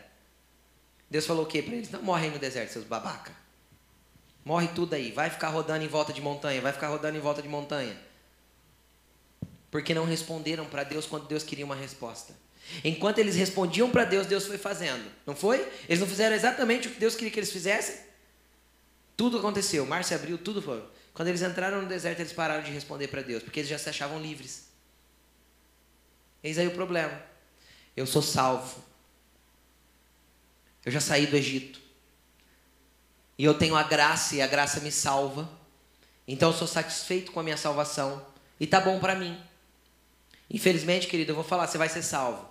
Deus 1.09 1.25
falou 1.25 1.43
o 1.43 1.47
quê 1.47 1.61
para 1.61 1.75
eles? 1.75 1.91
Não 1.91 2.01
morrem 2.01 2.31
no 2.31 2.39
deserto, 2.39 2.71
seus 2.71 2.85
babaca. 2.85 3.42
Morre 4.45 4.67
tudo 4.69 4.93
aí. 4.93 5.11
Vai 5.11 5.29
ficar 5.29 5.49
rodando 5.49 5.83
em 5.83 5.87
volta 5.87 6.11
de 6.11 6.21
montanha. 6.21 6.61
Vai 6.61 6.73
ficar 6.73 6.87
rodando 6.87 7.17
em 7.17 7.21
volta 7.21 7.41
de 7.41 7.47
montanha. 7.47 7.95
Porque 9.71 9.93
não 9.93 10.05
responderam 10.05 10.65
para 10.65 10.83
Deus 10.83 11.05
quando 11.05 11.27
Deus 11.27 11.43
queria 11.43 11.65
uma 11.65 11.75
resposta. 11.75 12.33
Enquanto 12.83 13.19
eles 13.19 13.35
respondiam 13.35 13.89
para 13.89 14.05
Deus, 14.05 14.27
Deus 14.27 14.45
foi 14.45 14.57
fazendo. 14.57 15.03
Não 15.25 15.35
foi? 15.35 15.59
Eles 15.87 15.99
não 15.99 16.07
fizeram 16.07 16.35
exatamente 16.35 16.87
o 16.87 16.91
que 16.91 16.99
Deus 16.99 17.15
queria 17.15 17.31
que 17.31 17.39
eles 17.39 17.51
fizessem? 17.51 17.95
Tudo 19.15 19.37
aconteceu. 19.37 19.85
Mar 19.85 20.03
se 20.03 20.13
abriu, 20.13 20.37
tudo 20.37 20.61
foi. 20.61 20.83
Quando 21.13 21.27
eles 21.27 21.41
entraram 21.41 21.81
no 21.81 21.87
deserto, 21.87 22.19
eles 22.19 22.33
pararam 22.33 22.63
de 22.63 22.71
responder 22.71 23.07
para 23.07 23.21
Deus, 23.21 23.43
porque 23.43 23.59
eles 23.59 23.69
já 23.69 23.77
se 23.77 23.89
achavam 23.89 24.19
livres. 24.19 24.67
Eis 26.43 26.57
aí 26.57 26.67
o 26.67 26.71
problema. 26.71 27.21
Eu 27.95 28.05
sou 28.05 28.21
salvo. 28.21 28.83
Eu 30.83 30.91
já 30.91 30.99
saí 30.99 31.27
do 31.27 31.35
Egito. 31.35 31.79
E 33.37 33.43
eu 33.45 33.53
tenho 33.53 33.75
a 33.75 33.83
graça 33.83 34.35
e 34.35 34.41
a 34.41 34.47
graça 34.47 34.79
me 34.79 34.91
salva. 34.91 35.49
Então 36.27 36.49
eu 36.51 36.57
sou 36.57 36.67
satisfeito 36.67 37.31
com 37.31 37.39
a 37.39 37.43
minha 37.43 37.57
salvação 37.57 38.25
e 38.59 38.67
tá 38.67 38.79
bom 38.79 38.99
para 38.99 39.15
mim. 39.15 39.37
Infelizmente, 40.49 41.07
querido, 41.07 41.31
eu 41.31 41.35
vou 41.35 41.43
falar, 41.43 41.67
você 41.67 41.77
vai 41.77 41.89
ser 41.89 42.03
salvo, 42.03 42.47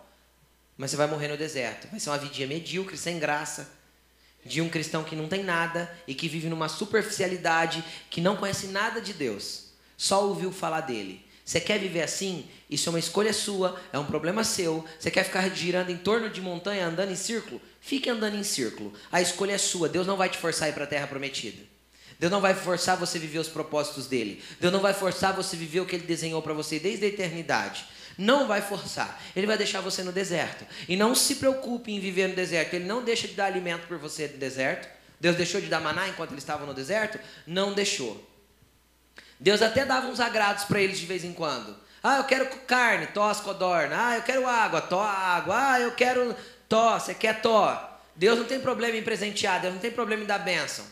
mas 0.76 0.90
você 0.90 0.96
vai 0.96 1.06
morrer 1.06 1.28
no 1.28 1.36
deserto. 1.36 1.88
Vai 1.88 2.00
ser 2.00 2.10
uma 2.10 2.18
vidinha 2.18 2.48
medíocre, 2.48 2.96
sem 2.96 3.18
graça 3.18 3.70
de 4.44 4.60
um 4.60 4.68
cristão 4.68 5.04
que 5.04 5.14
não 5.14 5.28
tem 5.28 5.44
nada 5.44 5.92
e 6.06 6.14
que 6.14 6.28
vive 6.28 6.48
numa 6.48 6.68
superficialidade, 6.68 7.84
que 8.10 8.20
não 8.20 8.36
conhece 8.36 8.68
nada 8.68 9.00
de 9.00 9.12
Deus, 9.12 9.72
só 9.96 10.26
ouviu 10.26 10.50
falar 10.50 10.80
dele. 10.80 11.24
Você 11.44 11.60
quer 11.60 11.78
viver 11.78 12.02
assim? 12.02 12.48
Isso 12.70 12.88
é 12.88 12.90
uma 12.90 12.98
escolha 12.98 13.32
sua, 13.32 13.80
é 13.92 13.98
um 13.98 14.04
problema 14.04 14.44
seu. 14.44 14.84
Você 14.98 15.10
quer 15.10 15.24
ficar 15.24 15.48
girando 15.50 15.90
em 15.90 15.96
torno 15.96 16.30
de 16.30 16.40
montanha, 16.40 16.86
andando 16.86 17.10
em 17.10 17.16
círculo? 17.16 17.60
Fique 17.80 18.08
andando 18.08 18.36
em 18.36 18.44
círculo. 18.44 18.92
A 19.10 19.20
escolha 19.20 19.52
é 19.52 19.58
sua. 19.58 19.88
Deus 19.88 20.06
não 20.06 20.16
vai 20.16 20.28
te 20.28 20.38
forçar 20.38 20.66
a 20.66 20.70
ir 20.70 20.74
para 20.74 20.84
a 20.84 20.86
terra 20.86 21.06
prometida. 21.06 21.62
Deus 22.18 22.30
não 22.30 22.40
vai 22.40 22.54
forçar 22.54 22.96
você 22.96 23.18
a 23.18 23.20
viver 23.20 23.40
os 23.40 23.48
propósitos 23.48 24.06
dele. 24.06 24.40
Deus 24.60 24.72
não 24.72 24.80
vai 24.80 24.94
forçar 24.94 25.34
você 25.34 25.56
a 25.56 25.58
viver 25.58 25.80
o 25.80 25.86
que 25.86 25.96
ele 25.96 26.06
desenhou 26.06 26.40
para 26.40 26.52
você 26.52 26.78
desde 26.78 27.04
a 27.04 27.08
eternidade. 27.08 27.84
Não 28.16 28.46
vai 28.46 28.62
forçar. 28.62 29.20
Ele 29.34 29.46
vai 29.46 29.58
deixar 29.58 29.80
você 29.80 30.04
no 30.04 30.12
deserto. 30.12 30.64
E 30.88 30.96
não 30.96 31.14
se 31.14 31.36
preocupe 31.36 31.90
em 31.90 31.98
viver 31.98 32.28
no 32.28 32.36
deserto. 32.36 32.74
Ele 32.74 32.84
não 32.84 33.02
deixa 33.02 33.26
de 33.26 33.34
dar 33.34 33.46
alimento 33.46 33.88
por 33.88 33.98
você 33.98 34.28
no 34.28 34.38
deserto. 34.38 34.88
Deus 35.20 35.36
deixou 35.36 35.60
de 35.60 35.66
dar 35.66 35.80
maná 35.80 36.08
enquanto 36.08 36.30
ele 36.30 36.38
estava 36.38 36.64
no 36.64 36.72
deserto? 36.72 37.18
Não 37.46 37.74
deixou. 37.74 38.31
Deus 39.42 39.60
até 39.60 39.84
dava 39.84 40.06
uns 40.06 40.20
agrados 40.20 40.64
para 40.64 40.80
eles 40.80 41.00
de 41.00 41.04
vez 41.04 41.24
em 41.24 41.32
quando. 41.32 41.76
Ah, 42.00 42.18
eu 42.18 42.24
quero 42.24 42.46
carne, 42.60 43.08
tos, 43.08 43.40
codorna. 43.40 43.96
Ah, 43.98 44.16
eu 44.16 44.22
quero 44.22 44.46
água, 44.46 44.80
tó, 44.80 45.00
água. 45.02 45.72
Ah, 45.72 45.80
eu 45.80 45.90
quero 45.90 46.34
tó, 46.68 46.96
você 46.96 47.12
quer 47.12 47.42
tó. 47.42 47.98
Deus 48.14 48.38
não 48.38 48.44
tem 48.44 48.60
problema 48.60 48.96
em 48.96 49.02
presentear, 49.02 49.60
Deus 49.60 49.74
não 49.74 49.80
tem 49.80 49.90
problema 49.90 50.22
em 50.22 50.26
dar 50.26 50.38
bênção. 50.38 50.84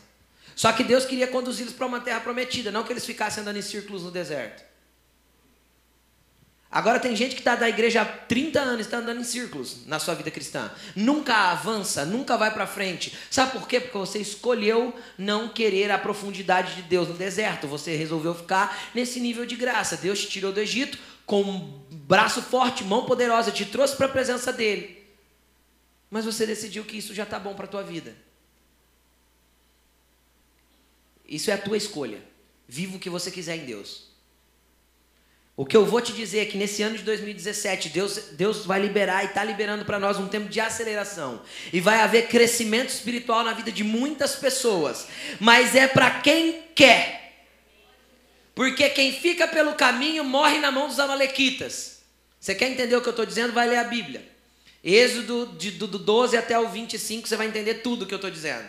Só 0.56 0.72
que 0.72 0.82
Deus 0.82 1.04
queria 1.04 1.28
conduzi-los 1.28 1.72
para 1.72 1.86
uma 1.86 2.00
terra 2.00 2.18
prometida, 2.18 2.72
não 2.72 2.82
que 2.82 2.92
eles 2.92 3.06
ficassem 3.06 3.42
andando 3.42 3.56
em 3.56 3.62
círculos 3.62 4.02
no 4.02 4.10
deserto. 4.10 4.64
Agora 6.72 7.00
tem 7.00 7.16
gente 7.16 7.34
que 7.34 7.40
está 7.40 7.56
da 7.56 7.68
igreja 7.68 8.02
há 8.02 8.04
30 8.04 8.60
anos, 8.60 8.86
está 8.86 8.98
andando 8.98 9.20
em 9.20 9.24
círculos 9.24 9.84
na 9.86 9.98
sua 9.98 10.14
vida 10.14 10.30
cristã. 10.30 10.70
Nunca 10.94 11.50
avança, 11.50 12.04
nunca 12.04 12.36
vai 12.36 12.54
para 12.54 12.64
frente. 12.64 13.18
Sabe 13.28 13.52
por 13.52 13.66
quê? 13.66 13.80
Porque 13.80 13.98
você 13.98 14.20
escolheu 14.20 14.94
não 15.18 15.48
querer 15.48 15.90
a 15.90 15.98
profundidade 15.98 16.76
de 16.76 16.82
Deus 16.82 17.08
no 17.08 17.14
deserto. 17.14 17.66
Você 17.66 17.96
resolveu 17.96 18.36
ficar 18.36 18.90
nesse 18.94 19.18
nível 19.18 19.44
de 19.44 19.56
graça. 19.56 19.96
Deus 19.96 20.20
te 20.20 20.28
tirou 20.28 20.52
do 20.52 20.60
Egito 20.60 20.96
com 21.26 21.42
um 21.42 21.82
braço 21.90 22.40
forte, 22.40 22.84
mão 22.84 23.04
poderosa, 23.04 23.50
te 23.50 23.64
trouxe 23.64 23.96
para 23.96 24.06
a 24.06 24.10
presença 24.10 24.52
dele. 24.52 25.04
Mas 26.08 26.24
você 26.24 26.46
decidiu 26.46 26.84
que 26.84 26.96
isso 26.96 27.12
já 27.12 27.24
está 27.24 27.38
bom 27.38 27.54
para 27.54 27.64
a 27.64 27.68
tua 27.68 27.82
vida. 27.82 28.14
Isso 31.26 31.50
é 31.50 31.54
a 31.54 31.58
tua 31.58 31.76
escolha. 31.76 32.22
Viva 32.68 32.96
o 32.96 33.00
que 33.00 33.10
você 33.10 33.28
quiser 33.30 33.56
em 33.56 33.64
Deus. 33.64 34.09
O 35.60 35.66
que 35.66 35.76
eu 35.76 35.84
vou 35.84 36.00
te 36.00 36.14
dizer 36.14 36.38
é 36.38 36.44
que 36.46 36.56
nesse 36.56 36.82
ano 36.82 36.96
de 36.96 37.02
2017, 37.02 37.90
Deus, 37.90 38.16
Deus 38.32 38.64
vai 38.64 38.80
liberar 38.80 39.24
e 39.24 39.26
está 39.26 39.44
liberando 39.44 39.84
para 39.84 39.98
nós 39.98 40.16
um 40.16 40.26
tempo 40.26 40.48
de 40.48 40.58
aceleração. 40.58 41.42
E 41.70 41.82
vai 41.82 42.00
haver 42.00 42.28
crescimento 42.28 42.88
espiritual 42.88 43.44
na 43.44 43.52
vida 43.52 43.70
de 43.70 43.84
muitas 43.84 44.34
pessoas. 44.34 45.06
Mas 45.38 45.74
é 45.74 45.86
para 45.86 46.22
quem 46.22 46.62
quer. 46.74 47.44
Porque 48.54 48.88
quem 48.88 49.12
fica 49.12 49.46
pelo 49.46 49.74
caminho 49.74 50.24
morre 50.24 50.60
na 50.60 50.72
mão 50.72 50.88
dos 50.88 50.98
amalequitas. 50.98 52.00
Você 52.40 52.54
quer 52.54 52.70
entender 52.70 52.96
o 52.96 53.02
que 53.02 53.08
eu 53.08 53.10
estou 53.10 53.26
dizendo? 53.26 53.52
Vai 53.52 53.68
ler 53.68 53.80
a 53.80 53.84
Bíblia. 53.84 54.26
Êxodo 54.82 55.44
de, 55.58 55.72
do, 55.72 55.86
do 55.86 55.98
12 55.98 56.38
até 56.38 56.58
o 56.58 56.70
25, 56.70 57.28
você 57.28 57.36
vai 57.36 57.46
entender 57.46 57.82
tudo 57.82 58.04
o 58.04 58.06
que 58.06 58.14
eu 58.14 58.16
estou 58.16 58.30
dizendo. 58.30 58.64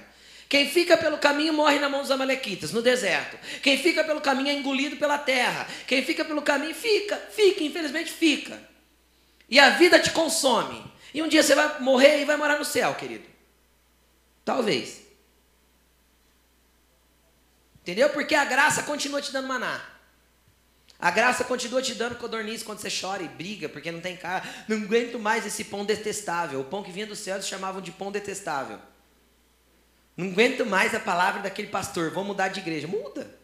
Quem 0.52 0.70
fica 0.70 0.98
pelo 0.98 1.18
caminho 1.18 1.54
morre 1.54 1.80
na 1.80 1.88
mão 1.88 2.02
dos 2.02 2.12
amalequitas, 2.12 2.74
no 2.74 2.82
deserto. 2.82 3.38
Quem 3.62 3.78
fica 3.78 4.04
pelo 4.04 4.20
caminho 4.20 4.50
é 4.50 4.54
engolido 4.54 4.98
pela 4.98 5.18
terra. 5.18 5.66
Quem 5.88 6.04
fica 6.04 6.26
pelo 6.26 6.42
caminho 6.42 6.76
fica, 6.76 7.16
fica, 7.16 7.64
infelizmente 7.64 8.12
fica. 8.12 8.62
E 9.48 9.58
a 9.58 9.70
vida 9.70 9.98
te 9.98 10.12
consome. 10.12 10.84
E 11.14 11.22
um 11.22 11.30
dia 11.30 11.42
você 11.42 11.56
vai 11.56 11.80
morrer 11.80 12.22
e 12.22 12.26
vai 12.26 12.36
morar 12.36 12.60
no 12.60 12.66
céu, 12.66 12.94
querido. 12.96 13.24
Talvez. 14.44 15.04
Entendeu? 17.82 18.10
Porque 18.10 18.36
a 18.36 18.44
graça 18.44 18.84
continua 18.84 19.22
te 19.22 19.32
dando 19.32 19.48
maná. 19.48 19.82
A 21.00 21.12
graça 21.12 21.46
continua 21.46 21.82
te 21.82 21.96
dando 21.96 22.18
codorniz 22.18 22.62
quando 22.62 22.80
você 22.80 22.90
chora 22.92 23.24
e 23.24 23.28
briga, 23.30 23.70
porque 23.70 23.90
não 23.90 24.02
tem 24.02 24.18
cara. 24.18 24.44
Não 24.68 24.76
aguento 24.76 25.18
mais 25.18 25.46
esse 25.46 25.64
pão 25.64 25.86
detestável. 25.86 26.60
O 26.60 26.66
pão 26.66 26.84
que 26.84 26.92
vinha 26.92 27.08
do 27.08 27.16
céu 27.16 27.36
eles 27.36 27.48
chamavam 27.48 27.80
de 27.80 27.94
pão 27.94 28.12
detestável. 28.12 28.91
Não 30.16 30.28
aguento 30.28 30.66
mais 30.66 30.94
a 30.94 31.00
palavra 31.00 31.42
daquele 31.42 31.70
pastor, 31.70 32.12
vou 32.12 32.24
mudar 32.24 32.50
de 32.50 32.60
igreja. 32.60 32.88
Muda. 32.88 33.40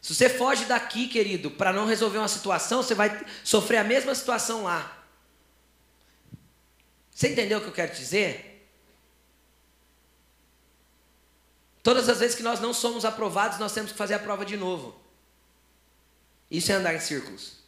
Se 0.00 0.14
você 0.14 0.28
foge 0.28 0.66
daqui, 0.66 1.08
querido, 1.08 1.50
para 1.50 1.72
não 1.72 1.86
resolver 1.86 2.18
uma 2.18 2.28
situação, 2.28 2.82
você 2.82 2.94
vai 2.94 3.24
sofrer 3.42 3.78
a 3.78 3.84
mesma 3.84 4.14
situação 4.14 4.64
lá. 4.64 5.02
Você 7.10 7.28
entendeu 7.28 7.58
o 7.58 7.62
que 7.62 7.68
eu 7.68 7.72
quero 7.72 7.94
dizer? 7.94 8.68
Todas 11.82 12.08
as 12.08 12.18
vezes 12.18 12.36
que 12.36 12.42
nós 12.42 12.60
não 12.60 12.74
somos 12.74 13.04
aprovados, 13.04 13.58
nós 13.58 13.72
temos 13.72 13.92
que 13.92 13.98
fazer 13.98 14.14
a 14.14 14.18
prova 14.18 14.44
de 14.44 14.56
novo. 14.56 14.98
Isso 16.50 16.72
é 16.72 16.74
andar 16.74 16.94
em 16.94 17.00
círculos. 17.00 17.58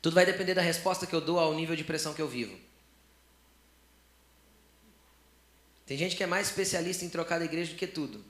Tudo 0.00 0.14
vai 0.14 0.26
depender 0.26 0.54
da 0.54 0.62
resposta 0.62 1.06
que 1.06 1.14
eu 1.14 1.20
dou 1.20 1.38
ao 1.38 1.54
nível 1.54 1.74
de 1.74 1.84
pressão 1.84 2.14
que 2.14 2.22
eu 2.22 2.28
vivo. 2.28 2.67
Tem 5.88 5.96
gente 5.96 6.14
que 6.14 6.22
é 6.22 6.26
mais 6.26 6.48
especialista 6.48 7.02
em 7.02 7.08
trocar 7.08 7.38
de 7.38 7.46
igreja 7.46 7.72
do 7.72 7.78
que 7.78 7.86
tudo. 7.86 8.22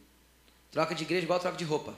Troca 0.70 0.94
de 0.94 1.02
igreja 1.02 1.24
igual 1.24 1.40
troca 1.40 1.56
de 1.56 1.64
roupa. 1.64 1.92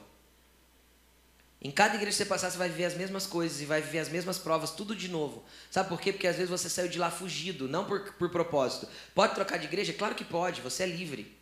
Em 1.61 1.71
cada 1.71 1.97
igreja 1.97 2.13
que 2.13 2.17
você 2.17 2.25
passar, 2.25 2.51
você 2.51 2.57
vai 2.57 2.71
viver 2.71 2.87
as 2.87 2.95
mesmas 2.95 3.27
coisas 3.27 3.61
e 3.61 3.67
vai 3.67 3.83
viver 3.83 3.99
as 3.99 4.09
mesmas 4.09 4.39
provas, 4.39 4.71
tudo 4.71 4.97
de 4.97 5.07
novo. 5.07 5.45
Sabe 5.71 5.91
por 5.91 6.01
quê? 6.01 6.13
Porque 6.13 6.27
às 6.27 6.37
vezes 6.37 6.49
você 6.49 6.71
saiu 6.71 6.89
de 6.89 6.99
lá 6.99 7.11
fugido, 7.11 7.69
não 7.69 7.85
por, 7.85 8.15
por 8.15 8.31
propósito. 8.31 8.89
Pode 9.15 9.35
trocar 9.35 9.59
de 9.59 9.67
igreja? 9.67 9.93
Claro 9.93 10.15
que 10.15 10.25
pode, 10.25 10.63
você 10.63 10.85
é 10.85 10.87
livre. 10.87 11.37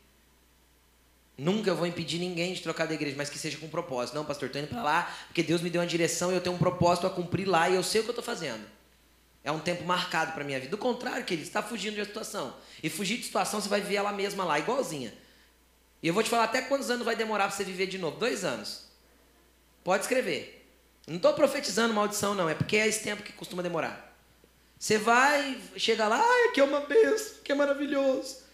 Nunca 1.36 1.70
eu 1.70 1.76
vou 1.76 1.86
impedir 1.86 2.18
ninguém 2.18 2.52
de 2.52 2.60
trocar 2.60 2.88
de 2.88 2.94
igreja, 2.94 3.14
mas 3.16 3.30
que 3.30 3.38
seja 3.38 3.56
com 3.58 3.68
propósito. 3.68 4.16
Não, 4.16 4.24
pastor, 4.24 4.46
estou 4.46 4.60
indo 4.60 4.68
para 4.68 4.82
lá 4.82 5.16
porque 5.28 5.44
Deus 5.44 5.62
me 5.62 5.70
deu 5.70 5.80
uma 5.80 5.86
direção 5.86 6.32
e 6.32 6.34
eu 6.34 6.40
tenho 6.40 6.56
um 6.56 6.58
propósito 6.58 7.06
a 7.06 7.10
cumprir 7.10 7.46
lá 7.46 7.70
e 7.70 7.76
eu 7.76 7.84
sei 7.84 8.00
o 8.00 8.04
que 8.04 8.10
eu 8.10 8.14
estou 8.18 8.24
fazendo. 8.24 8.66
É 9.44 9.52
um 9.52 9.60
tempo 9.60 9.84
marcado 9.84 10.32
para 10.32 10.44
minha 10.44 10.58
vida. 10.58 10.70
Do 10.70 10.78
contrário, 10.78 11.24
querido, 11.24 11.46
está 11.46 11.62
fugindo 11.62 11.94
de 11.94 12.00
uma 12.00 12.06
situação. 12.06 12.54
E 12.82 12.90
fugir 12.90 13.16
de 13.16 13.24
situação, 13.24 13.60
você 13.60 13.68
vai 13.68 13.80
viver 13.80 13.96
ela 13.96 14.12
mesma 14.12 14.44
lá, 14.44 14.58
igualzinha. 14.58 15.12
E 16.02 16.08
eu 16.08 16.14
vou 16.14 16.22
te 16.22 16.30
falar 16.30 16.44
até 16.44 16.62
quantos 16.62 16.90
anos 16.90 17.04
vai 17.04 17.16
demorar 17.16 17.48
para 17.48 17.56
você 17.56 17.64
viver 17.64 17.86
de 17.86 17.98
novo. 17.98 18.18
Dois 18.18 18.44
anos. 18.44 18.84
Pode 19.82 20.02
escrever. 20.02 20.66
Não 21.06 21.16
estou 21.16 21.32
profetizando 21.32 21.94
maldição, 21.94 22.34
não. 22.34 22.48
É 22.48 22.54
porque 22.54 22.76
é 22.76 22.86
esse 22.86 23.02
tempo 23.02 23.22
que 23.22 23.32
costuma 23.32 23.62
demorar. 23.62 24.14
Você 24.78 24.96
vai, 24.96 25.60
chega 25.76 26.06
lá, 26.06 26.22
ai, 26.22 26.52
que 26.52 26.60
é 26.60 26.64
uma 26.64 26.80
benção, 26.80 27.36
que 27.42 27.50
é 27.50 27.54
maravilhoso. 27.54 28.48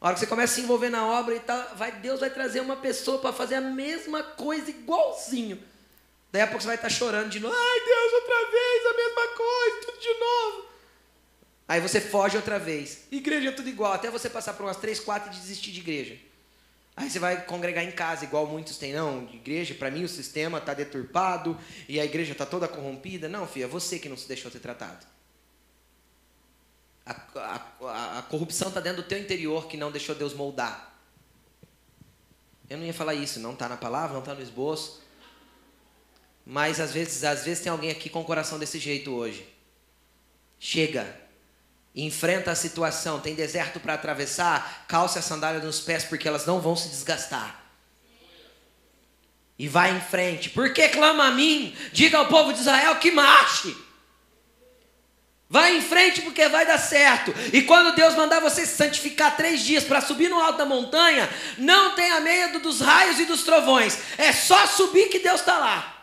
A 0.00 0.08
hora 0.08 0.14
que 0.14 0.20
você 0.20 0.26
começa 0.26 0.52
a 0.52 0.56
se 0.56 0.60
envolver 0.60 0.90
na 0.90 1.06
obra 1.06 1.34
e 1.34 1.40
tal, 1.40 1.74
vai, 1.76 1.90
Deus 1.92 2.20
vai 2.20 2.28
trazer 2.28 2.60
uma 2.60 2.76
pessoa 2.76 3.18
para 3.18 3.32
fazer 3.32 3.54
a 3.54 3.60
mesma 3.62 4.22
coisa 4.22 4.68
igualzinho. 4.68 5.62
Daí 6.34 6.42
a 6.42 6.48
pouco 6.48 6.62
você 6.62 6.66
vai 6.66 6.74
estar 6.74 6.88
chorando 6.88 7.30
de 7.30 7.38
novo. 7.38 7.54
Ai, 7.56 7.80
Deus, 7.84 8.12
outra 8.12 8.50
vez, 8.50 8.86
a 8.86 8.96
mesma 8.96 9.36
coisa, 9.36 9.86
tudo 9.86 10.00
de 10.00 10.18
novo. 10.18 10.66
Aí 11.68 11.80
você 11.80 12.00
foge 12.00 12.36
outra 12.36 12.58
vez. 12.58 13.04
Igreja 13.12 13.50
é 13.50 13.52
tudo 13.52 13.68
igual, 13.68 13.92
até 13.92 14.10
você 14.10 14.28
passar 14.28 14.54
por 14.54 14.64
umas 14.64 14.76
três, 14.76 14.98
quatro 14.98 15.30
e 15.30 15.32
desistir 15.32 15.70
de 15.70 15.78
igreja. 15.78 16.18
Aí 16.96 17.08
você 17.08 17.20
vai 17.20 17.44
congregar 17.44 17.84
em 17.84 17.92
casa, 17.92 18.24
igual 18.24 18.48
muitos 18.48 18.78
têm. 18.78 18.92
Não, 18.92 19.28
igreja, 19.32 19.76
para 19.76 19.92
mim 19.92 20.02
o 20.02 20.08
sistema 20.08 20.58
está 20.58 20.74
deturpado 20.74 21.56
e 21.88 22.00
a 22.00 22.04
igreja 22.04 22.32
está 22.32 22.44
toda 22.44 22.66
corrompida. 22.66 23.28
Não, 23.28 23.46
filho, 23.46 23.66
é 23.66 23.68
você 23.68 24.00
que 24.00 24.08
não 24.08 24.16
se 24.16 24.26
deixou 24.26 24.50
ser 24.50 24.58
tratado. 24.58 25.06
A, 27.06 27.14
a, 27.36 28.18
a 28.18 28.22
corrupção 28.22 28.70
está 28.70 28.80
dentro 28.80 29.04
do 29.04 29.08
teu 29.08 29.20
interior 29.20 29.68
que 29.68 29.76
não 29.76 29.92
deixou 29.92 30.16
Deus 30.16 30.34
moldar. 30.34 30.98
Eu 32.68 32.76
não 32.76 32.84
ia 32.84 32.92
falar 32.92 33.14
isso, 33.14 33.38
não 33.38 33.52
está 33.52 33.68
na 33.68 33.76
palavra, 33.76 34.14
não 34.14 34.20
está 34.20 34.34
no 34.34 34.42
esboço. 34.42 35.03
Mas 36.46 36.78
às 36.78 36.92
vezes, 36.92 37.24
às 37.24 37.44
vezes 37.44 37.62
tem 37.62 37.72
alguém 37.72 37.90
aqui 37.90 38.10
com 38.10 38.20
o 38.20 38.24
coração 38.24 38.58
desse 38.58 38.78
jeito 38.78 39.12
hoje. 39.12 39.46
Chega, 40.58 41.18
enfrenta 41.94 42.50
a 42.50 42.56
situação, 42.56 43.20
tem 43.20 43.34
deserto 43.34 43.80
para 43.80 43.94
atravessar, 43.94 44.84
calce 44.88 45.18
a 45.18 45.22
sandália 45.22 45.60
nos 45.60 45.80
pés 45.80 46.04
porque 46.04 46.28
elas 46.28 46.44
não 46.44 46.60
vão 46.60 46.76
se 46.76 46.88
desgastar. 46.88 47.62
E 49.58 49.68
vai 49.68 49.96
em 49.96 50.00
frente. 50.00 50.50
Por 50.50 50.72
que 50.72 50.88
clama 50.88 51.26
a 51.26 51.30
mim? 51.30 51.74
Diga 51.92 52.18
ao 52.18 52.26
povo 52.26 52.52
de 52.52 52.60
Israel 52.60 52.96
que 52.96 53.10
marche. 53.10 53.74
Vai 55.48 55.76
em 55.76 55.80
frente 55.80 56.20
porque 56.22 56.48
vai 56.48 56.66
dar 56.66 56.78
certo. 56.78 57.32
E 57.52 57.62
quando 57.62 57.94
Deus 57.94 58.16
mandar 58.16 58.40
você 58.40 58.66
se 58.66 58.76
santificar 58.76 59.36
três 59.36 59.62
dias 59.62 59.84
para 59.84 60.00
subir 60.00 60.28
no 60.28 60.40
alto 60.40 60.58
da 60.58 60.66
montanha, 60.66 61.30
não 61.56 61.94
tenha 61.94 62.20
medo 62.20 62.58
dos 62.58 62.80
raios 62.80 63.20
e 63.20 63.24
dos 63.24 63.44
trovões. 63.44 63.96
É 64.18 64.32
só 64.32 64.66
subir 64.66 65.08
que 65.08 65.20
Deus 65.20 65.38
está 65.38 65.56
lá. 65.58 65.93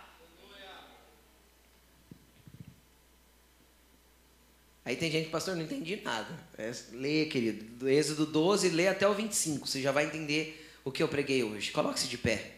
Aí 4.83 4.95
tem 4.95 5.11
gente, 5.11 5.29
pastor, 5.29 5.55
não 5.55 5.63
entendi 5.63 6.01
nada. 6.03 6.27
É, 6.57 6.71
lê, 6.91 7.25
querido, 7.25 7.63
do 7.75 7.87
Êxodo 7.87 8.25
12, 8.25 8.69
lê 8.69 8.87
até 8.87 9.07
o 9.07 9.13
25. 9.13 9.67
Você 9.67 9.81
já 9.81 9.91
vai 9.91 10.05
entender 10.05 10.69
o 10.83 10.91
que 10.91 11.03
eu 11.03 11.07
preguei 11.07 11.43
hoje. 11.43 11.71
Coloque-se 11.71 12.07
de 12.07 12.17
pé. 12.17 12.55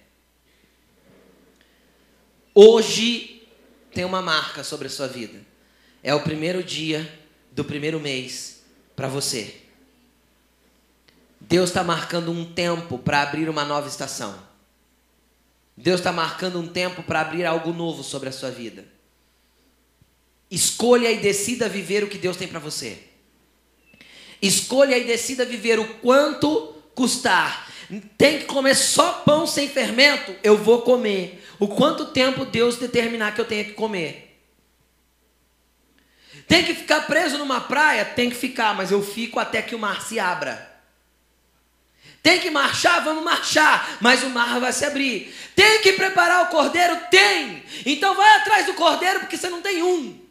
Hoje 2.56 3.46
tem 3.94 4.06
uma 4.06 4.22
marca 4.22 4.64
sobre 4.64 4.88
a 4.88 4.90
sua 4.90 5.08
vida. 5.08 5.40
É 6.02 6.14
o 6.14 6.22
primeiro 6.22 6.64
dia 6.64 7.20
do 7.52 7.66
primeiro 7.66 8.00
mês 8.00 8.64
para 8.96 9.08
você. 9.08 9.56
Deus 11.40 11.70
está 11.70 11.84
marcando 11.84 12.32
um 12.32 12.46
tempo 12.46 12.98
para 12.98 13.22
abrir 13.22 13.50
uma 13.50 13.66
nova 13.66 13.88
estação. 13.88 14.38
Deus 15.76 16.00
está 16.00 16.12
marcando 16.12 16.60
um 16.60 16.68
tempo 16.68 17.04
para 17.04 17.22
abrir 17.22 17.46
algo 17.46 17.74
novo 17.74 18.04
sobre 18.04 18.30
a 18.30 18.32
sua 18.32 18.50
vida. 18.50 18.86
Escolha 20.54 21.12
e 21.12 21.18
decida 21.18 21.68
viver 21.68 22.04
o 22.04 22.08
que 22.08 22.20
Deus 22.20 22.38
tem 22.38 22.48
para 22.48 22.60
você. 22.60 23.00
Escolha 24.40 24.96
e 24.96 25.04
decida 25.04 25.44
viver 25.44 25.80
o 25.80 25.96
quanto 25.96 26.76
custar. 26.94 27.72
Tem 28.20 28.38
que 28.38 28.46
comer 28.46 28.76
só 28.76 29.24
pão 29.26 29.48
sem 29.48 29.68
fermento? 29.68 30.36
Eu 30.44 30.56
vou 30.56 30.84
comer. 30.84 31.44
O 31.58 31.68
quanto 31.68 32.06
tempo 32.06 32.46
Deus 32.46 32.78
determinar 32.78 33.34
que 33.34 33.42
eu 33.42 33.46
tenha 33.46 33.64
que 33.64 33.72
comer. 33.72 34.40
Tem 36.48 36.64
que 36.64 36.76
ficar 36.76 37.08
preso 37.08 37.40
numa 37.40 37.62
praia? 37.62 38.06
Tem 38.06 38.30
que 38.30 38.36
ficar, 38.36 38.76
mas 38.76 38.92
eu 38.92 39.02
fico 39.02 39.40
até 39.40 39.60
que 39.60 39.74
o 39.74 39.80
mar 39.80 40.04
se 40.04 40.20
abra. 40.20 40.72
Tem 42.22 42.40
que 42.40 42.52
marchar? 42.52 43.04
Vamos 43.04 43.24
marchar, 43.24 43.98
mas 44.00 44.22
o 44.22 44.30
mar 44.30 44.60
vai 44.60 44.72
se 44.72 44.86
abrir. 44.86 45.34
Tem 45.56 45.82
que 45.82 45.94
preparar 45.94 46.44
o 46.44 46.50
cordeiro? 46.50 46.96
Tem. 47.10 47.64
Então 47.88 48.14
vai 48.14 48.38
atrás 48.38 48.68
do 48.68 48.76
cordeiro, 48.76 49.22
porque 49.22 49.36
você 49.36 49.50
não 49.50 49.60
tem 49.60 49.82
um. 49.82 50.23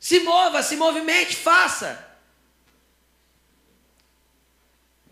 Se 0.00 0.20
mova, 0.20 0.62
se 0.62 0.76
movimente, 0.76 1.36
faça. 1.36 2.06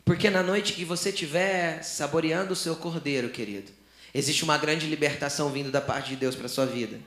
Porque 0.03 0.30
na 0.30 0.43
noite 0.43 0.72
que 0.72 0.86
você 0.86 1.11
estiver 1.11 1.82
saboreando 1.82 2.55
o 2.55 2.57
seu 2.57 2.74
cordeiro, 2.74 3.28
querido, 3.28 3.70
existe 4.14 4.43
uma 4.43 4.57
grande 4.57 4.86
libertação 4.86 5.51
vindo 5.51 5.70
da 5.70 5.82
parte 5.82 6.09
de 6.09 6.16
Deus 6.16 6.34
para 6.34 6.47
a 6.47 6.49
sua 6.49 6.64
vida. 6.64 6.99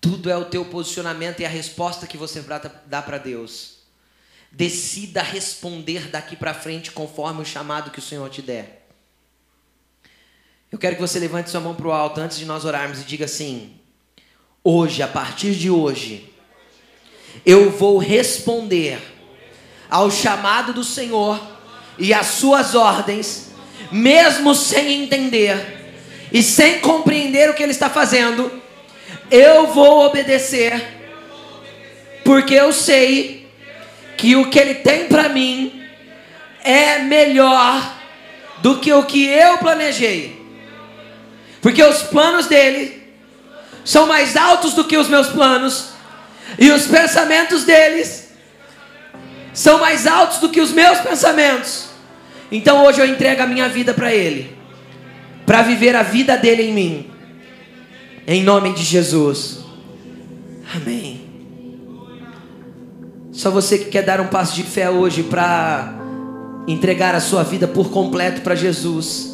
Tudo 0.00 0.30
é 0.30 0.36
o 0.36 0.46
teu 0.46 0.64
posicionamento 0.64 1.40
e 1.40 1.44
a 1.44 1.50
resposta 1.50 2.06
que 2.06 2.16
você 2.16 2.42
dá 2.86 3.02
para 3.02 3.18
Deus. 3.18 3.80
Decida 4.50 5.20
responder 5.20 6.08
daqui 6.08 6.34
para 6.34 6.54
frente 6.54 6.90
conforme 6.90 7.42
o 7.42 7.44
chamado 7.44 7.90
que 7.90 7.98
o 7.98 8.02
Senhor 8.02 8.30
te 8.30 8.40
der. 8.40 8.88
Eu 10.72 10.78
quero 10.78 10.96
que 10.96 11.02
você 11.02 11.18
levante 11.18 11.50
sua 11.50 11.60
mão 11.60 11.74
para 11.74 11.86
o 11.86 11.92
alto 11.92 12.20
antes 12.20 12.38
de 12.38 12.46
nós 12.46 12.64
orarmos 12.64 13.00
e 13.00 13.04
diga 13.04 13.26
assim: 13.26 13.78
Hoje, 14.66 15.02
a 15.02 15.06
partir 15.06 15.50
de 15.50 15.68
hoje, 15.68 16.32
eu 17.44 17.70
vou 17.70 17.98
responder 17.98 18.98
ao 19.90 20.10
chamado 20.10 20.72
do 20.72 20.82
Senhor 20.82 21.38
e 21.98 22.14
às 22.14 22.28
suas 22.28 22.74
ordens, 22.74 23.50
mesmo 23.92 24.54
sem 24.54 25.02
entender 25.02 25.92
e 26.32 26.42
sem 26.42 26.78
compreender 26.78 27.50
o 27.50 27.52
que 27.52 27.62
Ele 27.62 27.72
está 27.72 27.90
fazendo, 27.90 28.50
eu 29.30 29.66
vou 29.66 30.06
obedecer, 30.06 30.82
porque 32.24 32.54
eu 32.54 32.72
sei 32.72 33.46
que 34.16 34.34
o 34.34 34.48
que 34.48 34.58
Ele 34.58 34.76
tem 34.76 35.08
para 35.08 35.28
mim 35.28 35.84
é 36.64 37.00
melhor 37.00 37.98
do 38.62 38.78
que 38.78 38.90
o 38.90 39.04
que 39.04 39.26
eu 39.26 39.58
planejei, 39.58 40.42
porque 41.60 41.82
os 41.82 42.04
planos 42.04 42.46
dele 42.46 43.03
são 43.84 44.06
mais 44.06 44.36
altos 44.36 44.72
do 44.72 44.84
que 44.84 44.96
os 44.96 45.08
meus 45.08 45.28
planos, 45.28 45.90
e 46.58 46.70
os 46.70 46.86
pensamentos 46.86 47.64
deles 47.64 48.28
são 49.52 49.78
mais 49.78 50.06
altos 50.06 50.38
do 50.38 50.48
que 50.48 50.60
os 50.60 50.72
meus 50.72 50.98
pensamentos. 50.98 51.86
Então 52.50 52.84
hoje 52.84 53.00
eu 53.00 53.06
entrego 53.06 53.42
a 53.42 53.46
minha 53.46 53.68
vida 53.68 53.92
para 53.92 54.12
Ele, 54.12 54.56
para 55.46 55.62
viver 55.62 55.94
a 55.94 56.02
vida 56.02 56.36
dele 56.36 56.62
em 56.62 56.72
mim, 56.72 57.10
em 58.26 58.42
nome 58.42 58.72
de 58.72 58.82
Jesus. 58.82 59.58
Amém. 60.74 61.22
Só 63.32 63.50
você 63.50 63.78
que 63.78 63.86
quer 63.86 64.02
dar 64.02 64.20
um 64.20 64.28
passo 64.28 64.54
de 64.54 64.62
fé 64.62 64.88
hoje 64.88 65.24
para 65.24 65.92
entregar 66.66 67.14
a 67.14 67.20
sua 67.20 67.42
vida 67.42 67.66
por 67.66 67.90
completo 67.90 68.40
para 68.40 68.54
Jesus. 68.54 69.33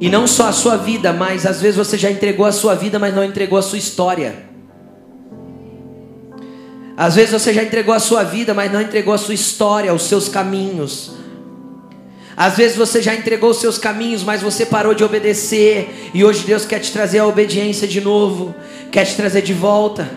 E 0.00 0.08
não 0.08 0.26
só 0.26 0.48
a 0.48 0.52
sua 0.52 0.78
vida, 0.78 1.12
mas 1.12 1.44
às 1.44 1.60
vezes 1.60 1.76
você 1.76 1.98
já 1.98 2.10
entregou 2.10 2.46
a 2.46 2.52
sua 2.52 2.74
vida, 2.74 2.98
mas 2.98 3.14
não 3.14 3.22
entregou 3.22 3.58
a 3.58 3.62
sua 3.62 3.76
história. 3.76 4.48
Às 6.96 7.14
vezes 7.14 7.32
você 7.32 7.52
já 7.52 7.62
entregou 7.62 7.94
a 7.94 7.98
sua 7.98 8.22
vida, 8.22 8.54
mas 8.54 8.72
não 8.72 8.80
entregou 8.80 9.12
a 9.12 9.18
sua 9.18 9.34
história, 9.34 9.92
os 9.92 10.04
seus 10.04 10.26
caminhos. 10.26 11.12
Às 12.34 12.56
vezes 12.56 12.78
você 12.78 13.02
já 13.02 13.14
entregou 13.14 13.50
os 13.50 13.58
seus 13.58 13.76
caminhos, 13.76 14.24
mas 14.24 14.40
você 14.40 14.64
parou 14.64 14.94
de 14.94 15.04
obedecer. 15.04 16.10
E 16.14 16.24
hoje 16.24 16.44
Deus 16.44 16.64
quer 16.64 16.78
te 16.78 16.90
trazer 16.90 17.18
a 17.18 17.26
obediência 17.26 17.86
de 17.86 18.00
novo, 18.00 18.54
quer 18.90 19.04
te 19.04 19.14
trazer 19.16 19.42
de 19.42 19.52
volta. 19.52 20.08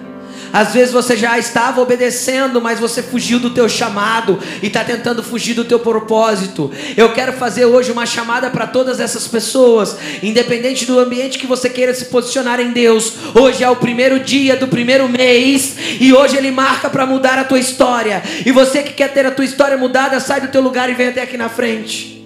Às 0.53 0.71
vezes 0.71 0.93
você 0.93 1.17
já 1.17 1.39
estava 1.39 1.81
obedecendo, 1.81 2.61
mas 2.61 2.79
você 2.79 3.01
fugiu 3.01 3.39
do 3.39 3.49
teu 3.49 3.67
chamado 3.67 4.37
e 4.61 4.67
está 4.67 4.83
tentando 4.83 5.23
fugir 5.23 5.55
do 5.55 5.65
teu 5.65 5.79
propósito. 5.79 6.71
Eu 6.95 7.11
quero 7.11 7.33
fazer 7.33 7.65
hoje 7.65 7.91
uma 7.91 8.05
chamada 8.05 8.51
para 8.51 8.67
todas 8.67 8.99
essas 8.99 9.27
pessoas, 9.27 9.97
independente 10.21 10.85
do 10.85 10.99
ambiente 10.99 11.39
que 11.39 11.47
você 11.47 11.71
queira 11.71 11.91
se 11.91 12.05
posicionar 12.05 12.59
em 12.59 12.71
Deus. 12.71 13.13
Hoje 13.33 13.63
é 13.63 13.69
o 13.69 13.75
primeiro 13.75 14.19
dia 14.19 14.55
do 14.55 14.67
primeiro 14.67 15.09
mês 15.09 15.75
e 15.99 16.13
hoje 16.13 16.37
ele 16.37 16.51
marca 16.51 16.87
para 16.87 17.07
mudar 17.07 17.39
a 17.39 17.43
tua 17.43 17.57
história. 17.57 18.21
E 18.45 18.51
você 18.51 18.83
que 18.83 18.93
quer 18.93 19.11
ter 19.11 19.25
a 19.25 19.31
tua 19.31 19.45
história 19.45 19.75
mudada, 19.75 20.19
sai 20.19 20.39
do 20.39 20.49
teu 20.49 20.61
lugar 20.61 20.87
e 20.87 20.93
vem 20.93 21.07
até 21.07 21.23
aqui 21.23 21.35
na 21.35 21.49
frente. 21.49 22.23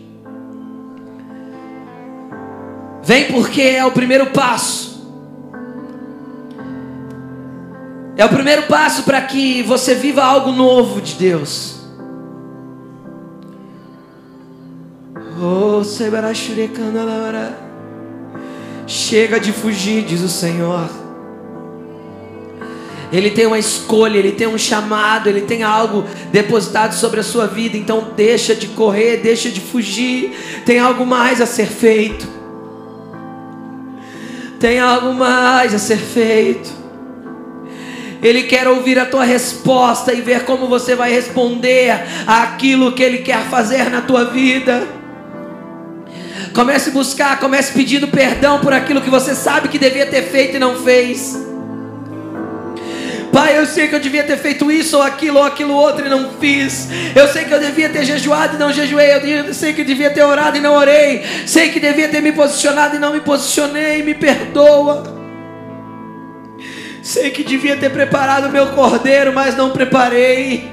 Vem 3.01 3.31
porque 3.31 3.61
é 3.61 3.85
o 3.85 3.91
primeiro 3.91 4.25
passo. 4.27 4.86
É 8.17 8.25
o 8.25 8.29
primeiro 8.29 8.63
passo 8.63 9.03
para 9.03 9.21
que 9.21 9.61
você 9.61 9.93
viva 9.93 10.23
algo 10.23 10.51
novo 10.51 10.99
de 10.99 11.13
Deus. 11.13 11.75
Oh, 15.39 15.83
Chega 18.87 19.39
de 19.39 19.51
fugir, 19.51 20.03
diz 20.03 20.21
o 20.21 20.29
Senhor. 20.29 20.89
Ele 23.11 23.29
tem 23.29 23.45
uma 23.45 23.59
escolha, 23.59 24.17
ele 24.17 24.31
tem 24.31 24.47
um 24.47 24.57
chamado, 24.57 25.29
ele 25.29 25.41
tem 25.41 25.61
algo 25.61 26.03
depositado 26.31 26.93
sobre 26.93 27.19
a 27.19 27.23
sua 27.23 27.45
vida. 27.45 27.77
Então 27.77 28.13
deixa 28.15 28.55
de 28.55 28.67
correr, 28.67 29.17
deixa 29.17 29.51
de 29.51 29.61
fugir. 29.61 30.63
Tem 30.65 30.79
algo 30.79 31.05
mais 31.05 31.39
a 31.39 31.45
ser 31.45 31.67
feito. 31.67 32.27
Tem 34.59 34.79
algo 34.79 35.13
mais 35.13 35.75
a 35.75 35.77
ser 35.77 35.97
feito. 35.97 36.76
Ele 38.21 38.43
quer 38.43 38.67
ouvir 38.67 38.97
a 38.97 39.05
tua 39.05 39.23
resposta 39.23 40.13
e 40.13 40.21
ver 40.21 40.43
como 40.43 40.67
você 40.67 40.95
vai 40.95 41.11
responder 41.11 41.93
àquilo 42.25 42.93
que 42.93 43.03
ele 43.03 43.19
quer 43.19 43.43
fazer 43.45 43.89
na 43.89 44.01
tua 44.01 44.25
vida. 44.25 44.87
Comece 46.53 46.89
a 46.89 46.93
buscar, 46.93 47.39
comece 47.39 47.71
pedindo 47.73 48.07
perdão 48.07 48.59
por 48.59 48.73
aquilo 48.73 49.01
que 49.01 49.09
você 49.09 49.35
sabe 49.35 49.67
que 49.67 49.77
devia 49.77 50.07
ter 50.07 50.23
feito 50.23 50.55
e 50.55 50.59
não 50.59 50.75
fez. 50.83 51.37
Pai, 53.31 53.57
eu 53.57 53.65
sei 53.67 53.87
que 53.87 53.93
eu 53.93 53.99
devia 53.99 54.23
ter 54.23 54.37
feito 54.37 54.71
isso 54.71 54.97
ou 54.97 55.03
aquilo 55.03 55.37
ou 55.37 55.43
aquilo 55.43 55.73
outro 55.75 56.05
e 56.05 56.09
não 56.09 56.31
fiz. 56.39 56.87
Eu 57.15 57.27
sei 57.27 57.45
que 57.45 57.53
eu 57.53 57.59
devia 57.59 57.89
ter 57.89 58.03
jejuado 58.03 58.55
e 58.55 58.59
não 58.59 58.71
jejuei. 58.71 59.11
Eu 59.47 59.53
sei 59.53 59.73
que 59.73 59.81
eu 59.81 59.85
devia 59.85 60.09
ter 60.09 60.23
orado 60.23 60.57
e 60.57 60.61
não 60.61 60.73
orei. 60.73 61.23
Sei 61.45 61.69
que 61.69 61.79
devia 61.79 62.07
ter 62.07 62.21
me 62.21 62.31
posicionado 62.31 62.95
e 62.95 62.99
não 62.99 63.13
me 63.13 63.19
posicionei. 63.19 64.01
Me 64.01 64.15
perdoa. 64.15 65.16
Sei 67.07 67.31
que 67.31 67.41
devia 67.41 67.77
ter 67.77 67.89
preparado 67.89 68.47
o 68.47 68.51
meu 68.51 68.67
cordeiro, 68.73 69.31
mas 69.31 69.55
não 69.55 69.69
preparei. 69.69 70.69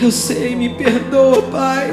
Eu 0.00 0.08
sei, 0.12 0.54
me 0.54 0.68
perdoa, 0.68 1.42
Pai. 1.50 1.92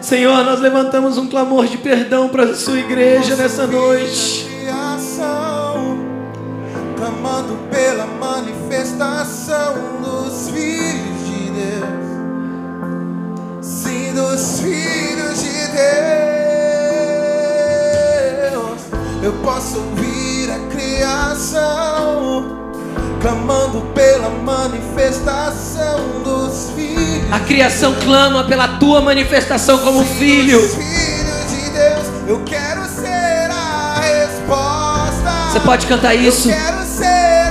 Senhor, 0.00 0.44
nós 0.44 0.60
levantamos 0.60 1.18
um 1.18 1.26
clamor 1.26 1.66
de 1.66 1.78
perdão 1.78 2.28
para 2.28 2.44
a 2.44 2.54
sua 2.54 2.78
igreja 2.78 3.34
nessa 3.34 3.66
noite. 3.66 4.46
Clamando 6.96 7.58
pela 7.68 8.06
manifestação 8.06 9.74
dos 10.00 10.48
filhos 10.50 11.26
de 11.26 11.50
Deus. 11.50 12.06
Sim, 13.60 14.14
dos 14.14 14.60
filhos 14.60 15.42
de 15.42 15.72
Deus. 15.72 16.35
Eu 19.26 19.32
posso 19.42 19.76
ouvir 19.78 20.48
a 20.52 20.58
criação 20.72 22.70
clamando 23.20 23.80
pela 23.92 24.30
manifestação 24.30 26.22
dos 26.22 26.70
filhos. 26.76 27.32
A 27.32 27.40
criação 27.40 27.92
clama 28.04 28.44
pela 28.44 28.78
tua 28.78 29.00
manifestação 29.00 29.78
como 29.78 30.04
filho. 30.04 30.60
Filhos 30.60 31.50
de 31.50 31.70
Deus, 31.70 32.06
eu 32.28 32.40
quero 32.44 32.84
ser 32.86 33.50
a 33.50 34.00
resposta. 34.00 35.50
Você 35.50 35.58
pode 35.58 35.88
cantar 35.88 36.14
isso? 36.14 36.48
Eu 36.48 36.54
quero 36.54 36.86
ser 36.86 37.45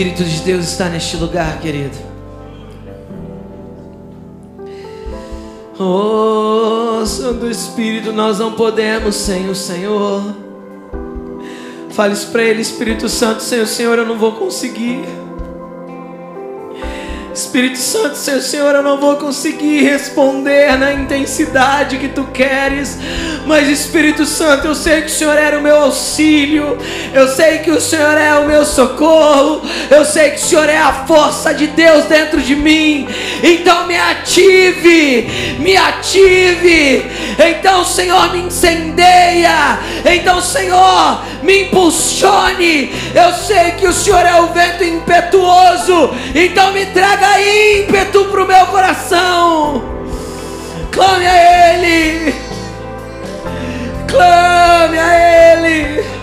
Espírito 0.00 0.24
de 0.24 0.40
Deus 0.40 0.64
está 0.64 0.88
neste 0.88 1.14
lugar, 1.18 1.60
querido. 1.60 1.94
Oh, 5.78 7.04
Santo 7.04 7.46
Espírito, 7.46 8.10
nós 8.10 8.38
não 8.38 8.52
podemos 8.52 9.14
sem 9.14 9.50
o 9.50 9.54
Senhor. 9.54 10.22
Fale 11.90 12.14
isso 12.14 12.28
para 12.28 12.42
Ele, 12.42 12.62
Espírito 12.62 13.10
Santo, 13.10 13.42
sem 13.42 13.60
o 13.60 13.66
Senhor 13.66 13.98
eu 13.98 14.06
não 14.06 14.16
vou 14.16 14.32
conseguir. 14.32 15.04
Espírito 17.50 17.78
Santo, 17.78 18.16
seu 18.16 18.40
Senhor, 18.40 18.76
eu 18.76 18.82
não 18.82 18.96
vou 18.96 19.16
conseguir 19.16 19.82
responder 19.82 20.78
na 20.78 20.92
intensidade 20.92 21.98
que 21.98 22.06
tu 22.06 22.22
queres, 22.32 22.96
mas 23.44 23.68
Espírito 23.68 24.24
Santo, 24.24 24.68
eu 24.68 24.74
sei 24.76 25.00
que 25.00 25.08
o 25.08 25.10
Senhor 25.10 25.36
era 25.36 25.58
o 25.58 25.60
meu 25.60 25.76
auxílio, 25.78 26.78
eu 27.12 27.26
sei 27.26 27.58
que 27.58 27.72
o 27.72 27.80
Senhor 27.80 28.16
é 28.16 28.38
o 28.38 28.46
meu 28.46 28.64
socorro, 28.64 29.68
eu 29.90 30.04
sei 30.04 30.30
que 30.30 30.36
o 30.36 30.44
Senhor 30.44 30.68
é 30.68 30.78
a 30.78 31.04
força 31.08 31.52
de 31.52 31.66
Deus 31.66 32.04
dentro 32.04 32.40
de 32.40 32.54
mim, 32.54 33.08
então 33.42 33.84
me 33.88 33.96
ative, 33.96 35.56
me 35.58 35.76
ative, 35.76 37.10
então 37.36 37.84
Senhor 37.84 38.32
me 38.32 38.42
incendeia, 38.42 39.76
então 40.04 40.40
Senhor 40.40 41.20
me 41.42 41.64
impulsione, 41.64 42.92
eu 43.14 43.32
sei 43.34 43.72
que 43.72 43.86
o 43.86 43.92
Senhor 43.92 44.24
é 44.24 44.40
o 44.40 44.48
vento 44.48 44.84
impetuoso, 44.84 46.14
então 46.34 46.72
me 46.72 46.86
traga 46.86 47.40
ímpeto 47.40 48.26
para 48.26 48.44
o 48.44 48.46
meu 48.46 48.66
coração. 48.66 49.82
Clame 50.92 51.26
a 51.26 51.74
Ele. 51.74 52.34
Clame 54.08 54.98
a 54.98 55.56
Ele. 55.56 56.19